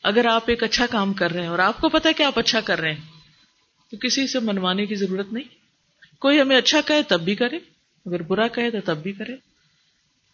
اگر 0.04 0.26
آپ 0.26 0.44
ایک 0.48 0.64
اچھا 0.64 0.86
کام 0.86 1.14
کر 1.14 1.32
رہے 1.32 1.42
ہیں 1.42 1.48
اور 1.48 1.60
آپ 1.60 1.82
کو 1.82 1.90
پتا 1.90 2.12
کہ 2.12 2.24
آپ 2.24 2.40
اچھا 2.40 2.62
کر 2.62 2.80
رہے 2.80 2.94
ہیں، 2.94 3.02
تو 3.92 3.98
کسی 3.98 4.28
سے 4.28 4.40
منوانے 4.40 4.86
کی 4.86 4.96
ضرورت 4.96 5.34
نہیں۔ 5.34 5.59
کوئی 6.20 6.42
ہمیں 6.42 6.58
اچھا 6.58 6.82
کہے 6.82 7.04
تب 7.04 7.22
بھی 7.22 7.36
کرے، 7.36 7.58
اگر 8.06 8.22
برا 8.22 8.48
کہے 8.48 8.72
تو 8.72 8.78
تب 8.86 8.98
بھی 8.98 9.12
کرے۔ 9.14 9.36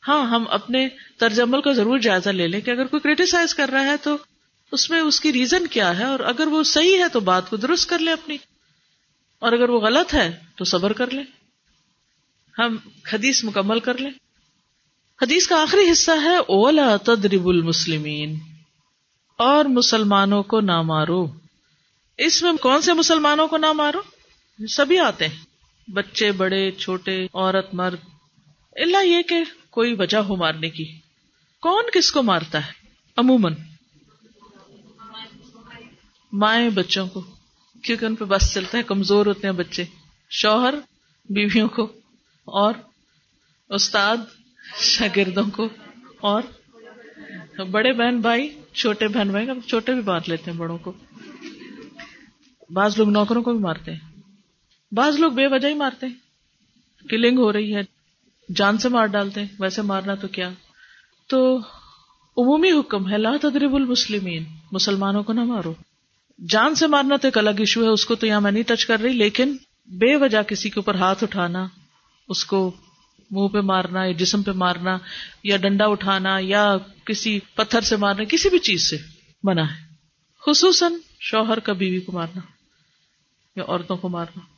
ہاں 0.07 0.27
ہم 0.27 0.47
اپنے 0.49 0.87
طرز 1.17 1.39
عمل 1.39 1.61
کا 1.61 1.71
ضرور 1.71 1.97
جائزہ 1.99 2.29
لے 2.29 2.47
لیں 2.47 2.61
کہ 2.61 2.71
اگر 2.71 2.85
کوئی 2.85 2.99
کریٹیسائز 2.99 3.55
کر 3.55 3.69
رہا 3.69 3.83
ہے 3.83 3.97
تو 3.97 4.17
اس 4.71 4.89
میں 4.89 4.99
اس 4.99 5.19
کی 5.19 5.33
ریزن 5.33 5.67
کیا 5.67 5.97
ہے؟ 5.97 6.03
اور 6.03 6.19
اگر 6.19 6.47
وہ 6.47 6.63
صحیح 6.63 6.97
ہے 7.03 7.07
تو 7.09 7.19
بات 7.19 7.49
کو 7.49 7.57
درست 7.57 7.89
کر 7.89 7.99
لیں 7.99 8.13
اپنی۔ 8.13 8.37
اور 9.39 9.51
اگر 9.51 9.69
وہ 9.69 9.79
غلط 9.79 10.13
ہے 10.13 10.39
تو 10.57 10.65
صبر 10.65 10.93
کر 10.93 11.09
لیں۔ 11.09 11.23
ہم 12.59 12.77
حدیث 13.13 13.43
مکمل 13.43 13.79
کر 13.79 13.97
لیں۔ 13.97 14.11
حدیث 15.21 15.47
کا 15.47 15.61
آخری 15.61 15.91
حصہ 15.91 16.11
ہے 16.23 16.35
اولا 16.35 16.97
تدرب 16.97 17.47
المسلمین 17.47 18.39
اور 19.37 19.65
مسلمانوں 19.65 20.43
کو 20.43 20.59
نہ 20.59 20.81
مارو۔ 20.81 21.27
اس 22.17 22.43
میں 22.43 22.53
کون 22.53 22.81
سے 22.81 22.93
مسلمانوں 22.93 23.47
کو 23.47 23.57
نہ 23.57 23.71
مارو؟ 23.71 24.01
سبھی 24.67 24.99
آتے 24.99 25.27
ہیں۔ 25.27 25.54
بچے 25.87 26.31
بڑے، 26.31 26.71
چھوٹے، 26.71 27.27
عورت، 27.33 27.73
مرد 27.73 27.97
اللہ 28.75 29.05
یہ 29.05 29.21
کہ 29.21 29.43
کوئی 29.69 29.95
وجہ 29.99 30.17
ہو 30.17 30.35
مارنے 30.35 30.69
کی۔ 30.69 30.85
کون 31.61 31.83
کس 31.93 32.11
کو 32.11 32.23
مارتا 32.23 32.67
ہے؟ 32.67 32.71
عموماً۔ 33.17 33.53
مائیں 36.31 36.69
بچوں 36.69 37.07
کو۔ 37.07 37.21
کیونکہ 37.83 38.05
ان 38.05 38.15
پہ 38.15 38.25
بس 38.25 38.53
چلتا 38.53 38.77
ہے، 38.77 38.83
کمزور 38.83 39.25
ہوتے 39.25 39.47
ہیں 39.47 39.53
بچے۔ 39.53 39.83
شوہر 40.29 40.73
بیویوں 41.29 41.67
کو 41.67 41.83
اور 42.45 42.73
استاد 43.69 44.17
شاگردوں 44.77 45.43
کو 45.53 45.69
اور 46.19 46.41
بڑے 47.71 47.93
بہن 47.93 48.19
بھائی، 48.19 48.61
چھوٹے 48.73 49.07
بہن 49.07 49.29
بھائی، 49.29 49.47
چھوٹے 49.67 49.93
بھی 49.93 50.01
بانٹ 50.01 50.29
لیتے 50.29 50.51
ہیں 50.51 50.57
بڑوں 50.57 50.77
کو۔ 50.77 50.93
بعض 52.69 52.97
لوگ 52.97 53.09
نوکروں 53.09 53.43
کو 53.43 53.51
بھی 53.51 53.59
مارتے 53.59 53.93
ہیں۔ 53.93 54.14
بعض 54.91 55.19
لوگ 55.19 55.31
بے 55.31 55.47
وجہ 55.47 55.67
ہی 55.67 55.73
مارتے 55.73 56.05
ہیں۔ 56.05 56.13
کلنگ 57.09 57.37
ہو 57.37 57.53
رہی 57.53 57.75
ہے، 57.75 57.81
جان 58.55 58.77
سے 58.77 58.89
مار 58.89 59.05
ڈالتے 59.05 59.41
ہیں، 59.41 59.47
ویسے 59.59 59.81
مارنا 59.81 60.15
تو 60.15 60.27
کیا۔ 60.27 60.49
تو 61.27 61.57
عمومی 62.37 62.71
حکم 62.71 63.11
ہے، 63.11 63.17
لا 63.17 63.31
تدرب 63.41 63.75
المسلمین، 63.75 64.43
مسلمانوں 64.71 65.23
کو 65.23 65.33
نہ 65.33 65.43
مارو۔ 65.43 65.73
جان 66.49 66.75
سے 66.75 66.87
مارنا 66.87 67.15
تو 67.15 67.27
ایک 67.27 67.37
الگ 67.37 67.49
ایشو 67.57 67.83
ہے، 67.83 67.87
اس 67.87 68.05
کو 68.05 68.15
تو 68.15 68.27
یہاں 68.27 68.41
میں 68.41 68.51
نہیں 68.51 68.63
ٹچ 68.63 68.85
کر 68.85 68.99
رہی، 68.99 69.13
لیکن 69.13 69.57
بے 69.85 70.15
وجہ 70.15 70.41
کسی 70.41 70.69
کے 70.69 70.79
اوپر 70.79 70.95
ہاتھ 70.95 71.23
اٹھانا، 71.23 71.67
اس 72.29 72.45
کو 72.45 72.75
منہ 73.31 73.47
پہ 73.47 73.57
مارنا، 73.57 74.05
یا 74.05 74.11
جسم 74.11 74.43
پہ 74.43 74.51
مارنا، 74.51 74.97
یا 75.43 75.57
ڈنڈا 75.57 75.85
اٹھانا، 75.85 76.37
یا 76.41 76.77
کسی 77.05 77.39
پتھر 77.55 77.81
سے 77.81 77.95
مارنا، 77.95 78.23
کسی 78.23 78.49
بھی 78.49 78.59
چیز 78.59 78.89
سے 78.89 78.97
منع 79.43 79.63
ہے۔ 79.63 79.85
خصوصاً 80.45 80.93
شوہر 81.19 81.59
کا 81.59 81.73
بیوی 81.73 81.99
کو 81.99 82.11
مارنا، 82.11 82.41
یا 83.55 83.63
عورتوں 83.67 83.97
کو 83.97 84.09
مارنا۔ 84.09 84.54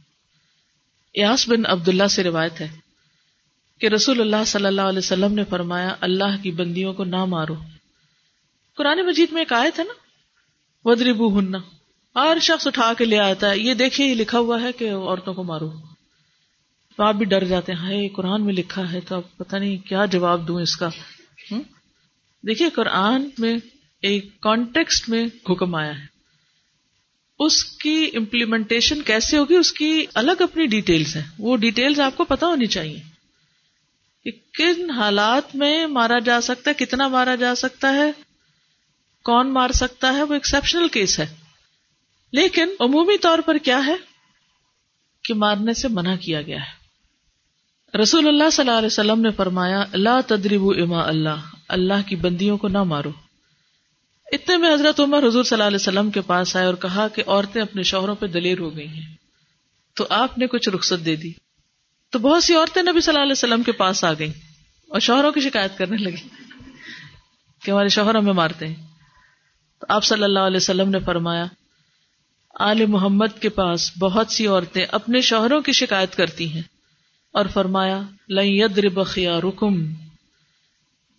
یاس 1.18 1.49
بن 1.49 1.65
عبداللہ 1.65 2.07
سے 2.07 2.24
روایت 2.24 2.61
ہے 2.61 2.78
کہ 3.82 3.88
رسول 3.88 4.22
اللہ 4.22 4.43
صلی 4.45 4.65
اللہ 4.65 4.82
علیہ 4.82 4.97
وسلم 4.97 5.34
نے 5.34 5.43
فرمایا، 5.43 5.95
اللہ 6.01 6.43
کی 6.43 6.51
بندیوں 6.51 6.93
کو 6.93 7.03
نہ 7.03 7.26
مارو۔ 7.26 7.55
قرآن 8.76 9.05
مجید 9.05 9.32
میں 9.32 9.41
ایک 9.41 9.53
آیت 9.53 9.80
ہے 9.80 9.84
نا؟ 9.84 9.93
ودربو 10.86 11.39
ہننا 11.39 11.57
ہر 12.15 12.38
شخص 12.41 12.68
اٹھا 12.68 12.93
کے 12.97 13.05
لے 13.05 13.20
آتا 13.20 13.49
ہے۔ 13.49 13.59
یہ 13.59 13.74
دیکھیے، 13.74 14.07
یہ 14.07 14.15
لکھا 14.15 14.39
ہوا 14.39 14.61
ہے 14.61 14.72
کہ 14.72 14.91
عورتوں 14.91 15.34
کو 15.34 15.43
مارو۔ 15.43 15.70
تو 16.97 17.03
آپ 17.03 17.15
بھی 17.15 17.26
ڈر 17.26 17.43
جاتے 17.43 17.72
ہیں، 17.72 17.80
ہائے، 17.80 18.07
قرآن 18.07 18.45
میں 18.45 18.53
لکھا 18.53 18.91
ہے 18.91 19.01
تو 19.01 19.15
اب 19.15 19.38
پتہ 19.38 19.55
نہیں 19.55 19.78
کیا 19.78 20.05
جواب 20.05 20.47
دوں 20.47 20.61
اس 20.61 20.76
کا۔ 20.76 20.89
دیکھیے، 22.47 22.70
قرآن 22.70 23.30
میں 23.38 23.57
ایک 24.01 24.41
کانٹیکسٹ 24.41 25.09
میں 25.09 25.26
حکم 25.49 25.76
آیا 25.76 25.99
ہے۔ 25.99 26.16
اس 27.40 27.66
کی 27.66 28.10
امپلیمنٹیشن 28.14 29.02
کیسے 29.02 29.38
ہوگی؟ 29.38 29.56
اس 29.56 29.74
کی 29.74 30.06
الگ 30.14 30.32
اپنی 30.40 30.66
ڈیٹیلز 30.66 31.16
ہیں۔ 31.16 31.24
وہ 31.40 31.58
ڈیٹیلز 31.58 32.00
آپ 32.00 32.18
کو 32.18 32.26
پتا 32.26 32.48
ہونی 32.48 32.66
چاہیے 32.66 33.00
کہ 34.24 34.32
کن 34.54 34.90
حالات 34.90 35.56
میں 35.56 35.88
مارا 35.88 36.20
جا 36.20 36.42
سکتا 36.42 36.72
ہے، 36.72 36.86
کتنا 36.86 37.08
مارا 37.08 37.36
جا 37.36 37.56
سکتا 37.56 37.94
ہے، 37.94 38.12
کون 39.24 39.54
مار 39.54 39.70
سکتا 39.70 40.14
ہے، 40.14 40.24
وہ 40.24 40.34
ایکسپشنل 40.34 40.88
کیس 40.88 41.20
ہے۔ 41.20 41.36
لیکن 42.32 42.70
عمومی 42.80 43.18
طور 43.18 43.40
پر 43.40 43.58
کیا 43.58 43.86
ہے؟ 43.86 43.96
کہ 45.24 45.34
مارنے 45.34 45.74
سے 45.74 45.88
منع 45.88 46.16
کیا 46.16 46.42
گیا 46.42 46.58
ہے۔ 46.58 46.78
رسول 48.02 48.28
اللہ 48.28 48.50
صلی 48.52 48.68
اللہ 48.68 48.78
علیہ 48.78 48.86
وسلم 48.86 49.22
نے 49.22 49.32
فرمایا 49.32 49.86
اللہ 49.92 50.22
تدریب 50.28 50.62
اما 50.64 51.08
اللہ 51.08 51.56
اللہ 51.68 52.08
کی 52.08 52.16
بندیوں 52.16 52.58
کو 52.58 52.68
نہ 52.68 52.84
مارو۔ 52.84 53.27
اتنے 54.32 54.58
میں 54.58 54.74
حضرت 54.74 55.00
عمر 55.00 55.28
حضور 55.28 55.44
صلی 55.44 55.56
اللہ 55.56 55.68
علیہ 55.68 55.76
وسلم 55.76 56.12
کے 56.12 56.22
پاس 56.22 56.56
آئے 56.56 56.66
اور 56.66 56.74
کہا 56.74 57.08
کہ 57.08 57.24
عورتیں 57.28 57.62
اپنے 57.62 57.84
شوہروں 57.84 58.16
پہ 58.16 58.28
دلیر 58.28 58.60
ہو 58.60 58.76
گئی 58.76 58.88
ہیں۔ 58.88 59.16
تو 59.94 60.08
آپ 60.10 60.38
نے 60.38 60.48
کچھ 60.48 60.70
رخصت 60.70 61.06
دے 61.06 61.16
دی۔ 61.16 61.32
تو 62.10 62.20
بہت 62.20 62.44
سی 62.44 62.56
عورتیں 62.56 62.82
نبی 62.82 63.02
صلی 63.02 63.12
اللہ 63.12 63.24
علیہ 63.24 63.32
وسلم 63.32 63.64
کے 63.64 63.72
پاس 63.72 64.04
آ 64.04 64.14
گئیں 64.14 64.34
اور 64.88 65.00
شوہروں 65.00 65.32
کی 65.32 65.40
شکایت 65.40 65.78
کرنے 65.78 65.98
لگی 65.98 66.28
کہ 67.64 67.72
ہمارے 67.72 67.88
شوہر 67.88 68.16
ہمیں 68.16 68.34
مارتے 68.34 68.68
ہیں۔ 68.68 68.76
تو 69.80 69.86
آپ 69.90 70.04
صلی 70.04 70.24
اللہ 70.24 70.40
علیہ 70.40 70.58
وسلم 70.58 70.90
نے 70.90 71.00
فرمایا، 71.00 71.46
آل 72.60 72.86
محمد 72.86 73.42
کے 73.42 73.50
پاس 73.50 73.92
بہت 74.00 74.32
سی 74.32 74.48
عورتیں 74.48 74.86
اپنے 74.92 75.22
شوہروں 75.22 75.62
کی 75.62 75.72
شکایت 75.72 76.16
کرتی 76.16 76.54
ہیں۔ 76.54 76.62
اور 77.34 77.46
فرمایا، 77.54 78.02
لن 78.30 79.04
خیار 79.04 79.44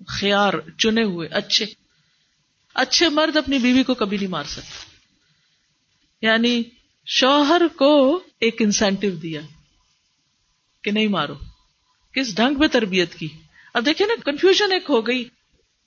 خیار 0.07 0.53
چنے 0.79 1.03
ہوئے، 1.03 1.29
اچھے۔ 1.29 1.67
اچھے 2.79 3.09
مرد 3.09 3.37
اپنی 3.37 3.59
بیوی 3.59 3.83
کو 3.83 3.95
کبھی 3.95 4.17
نہیں 4.17 4.29
مار 4.29 4.45
سکتے۔ 4.45 4.87
یعنی 6.23 6.63
شوہر 7.07 7.63
کو 7.77 8.21
ایک 8.41 8.57
انسینٹو 8.63 9.11
دیا 9.11 9.41
کہ 10.85 10.91
نہیں 10.91 11.07
مارو۔ 11.07 11.35
کس 12.15 12.37
ڈھنگ 12.37 12.59
میں 12.59 12.69
تربیت 12.69 13.15
کی۔ 13.15 13.29
اب 13.75 13.87
دیکھیں 13.87 14.07
نا 14.07 14.15
کنفیوژن 14.25 14.73
ایک 14.73 14.85
ہو 14.89 15.07
گئی۔ 15.07 15.29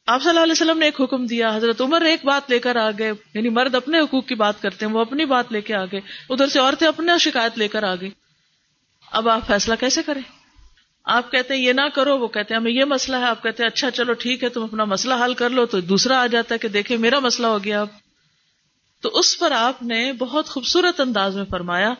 آپ 0.08 0.22
صلی 0.22 0.30
اللہ 0.30 0.40
علیہ 0.40 0.52
وسلم 0.52 0.78
نے 0.78 0.86
ایک 0.86 1.02
حکم 1.02 1.26
دیا، 1.26 1.56
حضرت 1.56 1.82
عمر 1.82 2.02
ایک 2.02 2.26
بات 2.26 2.50
لے 2.50 2.60
کر 2.60 2.76
آ 2.76 2.92
گئے۔ 3.00 3.12
یعنی 3.34 3.50
مرد 3.50 3.76
اپنے 3.76 4.00
حقوق 4.00 4.28
کی 4.28 4.36
بات 4.36 4.62
کرتے 4.62 4.86
ہیں، 4.86 4.94
وہ 4.94 5.02
اپنی 5.02 5.26
بات 5.26 5.52
لے 5.52 5.62
کے 5.62 5.76
آ 5.76 5.86
گئے۔ 5.86 6.00
ادھر 6.30 6.48
سے 6.48 6.60
عورتیں 6.60 6.88
اپنے 6.88 7.18
شکایت 7.18 7.58
لے 7.58 7.68
کر 7.68 7.84
آ 7.84 7.96
گئی 7.96 8.10
اب 9.12 9.30
آپ 9.30 9.48
فیصلہ 9.48 9.76
کیسے 9.80 10.04
کریں؟ 10.04 10.41
آپ 11.04 11.32
کہتے 11.32 11.54
ہیں 11.54 11.62
یہ 11.62 11.74
نہ 11.74 11.90
کرو، 11.96 12.20
وہ 12.20 12.28
کہتے 12.28 12.54
ہیں 12.54 12.62
ہمیں 12.62 12.72
یہ 12.72 12.86
مسئلہ 12.86 13.16
ہے، 13.16 13.26
آپ 13.26 13.44
کہتے 13.44 13.64
ہیں 13.64 13.70
اچھا 13.70 13.92
چلو 13.92 14.14
ٹھیک 14.14 14.44
ہے، 14.44 14.50
تم 14.50 14.64
اپنا 14.64 14.86
مسئلہ 14.86 15.14
حل 15.26 15.34
کر 15.34 15.50
لو، 15.50 15.66
تو 15.66 15.82
دوسرا 15.82 16.22
آ 16.22 16.28
جاتا 16.28 16.54
ہے 16.54 16.60
کہ 16.60 16.68
دیکھیں 16.68 16.98
میرا 16.98 17.20
مسئلہ 17.20 17.48
ہو 17.48 17.64
گیا 17.64 17.82
اب۔ 17.82 17.88
تو 19.02 19.10
اس 19.10 19.40
پر 19.40 19.52
آپ 19.52 19.84
نے 19.84 20.14
بہت 20.14 20.46
خوبصورت 20.46 21.00
انداز 21.00 21.36
میں 21.36 21.46
فرمایا 21.46 21.94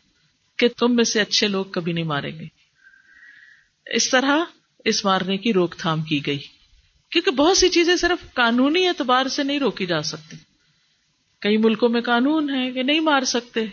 کہ 0.58 0.68
تم 0.78 0.96
میں 0.96 1.04
سے 1.04 1.22
اچھے 1.22 1.48
لوگ 1.48 1.66
کبھی 1.66 1.94
نہیں 1.94 2.04
ماریں 2.04 2.40
گے۔ 2.40 2.46
اس 3.86 4.10
طرح 4.10 4.38
اس 4.86 5.06
مارنے 5.06 5.38
کی 5.38 5.54
روک 5.54 5.76
تھام 5.78 6.02
کی 6.02 6.26
گئی۔ 6.26 6.40
کیونکہ 7.12 7.32
بہت 7.32 7.58
سی 7.58 7.70
چیزیں 7.70 7.96
صرف 7.96 8.34
قانونی 8.34 8.88
اعتبار 8.88 9.28
سے 9.28 9.44
نہیں 9.44 9.60
روکی 9.60 9.86
جا 9.86 10.02
سکتی۔ 10.02 10.38
کئی 11.42 11.58
ملکوں 11.58 11.90
میں 11.90 12.02
قانون 12.02 12.50
ہے 12.50 12.72
کہ 12.72 12.84
نہیں 12.84 13.00
مار 13.00 13.22
سکتے، 13.22 13.64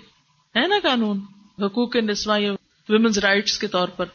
ہے 0.57 0.67
نا 0.67 0.77
قانون؟ 0.83 1.21
حقوق 1.59 1.97
نسواں 1.97 2.41
یا 2.41 2.53
ویمنز 2.89 3.19
رائٹس 3.19 3.59
کے 3.59 3.67
طور 3.67 3.89
پر۔ 3.89 4.07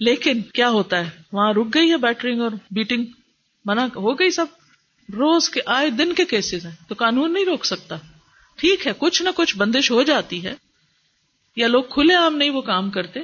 لیکن 0.00 0.42
کیا 0.42 0.68
ہوتا 0.68 1.04
ہے؟ 1.04 1.10
وہاں 1.32 1.52
رک 1.52 1.74
گئی 1.74 1.90
ہے 1.90 1.96
بیٹرنگ 1.96 2.40
اور 2.40 2.50
بیٹنگ 2.70 3.04
منع 3.64 3.84
ہو 3.84 4.18
گئی 4.18 4.30
سب. 4.30 4.46
روز 5.12 5.48
کے 5.48 5.60
آئے 5.66 5.90
دن 5.90 6.12
کے 6.12 6.24
کیسز 6.24 6.66
ہیں. 6.66 6.74
تو 6.88 6.94
قانون 6.98 7.32
نہیں 7.32 7.44
روک 7.44 7.64
سکتا. 7.64 7.96
ٹھیک 8.56 8.86
ہے، 8.86 8.92
کچھ 8.98 9.22
نہ 9.22 9.28
کچھ 9.36 9.56
بندش 9.56 9.90
ہو 9.90 10.02
جاتی 10.02 10.44
ہے. 10.44 10.54
یا 11.56 11.68
لوگ 11.68 11.82
کھلے 11.82 12.14
عام 12.14 12.36
نہیں 12.36 12.50
وہ 12.50 12.60
کام 12.60 12.90
کرتے. 12.90 13.20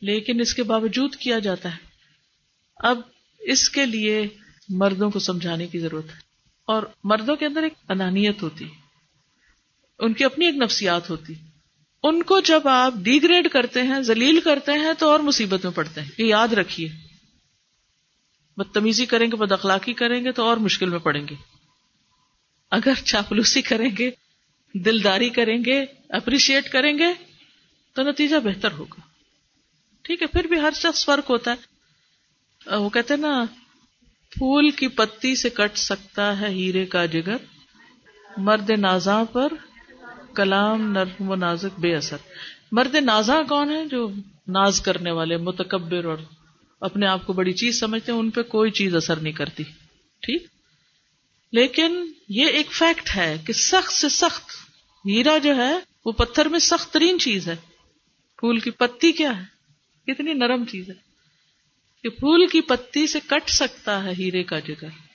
لیکن 0.00 0.40
اس 0.40 0.54
کے 0.54 0.62
باوجود 0.62 1.16
کیا 1.16 1.38
جاتا 1.38 1.72
ہے؟ 1.72 1.76
اب 2.76 3.00
اس 3.40 3.68
کے 3.68 3.86
لیے 3.86 4.28
مردوں 4.68 5.10
کو 5.10 5.18
سمجھانے 5.18 5.66
کی 5.66 5.78
ضرورت 5.78 6.08
ہے. 6.08 6.18
اور 6.64 6.82
مردوں 7.04 7.36
کے 7.36 7.46
اندر 7.46 7.62
ایک 7.62 7.72
انانیت 7.88 8.42
ہوتی. 8.42 8.68
ان 9.98 10.12
کی 10.12 10.24
اپنی 10.24 10.46
ایک 10.46 10.54
نفسیات 10.54 11.10
ہوتی. 11.10 11.34
ان 12.02 12.22
کو 12.22 12.40
جب 12.40 12.68
آپ 12.68 12.94
ڈیگریڈ 12.94 13.48
کرتے 13.48 13.82
ہیں، 13.82 14.00
ذلیل 14.00 14.40
کرتے 14.40 14.72
ہیں، 14.72 14.92
تو 14.98 15.10
اور 15.10 15.20
مصیبت 15.20 15.64
میں 15.64 15.72
پڑتے 15.72 16.00
ہیں. 16.00 16.08
یہ 16.18 16.24
یاد 16.24 16.48
رکھیے. 16.48 16.88
بدتمیزی 18.56 19.06
کریں 19.06 19.26
گے، 19.26 19.36
بد 19.36 19.52
اخلاقی 19.52 19.92
کریں 19.92 20.24
گے، 20.24 20.32
تو 20.32 20.44
اور 20.44 20.56
مشکل 20.56 20.88
میں 20.88 20.98
پڑیں 20.98 21.28
گے. 21.28 21.34
اگر 22.70 22.94
چاپلوسی 23.04 23.62
کریں 23.62 23.90
گے، 23.98 24.10
دلداری 24.74 25.28
کریں 25.30 25.58
گے 25.64 25.84
اپریشیٹ 26.08 26.68
کریں 26.72 26.98
گے، 26.98 27.12
تو 27.92 28.02
نتیجہ 28.02 28.36
بہتر 28.36 28.72
ہوگا. 28.72 29.00
ٹھیک 30.02 30.22
ہے، 30.22 30.26
پھر 30.26 30.46
بھی 30.46 30.60
ہر 30.60 30.70
شخص 30.74 31.04
فرق 31.04 31.30
ہوتا 31.30 31.50
ہے. 31.50 32.76
وہ 32.76 32.90
کہتے 32.90 33.14
ہیں 33.14 33.20
نا، 33.20 33.44
پھول 34.30 34.70
کی 34.70 34.88
پتی 34.88 35.34
سے 35.34 35.50
کٹ 35.50 35.76
سکتا 35.76 36.40
ہے 36.40 36.48
ہیرے 36.48 36.86
کا 36.86 37.06
جگر، 37.06 37.36
مرد 38.36 38.70
نازاں 38.70 39.24
پر 39.24 39.52
کلام 40.34 40.92
نرم 40.92 41.30
و 41.30 41.34
نازک 41.34 41.80
بے 41.80 41.96
اثر۔ 41.96 42.16
مرد 42.72 42.94
نازا 42.94 43.42
کون 43.48 43.70
ہے 43.70 43.86
جو 43.86 44.10
ناز 44.48 44.80
کرنے 44.80 45.10
والے، 45.10 45.36
متکبر 45.36 46.04
اور 46.04 46.18
اپنے 46.80 47.06
آپ 47.06 47.26
کو 47.26 47.32
بڑی 47.32 47.52
چیز 47.52 47.80
سمجھتے 47.80 48.12
ہیں، 48.12 48.18
ان 48.18 48.30
پہ 48.30 48.42
کوئی 48.42 48.70
چیز 48.70 48.96
اثر 48.96 49.16
نہیں 49.16 49.32
کرتی۔ 49.32 49.62
ٹھیک؟ 50.20 50.46
لیکن 51.52 52.12
یہ 52.28 52.46
ایک 52.46 52.72
فیکٹ 52.72 53.16
ہے 53.16 53.36
کہ 53.46 53.52
سخت 53.52 53.92
سے 53.92 54.08
سخت 54.08 54.50
ہیرا 55.06 55.38
جو 55.38 55.56
ہے، 55.56 55.78
وہ 56.04 56.12
پتھر 56.12 56.46
میں 56.46 56.58
سخت 56.58 56.92
ترین 56.92 57.18
چیز 57.18 57.48
ہے۔ 57.48 57.56
پھول 58.36 58.58
کی 58.58 58.70
پتی 58.70 59.12
کیا 59.12 59.42
ہے؟ 59.42 59.60
کتنی 60.12 60.32
نرم 60.32 60.64
چیز 60.64 60.88
ہے۔ 60.88 60.94
کہ 62.02 62.08
پھول 62.08 62.46
کی 62.46 62.60
پتی 62.60 63.06
سے 63.06 63.18
کٹ 63.26 63.50
سکتا 63.50 64.04
ہے 64.04 64.12
ہیرے 64.18 64.42
کا 64.42 64.58
جگر۔ 64.58 65.09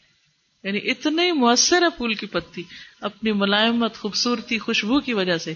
یعنی 0.66 0.80
اتنے 0.84 1.32
مؤثر 1.32 1.82
ہے 1.82 1.90
پھول 1.98 2.14
کی 2.14 2.26
پتی، 2.26 2.64
اپنی 3.02 3.32
ملائمت، 3.32 3.98
خوبصورتی، 3.98 4.60
خوشبو 4.60 5.00
کی 5.00 5.14
وجہ 5.14 5.38
سے 5.38 5.54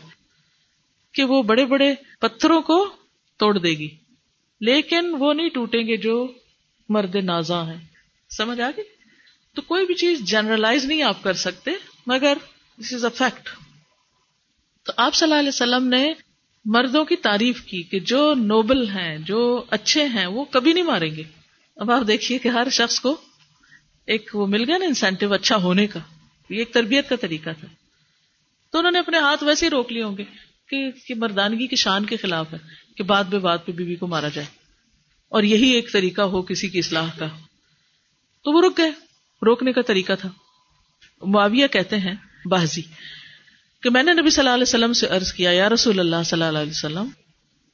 کہ 1.13 1.23
وہ 1.23 1.43
بڑے 1.43 1.65
بڑے 1.65 1.93
پتھروں 2.19 2.61
کو 2.61 2.89
توڑ 3.37 3.57
دے 3.57 3.69
گی۔ 3.69 3.89
لیکن 4.61 5.15
وہ 5.19 5.33
نہیں 5.33 5.49
ٹوٹیں 5.49 5.87
گے 5.87 5.97
جو 5.97 6.33
مرد 6.89 7.15
نازا 7.15 7.67
ہیں۔ 7.67 7.85
سمجھ 8.37 8.61
آ 8.61 8.69
گئی 8.77 8.83
تو 9.55 9.61
کوئی 9.61 9.85
بھی 9.85 9.95
چیز 9.95 10.19
جنرلائز 10.21 10.85
نہیں 10.85 11.03
آپ 11.03 11.23
کر 11.23 11.33
سکتے، 11.33 11.71
مگر 12.07 12.37
دس 12.81 12.93
از 12.93 13.05
اے 13.05 13.17
فیکٹ 13.17 13.49
تو 14.83 14.93
آپ 14.97 15.15
صلی 15.15 15.25
اللہ 15.25 15.39
علیہ 15.39 15.49
وسلم 15.49 15.87
نے 15.87 16.13
مردوں 16.65 17.05
کی 17.05 17.15
تعریف 17.15 17.61
کی 17.61 17.83
کہ 17.83 17.99
جو 17.99 18.33
نوبل 18.33 18.87
ہیں، 18.89 19.17
جو 19.17 19.63
اچھے 19.69 20.05
ہیں، 20.05 20.25
وہ 20.25 20.45
کبھی 20.45 20.73
نہیں 20.73 20.83
ماریں 20.83 21.15
گے۔ 21.15 21.23
اب 21.75 21.91
آپ 21.91 22.07
دیکھیے 22.07 22.37
کہ 22.37 22.47
ہر 22.47 22.67
شخص 22.71 22.99
کو 22.99 23.21
ایک 24.09 24.29
وہ 24.33 24.47
مل 24.47 24.69
گیا 24.69 24.77
نا 24.77 24.85
انسینٹو 24.85 25.33
اچھا 25.33 25.55
ہونے 25.55 25.87
کا، 25.87 25.99
یہ 26.49 26.57
ایک 26.57 26.73
تربیت 26.73 27.09
کا 27.09 27.15
طریقہ 27.15 27.49
تھا۔ 27.59 27.67
تو 28.71 28.77
انہوں 28.77 28.91
نے 28.91 28.99
اپنے 28.99 29.17
ہاتھ 29.17 29.43
ویسے 29.43 29.65
ہی 29.65 29.69
روک 29.69 29.91
لیے 29.91 30.03
ہوں 30.03 30.17
گے 30.17 30.23
کہ 30.67 31.13
مردانگی 31.15 31.67
کی 31.67 31.75
شان 31.75 32.05
کے 32.05 32.17
خلاف 32.17 32.53
ہے، 32.53 32.57
کہ 32.95 33.03
بات 33.03 33.25
بے 33.25 33.39
بات 33.39 33.65
پہ 33.65 33.71
بیوی 33.71 33.95
کو 33.95 34.07
مارا 34.07 34.27
جائے۔ 34.27 34.47
اور 35.29 35.43
یہی 35.43 35.69
ایک 35.69 35.93
طریقہ 35.93 36.21
ہو 36.21 36.41
کسی 36.41 36.69
کی 36.69 36.79
اصلاح 36.79 37.07
کا۔ 37.19 37.27
تو 38.43 38.51
وہ 38.51 38.61
رک 38.61 38.77
گئے۔ 38.77 38.91
روکنے 39.45 39.73
کا 39.73 39.81
طریقہ 39.81 40.13
تھا۔ 40.21 40.29
معاویہ 41.21 41.67
کہتے 41.67 41.97
ہیں 41.97 42.15
بازی 42.45 42.81
کہ 43.83 43.89
میں 43.89 44.03
نے 44.03 44.13
نبی 44.13 44.29
صلی 44.29 44.41
اللہ 44.41 44.53
علیہ 44.53 44.63
وسلم 44.63 44.93
سے 44.93 45.07
عرض 45.07 45.33
کیا، 45.33 45.51
یا 45.51 45.69
رسول 45.69 45.99
اللہ 45.99 46.23
صلی 46.25 46.43
اللہ 46.43 46.59
علیہ 46.59 46.71
وسلم، 46.71 47.07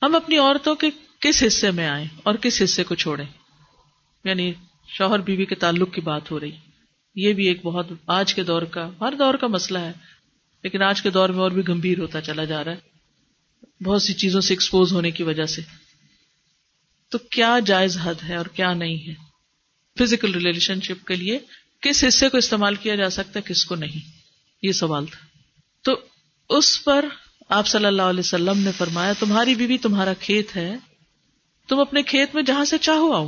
ہم 0.01 0.15
اپنی 0.15 0.38
عورتوں 0.38 0.75
کے 0.75 0.89
کس 1.19 1.43
حصے 1.47 1.71
میں 1.71 1.88
آئیں 1.88 2.07
اور 2.23 2.36
کس 2.36 2.61
حصے 2.63 2.83
کو 2.83 2.95
چھوڑیں؟ 2.95 3.25
یعنی 4.23 4.53
شوہر 4.88 5.19
بیوی 5.19 5.45
کے 5.45 5.55
تعلق 5.55 5.93
کی 5.93 6.01
بات 6.01 6.31
ہو 6.31 6.39
رہی۔ 6.39 6.51
یہ 7.15 7.33
بھی 7.33 7.47
ایک 7.47 7.65
بہت 7.65 7.88
آج 8.07 8.33
کے 8.33 8.43
دور 8.43 8.61
کا، 8.61 8.89
ہر 9.01 9.13
دور 9.19 9.33
کا 9.33 9.47
مسئلہ 9.47 9.79
ہے۔ 9.79 9.91
لیکن 10.63 10.81
آج 10.81 11.01
کے 11.01 11.09
دور 11.09 11.29
میں 11.29 11.39
اور 11.39 11.51
بھی 11.51 11.61
گمبھیر 11.67 11.99
ہوتا 11.99 12.21
چلا 12.21 12.43
جا 12.43 12.63
رہا 12.63 12.71
ہے۔ 12.71 12.95
بہت 13.83 14.01
سی 14.01 14.13
چیزوں 14.13 14.41
سے 14.41 14.53
ایکسپوز 14.53 14.93
ہونے 14.93 15.11
کی 15.11 15.23
وجہ 15.23 15.45
سے۔ 15.45 15.61
تو 17.09 17.17
کیا 17.17 17.59
جائز 17.65 17.97
حد 17.97 18.13
ہے 18.29 18.36
اور 18.36 18.45
کیا 18.45 18.73
نہیں 18.73 19.07
ہے؟ 19.07 19.13
فزیکل 19.99 20.33
ریلیشن 20.33 20.81
شپ 20.81 21.07
کے 21.07 21.15
لیے 21.15 21.39
کس 21.81 22.03
حصے 22.07 22.29
کو 22.29 22.38
استعمال 22.38 22.75
کیا 22.75 22.95
جا 22.95 23.09
سکتا 23.09 23.39
ہے، 23.39 23.53
کس 23.53 23.65
کو 23.65 23.75
نہیں؟ 23.75 24.11
یہ 24.61 24.71
سوال 24.71 25.05
تھا۔ 25.05 25.25
تو 25.83 25.99
اس 26.49 26.83
پر 26.83 27.05
آپ 27.49 27.67
صلی 27.67 27.86
اللہ 27.86 28.01
علیہ 28.01 28.19
وسلم 28.19 28.59
نے 28.59 28.71
فرمایا، 28.71 29.13
تمہاری 29.19 29.55
بیوی 29.55 29.77
تمہارا 29.77 30.13
کھیت 30.13 30.55
ہے، 30.55 30.75
تم 31.67 31.79
اپنے 31.79 32.03
کھیت 32.03 32.36
میں 32.36 32.43
جہاں 32.43 32.65
سے 32.65 32.77
چاہو 32.77 33.13
آؤ۔ 33.13 33.27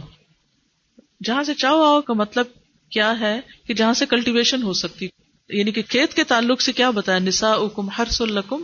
جہاں 1.24 1.43
سے 1.43 1.53
چاہو 1.53 1.82
آؤ 1.82 2.01
کا 2.01 2.13
مطلب 2.13 2.45
کیا 2.89 3.20
ہے 3.20 3.39
کہ 3.68 3.74
جہاں 3.74 3.93
سے 3.93 4.05
کلٹیویشن 4.05 4.63
ہو 4.63 4.74
سکتی 4.74 5.07
یعنی 5.49 5.72
کہ 5.72 5.82
کھیت 5.82 6.13
کے 6.13 6.24
تعلق 6.24 6.61
سے 6.61 6.72
کیا 6.72 6.89
بتایا؟ 6.89 7.20
نسا 7.20 7.51
اکم 7.51 7.89
ہر 7.89 8.05
سلکم 8.09 8.63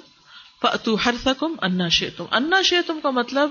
فتو 0.62 0.96
ہر 1.06 1.14
سکم 1.26 1.56
انا 1.62 1.90
شیتم 1.90 2.26
انا 2.32 2.62
شیتم 2.62 3.00
کا 3.04 3.10
مطلب 3.10 3.50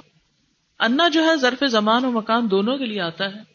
انا 0.80 1.08
جو 1.08 1.24
ہے 1.24 1.36
ظرف 1.36 1.64
زمان 1.70 2.04
و 2.04 2.12
مکان 2.12 2.50
دونوں 2.50 2.78
کے 2.78 2.84
لیے 2.86 3.00
آتا 3.00 3.24
ہے 3.24 3.52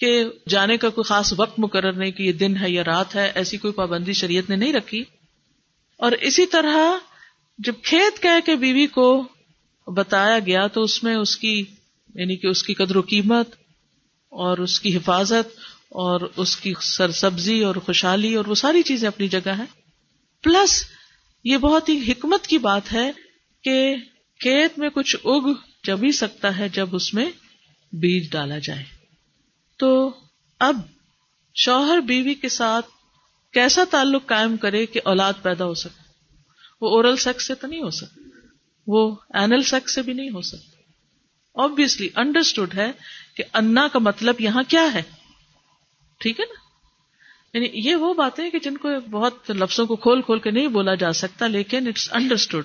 کہ 0.00 0.24
جانے 0.48 0.76
کا 0.76 0.88
کوئی 0.88 1.04
خاص 1.04 1.34
وقت 1.36 1.58
مقرر 1.58 1.92
نہیں 1.92 2.10
کہ 2.10 2.22
یہ 2.22 2.32
دن 2.32 2.56
ہے 2.56 2.70
یا 2.70 2.84
رات 2.84 3.14
ہے، 3.14 3.32
ایسی 3.34 3.56
کوئی 3.56 3.72
پابندی 3.72 4.12
شریعت 4.12 4.50
نے 4.50 4.56
نہیں 4.56 4.72
رکھی۔ 4.72 5.04
اور 5.96 6.12
اسی 6.12 6.46
طرح 6.46 6.76
جب 7.58 7.72
کھیت 7.82 8.22
کہہ 8.22 8.46
کے 8.46 8.54
بیوی 8.54 8.86
کو 8.86 9.28
بتایا 9.86 10.38
گیا 10.38 10.66
تو 10.66 10.82
اس 10.82 11.02
میں 11.02 11.14
اس 11.14 11.36
کی 11.36 11.64
یعنی 12.14 12.36
کہ 12.36 12.46
اس 12.46 12.62
کی 12.62 12.74
قدر 12.74 12.96
و 12.96 13.00
قیمت 13.00 13.54
اور 14.28 14.58
اس 14.58 14.80
کی 14.80 14.96
حفاظت 14.96 15.58
اور 15.88 16.20
اس 16.36 16.56
کی 16.56 16.74
سرسبزی 16.80 17.62
اور 17.62 17.76
خوشحالی 17.76 18.34
اور 18.34 18.44
وہ 18.44 18.54
ساری 18.54 18.82
چیزیں 18.82 19.08
اپنی 19.08 19.28
جگہ 19.28 19.50
ہیں۔ 19.58 19.66
پلس 20.42 20.84
یہ 21.44 21.56
بہت 21.56 21.88
ہی 21.88 22.12
حکمت 22.12 22.46
کی 22.46 22.58
بات 22.58 22.92
ہے 22.92 23.12
کہ 23.62 23.96
کھیت 24.40 24.78
میں 24.78 24.88
کچھ 24.88 25.16
اگ 25.24 25.52
جب 25.84 25.98
ہی 26.02 26.12
سکتا 26.12 26.58
ہے، 26.58 26.68
جب 26.68 26.88
اس 26.92 27.14
میں 27.14 27.30
بیج 27.92 28.30
ڈالا 28.30 28.58
جائے۔ 28.58 28.84
تو 29.78 30.14
اب 30.58 30.76
شوہر 31.54 31.98
بیوی 31.98 32.34
کے 32.34 32.48
ساتھ 32.48 32.86
کیسا 33.52 33.84
تعلق 33.90 34.26
قائم 34.26 34.56
کرے 34.56 34.86
کہ 34.86 35.00
اولاد 35.04 35.32
پیدا 35.42 35.64
ہو 35.64 35.74
سکے؟ 35.74 36.02
وہ 36.80 36.90
اورل 36.90 37.16
سیکس 37.16 37.46
سے 37.46 37.54
تو 37.54 37.66
نہیں 37.66 37.82
ہو 37.82 37.90
سکتا، 37.90 38.20
وہ 38.86 39.16
اینل 39.34 39.62
سیکس 39.62 39.94
سے 39.94 40.02
بھی 40.02 40.12
نہیں 40.12 40.30
ہو 40.30 40.40
سکتا۔ 40.40 40.78
آبیسلی 41.62 42.08
انڈرسٹوڈ 42.16 42.74
ہے 42.74 42.92
کہ 43.38 43.44
انا 43.54 43.88
کا 43.92 43.98
مطلب 43.98 44.40
یہاں 44.40 44.62
کیا 44.68 44.94
ہے؟ 44.94 45.02
ٹھیک 46.20 46.40
ہے 46.40 46.44
نا؟ 46.44 46.54
یعنی 47.54 47.88
یہ 47.88 47.94
وہ 47.94 48.14
باتیں 48.14 48.50
کہ 48.50 48.58
جن 48.58 48.76
کو 48.76 48.88
بہت 49.10 49.50
لفظوں 49.50 49.86
کو 49.86 49.96
کھول 49.96 50.22
کھول 50.22 50.38
کے 50.38 50.50
نہیں 50.50 50.68
بولا 50.68 50.94
جا 50.94 51.12
سکتا، 51.12 51.46
لیکن 51.46 51.88
اٹس 51.88 52.12
انڈرسٹوڈ 52.12 52.64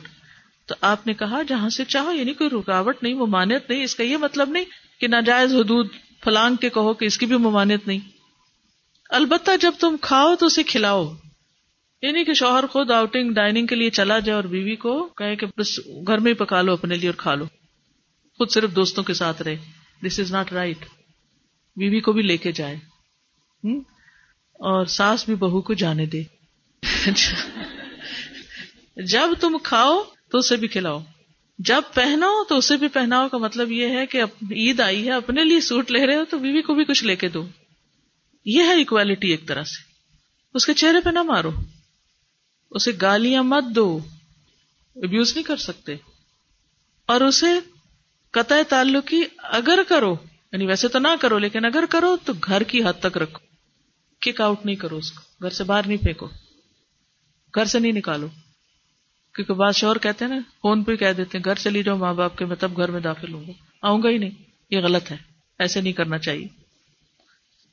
تو 0.66 0.76
آپ 0.82 1.08
نے 1.08 1.14
کہا 1.14 1.42
جہاں 1.42 1.70
سے 1.70 1.86
چاہو 1.86 2.12
یعنی 2.12 2.34
کوئی 2.34 2.50
رکاوٹ 2.50 3.04
نہیں، 3.04 3.14
ممانعت 3.14 3.70
نہیں، 3.70 3.84
اس 3.84 3.96
کا 3.96 4.04
یہ 4.04 4.18
مطلب 4.18 4.50
نہیں 4.50 4.66
کہ 5.00 5.08
ناجائز 5.08 5.56
حدود 5.56 5.90
فلانگ 6.24 6.56
کے 6.56 6.70
کہو 6.70 6.94
کہ 6.94 7.06
اس 7.06 7.18
کی 7.18 7.26
بھی 7.26 7.38
ممانعت 7.38 7.88
نہیں۔ 7.88 8.00
البتہ 9.10 9.52
جب 9.62 9.72
تم 9.80 9.96
کھاؤ 10.02 10.36
تو 10.36 10.46
اسے 10.46 10.64
کھلاؤ۔ 10.64 11.14
یعنی 12.02 12.24
کہ 12.24 12.34
شوہر 12.34 12.68
خود 12.68 12.92
آؤٹنگ 12.92 13.32
ڈائننگ 13.32 13.68
کے 13.68 13.76
لیے 13.76 13.90
چلا 13.90 14.20
جائے 14.20 14.36
اور 14.36 14.44
بیوی 14.44 14.76
کو 14.76 15.08
کہے 15.18 15.36
کہ 15.36 15.48
بس 15.58 15.80
گھر 15.80 16.18
میں 16.18 16.32
ہی 16.32 16.38
پکا 16.38 16.62
لو 16.62 16.74
اپنے 16.74 16.96
لیے 16.96 17.10
اور 17.10 17.16
کھا 17.18 17.36
لو۔ 17.36 17.46
خود 18.38 18.50
صرف 18.50 18.76
دوستوں 18.76 19.04
کے 19.04 19.14
ساتھ 19.14 19.42
رہے۔ 19.42 19.83
دس 20.06 20.20
از 20.20 20.32
ناٹ 20.32 20.54
رائٹ 20.54 20.86
بیوی 21.76 22.00
کو 22.00 22.12
بھی 22.12 22.22
لے 22.22 22.38
کے 22.38 22.52
جائے 22.52 22.76
اور 24.54 24.86
ساس 24.86 25.26
بھی 25.26 25.36
بہو 25.36 25.62
کو 25.62 25.74
جانے 25.74 26.06
دے۔ 26.06 26.24
اچھا۔ 26.82 27.50
جب 29.06 29.30
تم 29.40 29.58
کھاؤ 29.64 30.04
تو 30.32 30.38
اسے 30.38 30.56
بھی 30.56 30.68
کھلاؤ۔ 30.68 31.00
جب 31.60 31.82
پہنو 31.94 32.44
تو 32.50 32.58
اسے 32.58 32.78
بھی 32.78 32.88
پہناؤ 32.88 33.28
کا 33.30 33.38
مطلب 33.38 33.72
یہ 33.72 33.88
ہے 33.88 34.06
کہ 34.06 34.22
عید 34.52 34.80
آئی 34.80 35.08
ہے، 35.08 35.12
اپنے 35.12 35.44
لیے 35.44 35.60
سوٹ 35.60 35.92
لے 35.92 36.08
رہے 36.08 36.16
ہو 36.16 36.26
تو 36.26 36.40
بیوی 36.40 36.62
کو 36.62 36.74
بھی 36.74 36.86
کچھ 36.86 37.04
لے 37.04 37.16
کے 37.16 37.28
دو۔ 37.28 37.48
یہ 38.46 38.62
ہے 38.62 38.82
اکوالٹی 38.82 39.32
ایک 39.32 39.48
طرح 39.48 39.64
سے۔ 39.64 39.84
اس 40.54 40.66
کے 40.66 40.74
چہرے 40.74 41.02
پہ 41.02 41.10
نہ 41.10 41.24
مارو۔ 41.24 41.52
اسے 42.72 42.92
گالیاں 43.02 43.44
مت 43.44 43.64
دو۔ 43.76 44.00
ابیوز 44.96 45.34
نہیں 45.36 45.44
کر 45.44 45.58
سکتے۔ 45.58 45.96
اور 47.06 47.22
اسے 47.22 47.73
قطع 48.34 48.56
تعلقی 48.70 49.24
اگر 49.38 49.80
کرو 49.88 50.16
یعنی 50.52 50.66
ویسے 50.66 50.88
تو 50.88 51.00
نہ 51.00 51.08
کرو، 51.22 51.38
لیکن 51.38 51.66
اگر 51.66 51.84
کرو 51.90 52.18
تو 52.26 52.34
گھر 52.34 52.64
کی 52.64 52.84
حد 52.84 52.94
تک 53.00 53.18
رکھو۔ 53.18 53.40
کک 54.20 54.42
آؤٹ 54.42 54.66
نہیں 54.66 54.76
کرو 54.76 54.98
اس 54.98 55.12
کو۔ 55.12 55.22
گھر 55.42 55.50
سے 55.50 55.64
باہر 55.64 55.88
نہیں 55.88 55.98
پھینکو۔ 55.98 56.28
گھر 57.56 57.66
سے 57.66 57.80
نہیں 57.80 57.92
نکالو۔ 57.92 58.28
کیونکہ 59.36 59.54
بعض 59.54 59.76
شور 59.76 59.96
کہتے 59.96 60.26
ہیں 60.26 60.32
نا 60.32 60.38
فون 60.62 60.84
پہ 60.84 60.96
کہہ 60.96 61.14
دیتے 61.14 61.38
ہیں، 61.38 61.44
گھر 61.46 61.56
چلی 61.56 61.84
جاؤ 61.84 61.98
ماں 61.98 62.14
باپ 62.14 62.38
کے، 62.38 62.46
میں 62.46 62.56
تب 62.56 62.78
گھر 62.78 62.92
میں 62.92 63.00
داخل 63.00 63.34
ہوں 63.34 63.48
گا۔ 63.48 63.52
آؤں 63.82 64.04
گا 64.04 64.10
ہی 64.10 64.18
نہیں۔ 64.18 64.30
یہ 64.70 64.80
غلط 64.80 65.12
ہے۔ 65.12 65.18
ایسے 65.60 65.82
نہیں 65.82 65.94
کرنا 65.94 66.18
چاہیے۔ 66.18 66.48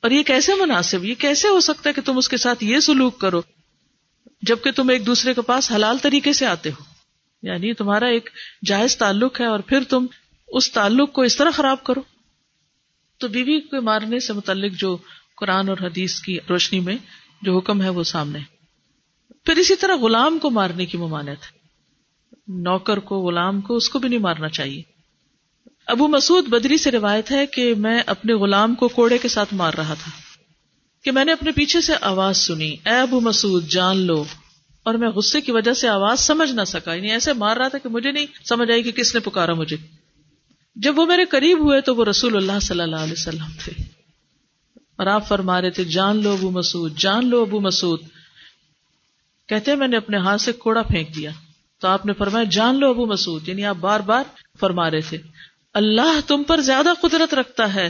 اور 0.01 0.11
یہ 0.11 0.23
کیسے 0.23 0.51
مناسب، 0.59 1.05
یہ 1.05 1.15
کیسے 1.15 1.47
ہو 1.47 1.59
سکتا 1.59 1.89
ہے 1.89 1.93
کہ 1.93 2.01
تم 2.01 2.17
اس 2.17 2.29
کے 2.29 2.37
ساتھ 2.37 2.63
یہ 2.63 2.79
سلوک 2.79 3.21
کرو، 3.21 3.41
جبکہ 4.41 4.71
تم 4.71 4.89
ایک 4.89 5.05
دوسرے 5.05 5.33
کے 5.33 5.41
پاس 5.41 5.71
حلال 5.71 5.97
طریقے 5.97 6.33
سے 6.33 6.45
آتے 6.45 6.69
ہو۔ 6.69 6.83
یعنی 7.41 7.73
تمہارا 7.73 8.05
ایک 8.05 8.29
جائز 8.65 8.97
تعلق 8.97 9.41
ہے 9.41 9.45
اور 9.45 9.59
پھر 9.59 9.83
تم 9.83 10.05
اس 10.51 10.71
تعلق 10.71 11.13
کو 11.13 11.21
اس 11.21 11.37
طرح 11.37 11.49
خراب 11.51 11.83
کرو۔ 11.83 12.01
تو 13.17 13.27
بیوی 13.27 13.61
کو 13.61 13.81
مارنے 13.81 14.19
سے 14.19 14.33
متعلق 14.33 14.73
جو 14.79 14.97
قرآن 15.37 15.69
اور 15.69 15.77
حدیث 15.81 16.19
کی 16.19 16.37
روشنی 16.49 16.79
میں 16.79 16.97
جو 17.41 17.57
حکم 17.57 17.81
ہے 17.81 17.89
وہ 17.89 18.03
سامنے۔ 18.03 18.39
پھر 19.45 19.55
اسی 19.55 19.75
طرح 19.75 19.95
غلام 19.95 20.39
کو 20.39 20.49
مارنے 20.49 20.85
کی 20.85 20.97
ممانت 20.97 21.45
نوکر 22.47 22.97
کو، 22.97 23.19
غلام 23.19 23.61
کو، 23.61 23.75
اس 23.75 23.89
کو 23.89 23.99
بھی 23.99 24.09
نہیں 24.09 24.19
مارنا 24.19 24.49
چاہیے۔ 24.49 24.81
ابو 25.87 26.07
مسعود 26.07 26.47
بدری 26.47 26.77
سے 26.77 26.91
روایت 26.91 27.31
ہے 27.31 27.45
کہ 27.45 27.75
میں 27.75 28.03
اپنے 28.05 28.33
غلام 28.33 28.75
کو 28.75 28.87
کوڑے 28.87 29.17
کے 29.17 29.27
ساتھ 29.27 29.53
مار 29.53 29.73
رہا 29.73 29.93
تھا۔ 29.93 30.11
کہ 31.03 31.11
میں 31.11 31.25
نے 31.25 31.31
اپنے 31.31 31.51
پیچھے 31.51 31.81
سے 31.81 31.93
آواز 32.01 32.37
سنی، 32.37 32.69
اے 32.69 32.99
ابو 32.99 33.19
مسعود، 33.19 33.67
جان 33.67 33.97
لو۔ 33.97 34.23
اور 34.83 34.93
میں 34.93 35.09
غصے 35.09 35.41
کی 35.41 35.51
وجہ 35.51 35.73
سے 35.73 35.87
آواز 35.87 36.19
سمجھ 36.19 36.51
نہ 36.51 36.63
سکا 36.63 36.93
یعنی 36.93 37.11
ایسے 37.11 37.33
مار 37.33 37.57
رہا 37.57 37.67
تھا 37.67 37.77
کہ 37.77 37.89
مجھے 37.89 38.11
نہیں 38.11 38.25
سمجھ 38.45 38.71
آئی 38.71 38.83
کہ 38.83 38.91
کس 38.91 39.13
نے 39.13 39.19
پکارا 39.19 39.53
مجھے۔ 39.53 40.00
جب 40.81 40.99
وہ 40.99 41.05
میرے 41.05 41.25
قریب 41.25 41.59
ہوئے 41.59 41.81
تو 41.81 41.95
وہ 41.95 42.05
رسول 42.05 42.35
اللہ 42.35 42.59
صلی 42.59 42.81
اللہ 42.81 42.95
علیہ 42.95 43.13
وسلم 43.13 43.45
تھے۔ 43.63 43.71
اور 44.75 45.07
آپ 45.07 45.27
فرما 45.27 45.61
رہے 45.61 45.69
تھے، 45.69 45.83
جان 45.83 46.23
لو 46.23 46.31
ابو 46.31 46.51
مسعود، 46.51 46.97
جان 46.97 47.27
لو 47.27 47.41
ابو 47.41 47.59
مسعود۔ 47.59 48.01
کہتے 49.47 49.71
ہیں، 49.71 49.77
میں 49.77 49.87
نے 49.87 49.97
اپنے 49.97 50.17
ہاتھ 50.17 50.41
سے 50.41 50.51
کوڑا 50.51 50.81
پھینک 50.83 51.15
دیا۔ 51.15 51.31
تو 51.79 51.87
آپ 51.87 52.05
نے 52.05 52.13
فرمایا، 52.13 52.43
جان 52.43 52.79
لو 52.79 52.89
ابو 52.89 53.05
مسعود۔ 53.05 53.49
یعنی 53.49 53.65
آپ 53.65 53.75
بار 53.75 53.99
بار 53.99 54.23
فرما 54.59 54.91
رہے 54.91 55.01
تھے۔ 55.01 55.17
اللہ 55.73 56.19
تم 56.27 56.43
پر 56.43 56.61
زیادہ 56.61 56.89
قدرت 57.01 57.33
رکھتا 57.33 57.73
ہے۔ 57.73 57.89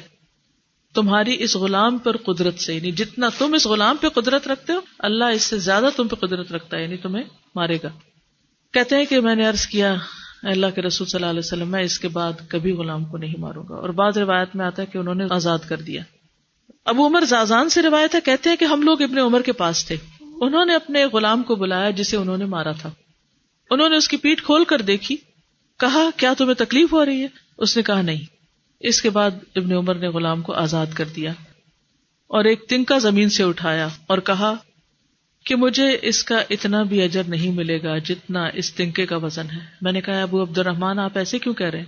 تمہاری 0.94 1.44
اس 1.44 1.56
غلام 1.56 1.98
پر 1.98 2.18
قدرت 2.18 2.60
سے 2.60 2.76
یعنی 2.76 2.92
جتنا 2.92 3.30
تم 3.38 3.54
اس 3.54 3.66
غلام 3.66 3.98
پہ 3.98 4.10
قدرت 4.10 4.48
رکھتے 4.48 4.74
ہو، 4.74 4.80
اللہ 5.00 5.26
اس 5.26 5.44
سے 5.44 5.58
زیادہ 5.58 5.90
تم 5.96 6.08
پہ 6.08 6.16
قدرت 6.16 6.52
رکھتا 6.52 6.78
ہے 6.78 6.84
یعنی 6.84 6.98
تمہیں 6.98 7.24
مارے 7.56 7.78
گا۔ 7.84 7.90
کہتے 8.74 8.96
ہیں 8.96 9.06
کہ 9.06 9.20
میں 9.20 9.36
نے 9.36 9.48
ارض 9.48 9.66
کیا 9.66 9.96
اللہ 10.44 10.68
کے 10.76 10.82
رسول 10.82 11.08
صلی 11.08 11.18
اللہ 11.18 11.30
علیہ 11.30 11.40
وسلم، 11.40 11.72
میں 11.72 11.84
اس 11.84 12.00
کے 12.00 12.08
بعد 12.08 12.34
کبھی 12.48 12.72
غلام 12.72 13.06
کو 13.06 13.18
نہیں 13.18 13.40
ماروں 13.40 13.64
گا۔ 13.70 13.76
اور 13.76 13.90
بعض 13.90 14.18
روایت 14.18 14.56
میں 14.56 14.66
آتا 14.66 14.82
ہے 14.82 14.88
کہ 14.88 14.98
انہوں 14.98 15.16
نے 15.16 15.24
آزاد 15.30 15.60
کر 15.70 15.78
دیا۔ 15.78 16.02
ابو 16.86 17.08
عمر 17.08 17.22
زازان 17.22 17.70
سے 17.70 17.82
روایت 17.82 18.16
ہے، 18.16 18.22
کہتے 18.22 18.50
ہیں 18.50 18.58
کہ 18.58 18.66
ہم 18.66 18.82
لوگ 18.82 19.02
ابن 19.02 19.18
عمر 19.18 19.42
کے 19.42 19.52
پاس 19.52 19.86
تھے۔ 19.86 19.96
انہوں 20.22 20.66
نے 20.66 20.76
اپنے 20.76 21.06
غلام 21.06 21.44
کو 21.44 21.56
بلایا 21.56 21.90
جسے 21.90 22.18
انہوں 22.18 22.38
نے 22.38 22.46
مارا 22.46 22.72
تھا۔ 22.72 22.92
انہوں 23.70 23.90
نے 23.90 23.98
اس 23.98 24.08
کی 24.08 24.18
پیٹ 24.18 24.44
کھول 24.44 24.64
کر 24.64 24.82
دیکھی، 24.82 25.16
کہا، 25.80 26.10
کیا 26.18 26.34
تمہیں 26.38 26.54
تکلیف 26.54 26.94
ہو 26.94 27.06
رہی 27.06 27.22
ہے؟ 27.22 27.28
اس 27.58 27.78
نے 27.78 27.84
کہا، 27.84 28.02
نہیں۔ 28.02 28.26
اس 28.80 29.02
کے 29.02 29.10
بعد 29.10 29.32
ابن 29.56 29.74
عمر 29.74 29.96
نے 29.96 30.08
غلام 30.08 30.42
کو 30.42 30.54
آزاد 30.54 30.86
کر 30.94 31.06
دیا 31.06 31.32
اور 32.28 32.46
ایک 32.46 32.68
تنکا 32.70 32.98
زمین 32.98 33.30
سے 33.30 33.44
اٹھایا 33.44 33.88
اور 34.08 34.18
کہا 34.18 34.54
کہ 35.46 35.56
مجھے 35.56 35.98
اس 36.02 36.24
کا 36.24 36.44
اتنا 36.50 36.84
بھی 36.84 37.02
اجر 37.02 37.24
نہیں 37.28 37.52
ملے 37.52 37.84
گا 37.84 37.98
جتنا 37.98 38.48
اس 38.54 38.74
تنکے 38.74 39.06
کا 39.06 39.18
وزن 39.18 39.46
ہے۔ 39.50 39.60
میں 39.82 39.92
نے 39.92 40.02
کہا، 40.02 40.22
ابو 40.22 40.42
عبد 40.42 40.58
الرحمان 40.58 41.00
آپ 41.00 41.18
ایسے 41.18 41.40
کیوں 41.40 41.54
کہہ 41.54 41.70
رہے 41.70 41.80
ہیں؟ 41.80 41.86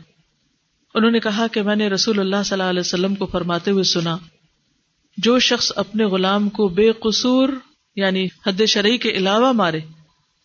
انہوں 0.96 1.12
نے 1.12 1.20
کہا 1.20 1.48
کہ 1.48 1.62
میں 1.62 1.76
نے 1.76 1.90
رسول 1.90 2.20
اللہ 2.20 2.36
صلی 2.46 2.54
اللہ 2.54 2.70
علیہ 2.70 2.80
وسلم 2.80 3.16
کو 3.16 3.26
فرماتے 3.26 3.72
ہوئے 3.72 3.84
سنا، 3.84 4.18
جو 5.18 5.40
شخص 5.40 5.72
اپنے 5.76 6.04
غلام 6.04 6.50
کو 6.50 6.68
بے 6.68 6.92
قصور 6.92 7.50
یعنی 7.96 8.28
حد 8.48 8.66
شرعی 8.68 8.98
کے 8.98 9.10
علاوہ 9.10 9.52
مارے 9.52 9.80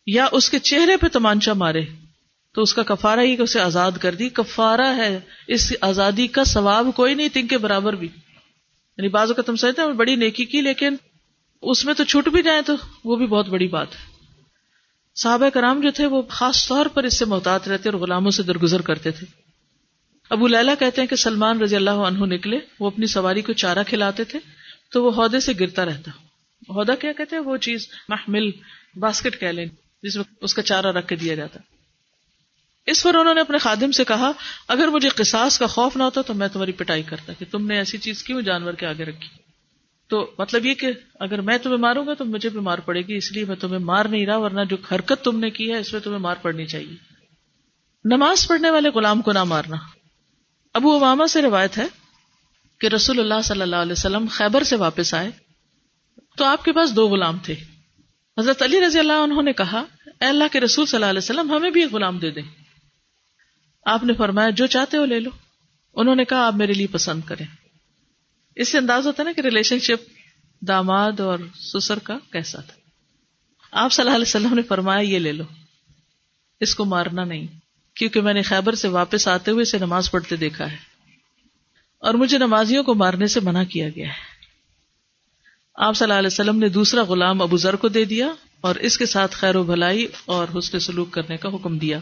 یا 0.06 0.26
اس 0.32 0.50
کے 0.50 0.58
چہرے 0.58 0.96
پہ 0.96 1.06
تمانچا 1.08 1.52
مارے، 1.52 1.80
تو 2.54 2.62
اس 2.62 2.74
کا 2.74 2.82
کفارہ 2.82 3.20
ہی 3.20 3.36
اسے 3.38 3.60
آزاد 3.60 3.92
کر 4.00 4.14
دی۔ 4.14 4.28
کفارہ 4.28 4.96
ہے، 4.96 5.20
اس 5.48 5.72
آزادی 5.80 6.26
کا 6.26 6.44
ثواب 6.44 6.86
کوئی 6.96 7.14
نہیں 7.14 7.28
تنگ 7.32 7.46
کے 7.46 7.58
برابر 7.58 7.92
بھی۔ 7.92 8.08
یعنی 8.98 9.08
بازو 9.08 9.34
کا 9.34 9.42
تم 9.42 9.56
سمجھتے 9.56 9.82
ہیں 9.82 9.92
بڑی 9.92 10.16
نیکی 10.16 10.44
کی، 10.44 10.60
لیکن 10.60 10.96
اس 11.62 11.84
میں 11.84 11.94
تو 11.94 12.04
چھوٹ 12.04 12.28
بھی 12.28 12.42
جائے 12.42 12.62
تو 12.62 12.74
وہ 13.04 13.16
بھی 13.16 13.26
بہت 13.26 13.48
بڑی 13.48 13.68
بات 13.68 13.94
ہے۔ 13.94 14.18
صحابہ 15.14 15.48
کرام 15.48 15.80
جو 15.80 15.90
تھے 15.90 16.06
وہ 16.06 16.22
خاص 16.22 16.68
طور 16.68 16.86
پر 16.86 17.04
اس 17.04 17.18
سے 17.18 17.24
محتاط 17.24 17.68
رہتے 17.68 17.88
اور 17.88 17.98
غلاموں 17.98 18.30
سے 18.30 18.42
درگزر 18.42 18.80
کرتے 18.80 19.10
تھے۔ 19.10 19.26
ابو 20.30 20.46
لیلا 20.46 20.74
کہتے 20.74 21.00
ہیں 21.00 21.08
کہ 21.08 21.16
سلمان 21.16 21.60
رضی 21.60 21.76
اللہ 21.76 21.90
عنہ 21.90 22.24
نکلے، 22.24 22.58
وہ 22.80 22.86
اپنی 22.86 23.06
سواری 23.06 23.42
کو 23.42 23.52
چارہ 23.52 23.78
کھلاتے 23.86 24.24
تھے 24.24 24.38
تو 24.92 25.04
وہ 25.04 25.24
عہدے 25.24 25.40
سے 25.40 25.52
گرتا 25.60 25.84
رہتا۔ 25.84 26.10
عہدہ 26.68 26.92
کیا 27.00 27.12
کہتے 27.12 27.36
ہیں؟ 27.36 27.42
وہ 27.42 27.56
چیز 27.56 27.88
محمل 28.08 28.50
باسکٹ 28.96 29.40
کہہ 29.40 29.48
لیں، 29.48 29.66
جس 30.02 30.16
میں 30.16 30.24
اس 30.40 30.54
کا 30.54 30.62
چارہ 30.62 30.86
رکھ 30.86 31.06
کے 31.06 31.16
دیا 31.16 31.34
جاتا۔ 31.34 31.60
اس 32.86 33.02
پر 33.02 33.14
انہوں 33.14 33.34
نے 33.34 33.40
اپنے 33.40 33.58
خادم 33.58 33.90
سے 33.90 34.04
کہا، 34.04 34.30
اگر 34.68 34.88
مجھے 34.88 35.08
قصاص 35.08 35.58
کا 35.58 35.66
خوف 35.66 35.96
نہ 35.96 36.02
ہوتا 36.02 36.22
تو 36.22 36.34
میں 36.34 36.48
تمہاری 36.48 36.72
پٹائی 36.72 37.02
کرتا 37.02 37.32
کہ 37.32 37.44
تم 37.50 37.66
نے 37.66 37.78
ایسی 37.78 37.98
چیز 37.98 38.22
کیوں 38.22 38.42
جانور 38.42 38.72
کے 38.72 38.86
آگے 38.86 39.04
رکھی؟ 39.04 39.47
تو 40.08 40.30
مطلب 40.38 40.66
یہ 40.66 40.74
کہ 40.74 40.92
اگر 41.20 41.40
میں 41.40 41.58
تمہیں 41.58 41.76
ماروں 41.76 42.06
گا 42.06 42.14
تو 42.14 42.24
مجھے 42.24 42.48
بھی 42.48 42.60
مار 42.60 42.78
پڑے 42.78 43.02
گی، 43.02 43.16
اس 43.16 43.32
لیے 43.32 43.44
میں 43.44 43.56
تمہیں 43.56 43.78
مار 43.78 44.04
نہیں 44.04 44.26
رہا، 44.26 44.36
ورنہ 44.36 44.60
جو 44.70 44.76
حرکت 44.92 45.24
تم 45.24 45.38
نے 45.38 45.50
کی 45.50 45.72
ہے، 45.72 45.78
اس 45.78 45.92
میں 45.92 46.00
تمہیں 46.00 46.18
مار 46.18 46.36
پڑنی 46.42 46.66
چاہیے۔ 46.66 46.96
نماز 48.04 48.48
پڑھنے 48.48 48.70
والے 48.70 48.88
غلام 48.88 49.22
کو 49.22 49.32
نہ 49.32 49.44
مارنا۔ 49.44 49.76
ابو 50.74 50.96
اماما 50.96 51.26
سے 51.26 51.42
روایت 51.42 51.78
ہے 51.78 51.86
کہ 52.80 52.86
رسول 52.86 53.18
اللہ 53.18 53.40
صلی 53.44 53.62
اللہ 53.62 53.76
علیہ 53.76 53.92
وسلم 53.92 54.26
خیبر 54.30 54.62
سے 54.62 54.76
واپس 54.76 55.14
آئے۔ 55.14 55.30
تو 56.36 56.44
آپ 56.44 56.64
کے 56.64 56.72
پاس 56.72 56.96
دو 56.96 57.08
غلام 57.08 57.38
تھے۔ 57.38 57.54
حضرت 58.38 58.62
علی 58.62 58.80
رضی 58.86 58.98
اللہ 58.98 59.12
انہوں 59.12 59.42
نے 59.42 59.52
کہا، 59.52 59.84
اے 60.06 60.24
اللہ 60.24 60.44
کے 60.52 60.60
رسول 60.60 60.86
صلی 60.86 60.96
اللہ 60.96 61.06
علیہ 61.06 61.18
وسلم، 61.18 61.52
ہمیں 61.52 61.70
بھی 61.70 61.82
ایک 61.82 61.92
غلام 61.92 62.18
دے 62.18 62.30
دیں۔ 62.30 62.42
آپ 63.84 64.04
نے 64.04 64.12
فرمایا، 64.12 64.50
جو 64.50 64.66
چاہتے 64.66 64.96
ہو 64.96 65.04
لے 65.04 65.20
لو۔ 65.20 65.30
انہوں 65.94 66.14
نے 66.14 66.24
کہا، 66.24 66.46
آپ 66.46 66.54
میرے 66.54 66.72
لیے 66.72 66.86
پسند 66.86 67.20
کریں۔ 67.22 67.46
اس 68.58 68.68
سے 68.68 68.78
انداز 68.78 69.06
ہوتا 69.06 69.22
ہے 69.22 69.28
نا 69.28 69.32
کہ 69.32 69.40
ریلیشن 69.40 69.78
شپ 69.78 70.10
داماد 70.60 71.20
اور 71.20 71.38
سسر 71.54 71.98
کا 71.98 72.18
کیسا 72.32 72.60
تھا؟ 72.60 72.72
آپ 73.72 73.92
صلی 73.92 74.02
اللہ 74.02 74.14
علیہ 74.14 74.24
وسلم 74.28 74.54
نے 74.54 74.62
فرمایا، 74.62 75.00
یہ 75.00 75.18
لے 75.18 75.32
لو۔ 75.32 75.44
اس 76.60 76.74
کو 76.74 76.84
مارنا 76.84 77.24
نہیں، 77.24 77.46
کیونکہ 77.94 78.20
میں 78.20 78.34
نے 78.34 78.42
خیبر 78.42 78.74
سے 78.74 78.88
واپس 78.88 79.28
آتے 79.28 79.50
ہوئے 79.50 79.62
اسے 79.62 79.78
نماز 79.78 80.10
پڑھتے 80.10 80.36
دیکھا 80.36 80.72
ہے۔ 80.72 80.76
اور 81.98 82.14
مجھے 82.14 82.38
نمازیوں 82.38 82.84
کو 82.84 82.94
مارنے 82.94 83.26
سے 83.26 83.40
منع 83.40 83.64
کیا 83.64 83.88
گیا 83.88 84.08
ہے۔ 84.08 84.38
آپ 85.74 85.96
صلی 85.96 86.04
اللہ 86.04 86.18
علیہ 86.18 86.26
وسلم 86.26 86.58
نے 86.58 86.68
دوسرا 86.68 87.02
غلام 87.02 87.42
ابو 87.42 87.56
ذر 87.56 87.76
کو 87.76 87.88
دے 87.88 88.04
دیا 88.04 88.28
اور 88.60 88.74
اس 88.74 88.98
کے 88.98 89.06
ساتھ 89.06 89.36
خیر 89.36 89.56
و 89.56 89.62
بھلائی 89.62 90.06
اور 90.24 90.46
حسن 90.58 90.78
سلوک 90.78 91.10
کرنے 91.10 91.36
کا 91.36 91.48
حکم 91.48 91.78
دیا۔ 91.78 92.00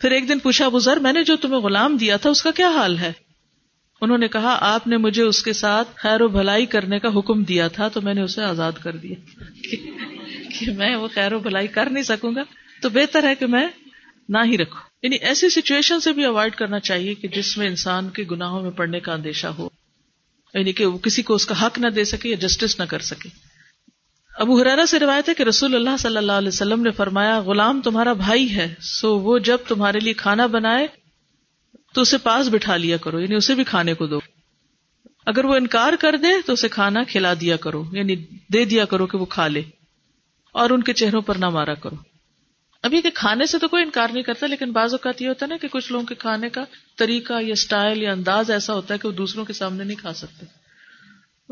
پھر 0.00 0.10
ایک 0.10 0.28
دن 0.28 0.38
پوچھا، 0.38 0.66
ابو 0.66 0.78
ذر، 0.78 0.96
میں 0.96 1.12
نے 1.12 1.24
جو 1.24 1.36
تمہیں 1.36 1.60
غلام 1.60 1.96
دیا 1.96 2.16
تھا، 2.16 2.30
اس 2.30 2.42
کا 2.42 2.50
کیا 2.50 2.68
حال 2.68 2.98
ہے؟ 2.98 3.12
انہوں 4.04 4.18
نے 4.18 4.28
کہا، 4.28 4.58
آپ 4.60 4.86
نے 4.86 4.96
مجھے 4.96 5.22
اس 5.22 5.42
کے 5.42 5.52
ساتھ 5.52 5.88
خیر 5.96 6.20
و 6.20 6.28
بھلائی 6.28 6.66
کرنے 6.66 6.98
کا 6.98 7.08
حکم 7.16 7.42
دیا 7.42 7.68
تھا 7.68 7.88
تو 7.88 8.00
میں 8.00 8.14
نے 8.14 8.22
اسے 8.22 8.42
آزاد 8.42 8.72
کر 8.72 8.96
دیا۔ 8.96 9.14
کہ 10.60 10.70
میں 10.70 10.96
وہ 10.96 11.08
خیر 11.14 11.32
و 11.32 11.38
بھلائی 11.38 11.68
کر 11.68 11.90
نہیں 11.90 12.04
سکوں 12.04 12.34
گا۔ 12.34 12.42
تو 12.82 12.88
بہتر 12.88 13.24
ہے 13.24 13.34
کہ 13.34 13.46
میں 13.46 13.68
نہ 14.28 14.38
ہی 14.44 14.58
رکھوں۔ 14.58 14.80
یعنی 15.02 15.16
ایسی 15.16 15.48
سچویشن 15.48 16.00
سے 16.00 16.12
بھی 16.12 16.24
اوائڈ 16.24 16.54
کرنا 16.54 16.80
چاہیے 16.80 17.14
کہ 17.14 17.28
جس 17.28 17.58
میں 17.58 17.66
انسان 17.66 18.08
کے 18.08 18.24
گناہوں 18.30 18.62
میں 18.62 18.70
پڑنے 18.70 19.00
کا 19.00 19.12
اندیشہ 19.12 19.46
ہو۔ 19.46 19.68
یعنی 20.54 20.72
کہ 20.72 20.86
وہ 20.86 20.98
کسی 20.98 21.22
کو 21.22 21.34
اس 21.34 21.46
کا 21.46 21.66
حق 21.66 21.78
نہ 21.78 21.86
دے 21.86 22.04
سکے 22.04 22.28
یا 22.28 22.36
جسٹس 22.40 22.80
نہ 22.80 22.84
کر 22.84 22.98
سکے۔ 22.98 23.28
ابو 24.38 24.60
حرارا 24.60 24.86
سے 24.86 24.98
روایت 24.98 25.28
ہے 25.28 25.34
کہ 25.34 25.42
رسول 25.42 25.74
اللہ 25.74 25.96
صلی 25.98 26.16
اللہ 26.16 26.32
علیہ 26.32 26.48
وسلم 26.48 26.82
نے 26.82 26.90
فرمایا، 26.90 27.40
غلام 27.40 27.80
تمہارا 27.80 28.12
بھائی 28.12 28.56
ہے، 28.56 28.74
سو 28.80 29.18
وہ 29.18 29.38
جب 29.38 29.58
تمہارے 29.68 29.98
لیے 29.98 30.12
کھانا 30.12 30.46
بنائے 30.46 30.86
تو 31.94 32.00
اسے 32.00 32.18
پاس 32.18 32.48
بٹھا 32.48 32.76
لیا 32.76 32.96
کرو 32.96 33.20
یعنی 33.20 33.34
اسے 33.34 33.54
بھی 33.54 33.64
کھانے 33.64 33.94
کو 33.94 34.06
دو۔ 34.06 34.18
اگر 35.26 35.44
وہ 35.44 35.54
انکار 35.54 35.92
کر 36.00 36.16
دے 36.16 36.28
تو 36.46 36.52
اسے 36.52 36.68
کھانا 36.68 37.02
کھلا 37.04 37.34
دیا 37.40 37.56
کرو 37.56 37.84
یعنی 37.92 38.16
دے 38.52 38.64
دیا 38.64 38.84
کرو 38.84 39.06
کہ 39.06 39.18
وہ 39.18 39.24
کھا 39.24 39.48
لے۔ 39.48 39.62
اور 40.52 40.70
ان 40.70 40.82
کے 40.82 40.92
چہروں 40.92 41.20
پر 41.20 41.34
نہ 41.34 41.48
مارا 41.48 41.74
کرو۔ 41.74 41.96
ابھی 42.82 43.02
کہ 43.02 43.10
کھانے 43.14 43.46
سے 43.46 43.58
تو 43.58 43.68
کوئی 43.68 43.82
انکار 43.82 44.08
نہیں 44.12 44.22
کرتا، 44.22 44.46
لیکن 44.46 44.72
بعض 44.72 44.94
اوقات 44.94 45.22
یہ 45.22 45.28
ہوتا 45.28 45.46
ہے 45.46 45.48
نا 45.48 45.56
کہ 45.56 45.68
کچھ 45.68 45.92
لوگوں 45.92 46.06
کے 46.06 46.14
کھانے 46.14 46.48
کا 46.48 46.64
طریقہ 46.98 47.32
یا 47.32 47.52
اسٹائل 47.52 48.02
یا 48.02 48.12
انداز 48.12 48.50
ایسا 48.50 48.74
ہوتا 48.74 48.94
ہے 48.94 48.98
کہ 48.98 49.08
وہ 49.08 49.12
دوسروں 49.12 49.44
کے 49.44 49.52
سامنے 49.52 49.84
نہیں 49.84 49.96
کھا 49.96 50.14
سکتے۔ 50.14 50.46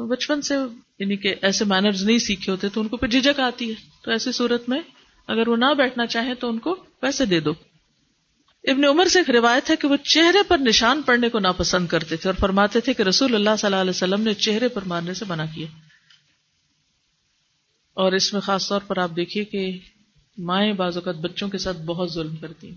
بچپن 0.06 0.42
سے 0.42 0.54
یعنی 0.98 1.16
کہ 1.16 1.34
ایسے 1.42 1.64
مینرز 1.64 2.02
نہیں 2.04 2.18
سیکھے 2.18 2.52
ہوتے 2.52 2.68
تو 2.68 2.80
ان 2.80 2.88
کو 2.88 2.96
پھر 2.96 3.08
جھجک 3.08 3.40
آتی 3.40 3.68
ہے۔ 3.68 3.74
تو 4.04 4.10
ایسی 4.10 4.32
صورت 4.32 4.68
میں 4.68 4.80
اگر 5.26 5.48
وہ 5.48 5.56
نہ 5.56 5.74
بیٹھنا 5.76 6.06
چاہیں 6.06 6.34
تو 6.34 6.48
ان 6.48 6.58
کو 6.58 6.84
ویسے 7.02 7.24
دے 7.24 7.40
دو۔ 7.40 7.52
ابن 8.64 8.84
عمر 8.84 9.04
سے 9.04 9.18
ایک 9.18 9.30
روایت 9.30 9.70
ہے 9.70 9.76
کہ 9.76 9.88
وہ 9.88 9.96
چہرے 9.96 10.38
پر 10.48 10.58
نشان 10.58 11.02
پڑنے 11.02 11.28
کو 11.28 11.38
ناپسند 11.38 11.86
کرتے 11.86 12.16
تھے 12.16 12.28
اور 12.28 12.34
فرماتے 12.34 12.80
تھے 12.80 12.94
کہ 12.94 13.02
رسول 13.02 13.34
اللہ 13.34 13.50
صلی 13.58 13.66
اللہ 13.66 13.76
علیہ 13.76 13.90
وسلم 13.90 14.20
نے 14.20 14.34
چہرے 14.34 14.68
پر 14.68 14.82
مارنے 14.82 15.14
سے 15.14 15.24
منع 15.28 15.44
کیا۔ 15.54 15.66
اور 17.94 18.12
اس 18.12 18.32
میں 18.32 18.40
خاص 18.40 18.68
طور 18.68 18.80
پر 18.80 18.96
آپ 18.96 19.10
دیکھیے 19.16 19.44
کہ 19.44 19.78
مائیں 20.38 20.72
بعض 20.72 20.96
اوقات 20.96 21.14
بچوں 21.14 21.48
کے 21.48 21.58
ساتھ 21.58 21.76
بہت 21.76 22.12
ظلم 22.12 22.36
کرتی 22.36 22.68
ہیں۔ 22.68 22.76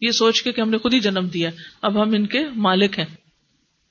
یہ 0.00 0.10
سوچ 0.10 0.42
کے 0.42 0.52
کہ 0.52 0.60
ہم 0.60 0.70
نے 0.70 0.78
خود 0.78 0.94
ہی 0.94 1.00
جنم 1.00 1.28
دیا، 1.28 1.50
اب 1.82 2.02
ہم 2.02 2.08
ان 2.08 2.26
کے 2.26 2.40
مالک 2.56 2.98
ہیں۔ 2.98 3.06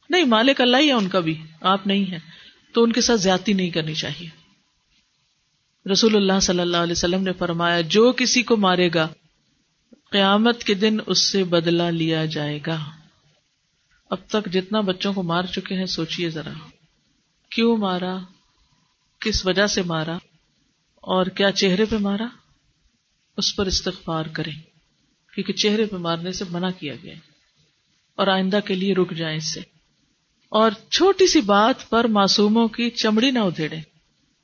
نہیں، 0.09 0.24
مالک 0.24 0.61
اللہ 0.61 0.78
ہی 0.78 0.88
ہے 0.88 0.93
ان 0.93 1.09
کا 1.09 1.19
بھی، 1.19 1.41
آپ 1.61 1.88
نہیں 1.88 2.11
ہیں۔ 2.11 2.19
تو 2.74 2.84
ان 2.84 2.91
کے 2.91 3.01
ساتھ 3.01 3.22
زیادتی 3.22 3.53
نہیں 3.53 3.69
کرنی 3.69 3.93
چاہیے۔ 3.93 4.30
رسول 5.91 6.15
اللہ 6.15 6.39
صلی 6.41 6.59
اللہ 6.59 6.78
علیہ 6.78 6.91
وسلم 6.91 7.24
نے 7.24 7.34
فرمایا، 7.34 7.82
جو 7.82 8.11
کسی 8.11 8.43
کو 8.43 8.57
مارے 8.57 8.89
گا 8.93 9.07
قیامت 10.12 10.64
کے 10.64 10.74
دن 10.74 10.97
اس 11.07 11.20
سے 11.20 11.43
بدلا 11.43 11.89
لیا 11.89 12.26
جائے 12.26 12.59
گا۔ 12.68 12.86
اب 14.09 14.18
تک 14.28 14.51
جتنا 14.53 14.82
بچوں 14.82 15.14
کو 15.14 15.24
مار 15.24 15.43
چکے 15.43 15.76
ہیں 15.76 15.86
سوچیے 15.86 16.30
ذرا۔ 16.30 16.53
کیوں 17.49 17.78
مارا؟ 17.78 18.18
کس 19.20 19.45
وجہ 19.45 19.68
سے 19.68 19.82
مارا؟ 19.82 20.18
اور 20.95 21.26
کیا 21.26 21.51
چہرے 21.51 21.86
پہ 21.86 21.95
مارا؟ 21.97 22.28
اس 23.38 23.55
پر 23.55 23.66
استغفار 23.66 24.26
کریں، 24.26 24.62
کیونکہ 25.36 25.53
چہرے 25.53 25.86
پہ 25.86 25.95
مارنے 25.95 26.32
سے 26.32 26.45
منع 26.49 26.70
کیا 26.80 26.93
گیا 27.03 27.14
اور 28.16 28.28
آئندہ 28.28 28.59
کے 28.66 28.76
لیے 28.76 28.93
رک 28.93 29.12
جائیں 29.12 29.38
اس 29.38 29.53
سے۔ 29.53 29.59
اور 30.49 30.72
چھوٹی 30.89 31.28
سی 31.28 31.41
بات 31.41 31.89
پر 31.89 32.03
معصوموں 32.03 32.68
کی 32.68 32.89
چمڑی 32.89 33.32
نہ 33.32 33.39
ادھیڑے 33.39 33.78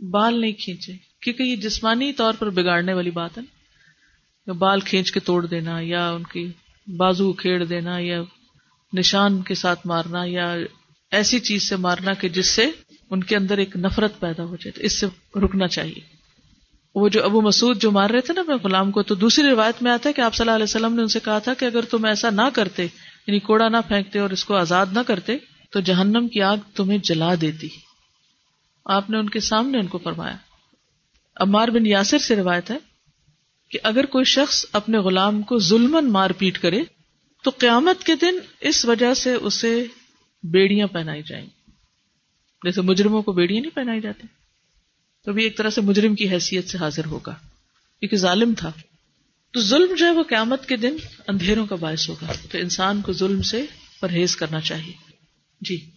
بال 0.05 0.41
نہیں 0.41 0.51
کھینچے 0.51 0.93
کیونکہ 1.22 1.43
یہ 1.43 1.55
جسمانی 1.55 2.13
طور 2.13 2.34
پر 2.34 2.49
بگاڑنے 2.49 2.93
والی 2.93 3.11
بات 3.11 3.38
ہے۔ 3.38 3.57
بال 4.54 4.80
کھینچ 4.80 5.12
کے 5.12 5.20
توڑ 5.20 5.45
دینا 5.45 5.80
یا 5.82 6.12
ان 6.12 6.24
کی 6.24 6.52
بازو 6.98 7.34
کھیڑ 7.34 7.64
دینا 7.64 7.98
یا 8.00 8.22
نشان 8.93 9.41
کے 9.41 9.56
ساتھ 9.56 9.88
مارنا 9.88 10.24
یا 10.26 10.56
ایسی 11.12 11.39
چیز 11.39 11.70
سے 11.70 11.76
مارنا 11.76 12.14
کہ 12.14 12.30
جس 12.30 12.48
سے 12.48 12.72
ان 13.10 13.24
کے 13.24 13.36
اندر 13.36 13.58
ایک 13.58 13.78
نفرت 13.78 14.20
پیدا 14.20 14.43
ہو 14.43 14.56
جائے 14.56 14.86
اس 14.86 15.00
سے 15.00 15.08
رکنا 15.39 15.68
چاہیے۔ 15.68 16.18
وہ 16.95 17.10
جو 17.10 17.24
ابو 17.24 17.41
مسعود 17.41 17.82
جو 17.82 17.91
مار 17.91 18.10
رہے 18.10 18.22
تھے 18.22 18.34
نا 18.34 18.41
اپنے 18.41 18.56
غلام 18.64 18.91
کو، 18.91 19.04
تو 19.04 19.16
دوسری 19.16 19.50
روایت 19.50 19.84
میں 19.84 19.91
آتا 19.91 20.10
ہے 20.10 20.14
کہ 20.14 20.22
آپ 20.22 20.36
صلی 20.36 20.43
اللہ 20.43 20.56
علیہ 20.56 20.64
وسلم 20.64 20.93
نے 20.93 21.02
ان 21.02 21.08
سے 21.08 21.20
کہا 21.20 21.39
تھا 21.39 21.54
کہ 21.54 21.66
اگر 21.66 21.82
تم 21.82 22.06
ایسا 22.06 22.30
نہ 22.30 22.41
کرتے 22.54 22.84
یعنی 23.28 23.39
کوڑا 23.39 23.70
نہ 23.70 23.78
پھینکتے 23.88 24.20
اور 24.20 24.30
اس 24.30 24.45
کو 24.45 24.56
آزاد 24.56 24.86
نہ 24.91 25.00
کرتے، 25.08 25.38
تو 25.72 25.80
جہنم 25.80 26.28
کی 26.28 26.41
آگ 26.41 26.58
تمہیں 26.76 26.98
جلا 26.98 27.34
دیتی۔ 27.41 27.68
آپ 28.86 29.10
نے 29.10 29.18
ان 29.18 29.30
کے 29.30 29.39
سامنے 29.39 29.80
ان 29.80 29.88
کو 29.88 29.98
فرمایا۔ 29.98 30.36
امار 31.36 31.68
بن 31.68 31.86
یاسر 31.86 32.18
سے 32.18 32.36
روایت 32.36 32.72
ہے 32.72 32.78
کہ 33.70 33.80
اگر 33.84 34.05
کوئی 34.05 34.26
شخص 34.26 34.65
اپنے 34.74 34.97
غلام 34.97 35.41
کو 35.41 35.59
ظلم 35.59 36.11
مار 36.11 36.30
پیٹ 36.30 36.59
کرے، 36.59 36.84
تو 37.43 37.51
قیامت 37.57 38.03
کے 38.03 38.15
دن 38.15 38.36
اس 38.61 38.86
وجہ 38.86 39.13
سے 39.13 39.34
اسے 39.34 39.84
بیڑیاں 40.43 40.88
پہنائی 40.88 41.22
جائیں 41.28 41.45
جیسے 42.63 42.82
مجرموں 42.82 43.22
کو 43.22 43.32
بیڑیاں 43.32 43.61
نہیں 43.61 43.76
پہنائی 43.76 44.01
جاتی۔ 44.01 44.28
تو 45.26 45.34
بھی 45.34 45.43
ایک 45.43 45.57
طرح 45.57 45.70
سے 45.70 45.82
مجرم 45.82 46.15
کی 46.15 46.30
حیثیت 46.30 46.70
سے 46.70 46.78
حاضر 46.78 47.05
ہوگا۔ 47.05 47.36
کیونکہ 47.99 48.18
ظالم 48.18 48.53
تھا۔ 48.57 48.72
تو 49.51 49.59
ظلم 49.59 49.95
جو 49.95 50.05
ہے 50.05 50.11
وہ 50.11 50.24
قیامت 50.24 50.65
کے 50.65 50.78
دن 50.78 50.95
اندھیروں 51.28 51.65
کا 51.65 51.76
باعث 51.76 52.09
ہوگا۔ 52.09 52.34
تو 52.51 52.57
انسان 52.57 53.01
کو 53.01 53.13
ظلم 53.13 53.41
سے 53.41 53.65
پرہیز 53.99 54.36
کرنا 54.36 54.61
چاہیے۔ 54.61 54.93
جی۔ 55.61 55.97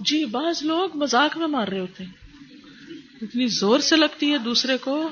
جی 0.00 0.24
بعض 0.24 0.62
لوگ 0.62 0.96
مزاق 0.96 1.36
میں 1.36 1.46
مار 1.46 1.68
رہے 1.68 1.78
ہوتے 1.78 2.04
ہیں۔ 2.04 2.12
اتنی 3.22 3.46
زور 3.46 3.78
سے 3.78 3.96
لگتی 3.96 4.32
ہے 4.32 4.38
دوسرے 4.38 4.76
کو۔ 4.78 5.10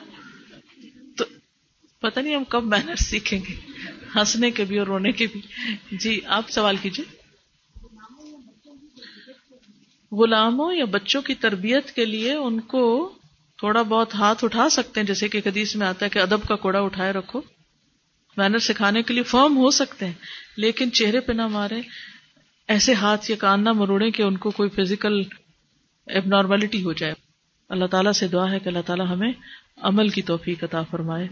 تو 1.17 1.25
پتہ 2.01 2.21
نہیں 2.21 2.37
ہم 2.37 2.45
کب 2.45 2.65
محنت 2.65 2.99
سیکھیں 2.99 3.41
گے۔ 3.49 3.55
ہنسنے 4.17 4.51
کے 4.51 4.65
بھی 4.65 4.79
اور 4.79 4.87
رونے 4.87 5.13
کے 5.13 5.27
بھی۔ 5.33 5.41
جی 5.93 6.21
آپ 6.27 6.51
سوال 6.51 6.77
کیجیے۔ 6.77 7.25
غلاموں 10.13 10.75
یا 10.75 10.85
بچوں 10.85 11.23
کی 11.23 11.35
تربیت 11.35 11.93
کے 11.93 12.05
لیے 12.05 12.33
ان 12.33 12.61
کو 12.61 13.13
تھوڑا 13.59 13.83
بہت 13.83 14.15
ہاتھ 14.15 14.45
اٹھا 14.45 14.69
سکتے 14.69 15.01
ہیں، 15.01 15.07
جیسے 15.07 15.29
کہ 15.29 15.39
حدیث 15.47 15.77
میں 15.77 15.87
آتا 15.87 16.05
ہے 16.05 16.11
کہ 16.11 16.19
ادب 16.19 16.49
کا 16.49 16.57
کوڑا 16.57 16.81
اٹھائے 16.81 17.13
رکھو۔ 17.13 17.41
محنت 18.37 18.63
سکھانے 18.63 19.03
کے 19.03 19.15
لیے 19.15 19.23
فرم 19.23 19.57
ہو 19.57 19.71
سکتے 19.71 20.07
ہیں، 20.07 20.13
لیکن 20.57 20.93
چہرے 20.93 21.21
پہ 21.21 21.33
نہ 21.33 21.47
مارے۔ 21.47 21.81
ایسے 22.69 22.95
ہاتھ 22.95 23.31
یا 23.31 23.37
کان 23.37 23.65
نہ 23.65 23.73
مروڑے 23.73 24.11
کہ 24.11 24.23
ان 24.23 24.37
کو 24.37 24.51
کوئی 24.51 24.71
فزیکل 24.71 25.23
اب 26.07 26.27
نارملٹی 26.27 26.85
ہو 26.85 26.93
جائے۔ 26.93 27.13
اللہ 27.69 27.85
تعالیٰ 27.85 28.13
سے 28.13 28.29
دعا 28.29 28.51
ہے 28.51 28.59
کہ 28.59 28.69
اللہ 28.69 28.83
تعالیٰ 28.87 29.07
ہمیں 29.09 29.33
عمل 29.77 30.09
کی 30.09 30.23
توفیق 30.23 30.65
عطا 30.65 30.83
فرمائے۔ 30.83 31.29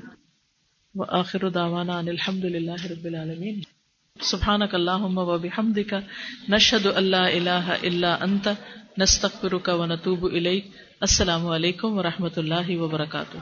وہ 0.95 1.05
آخر 1.09 1.49
داوانا 1.49 1.99
الحمد 1.99 2.45
للہ 2.45 2.87
رب 2.91 3.05
العالمین۔ 3.05 3.61
سبحان 4.21 4.63
اللہ 4.73 5.03
و 5.03 5.39
بحمد 5.39 5.79
کا 5.91 6.01
اللہ 6.85 7.75
اللہ 7.83 8.17
انت، 8.21 8.49
نستغفرک 8.99 9.71
و 9.73 9.87
نتوب 9.87 10.25
الیک۔ 10.25 10.67
السلام 11.01 11.47
علیکم 11.47 11.99
و 11.99 12.03
اللہ 12.37 12.77
وبرکاتہ۔ 12.77 13.37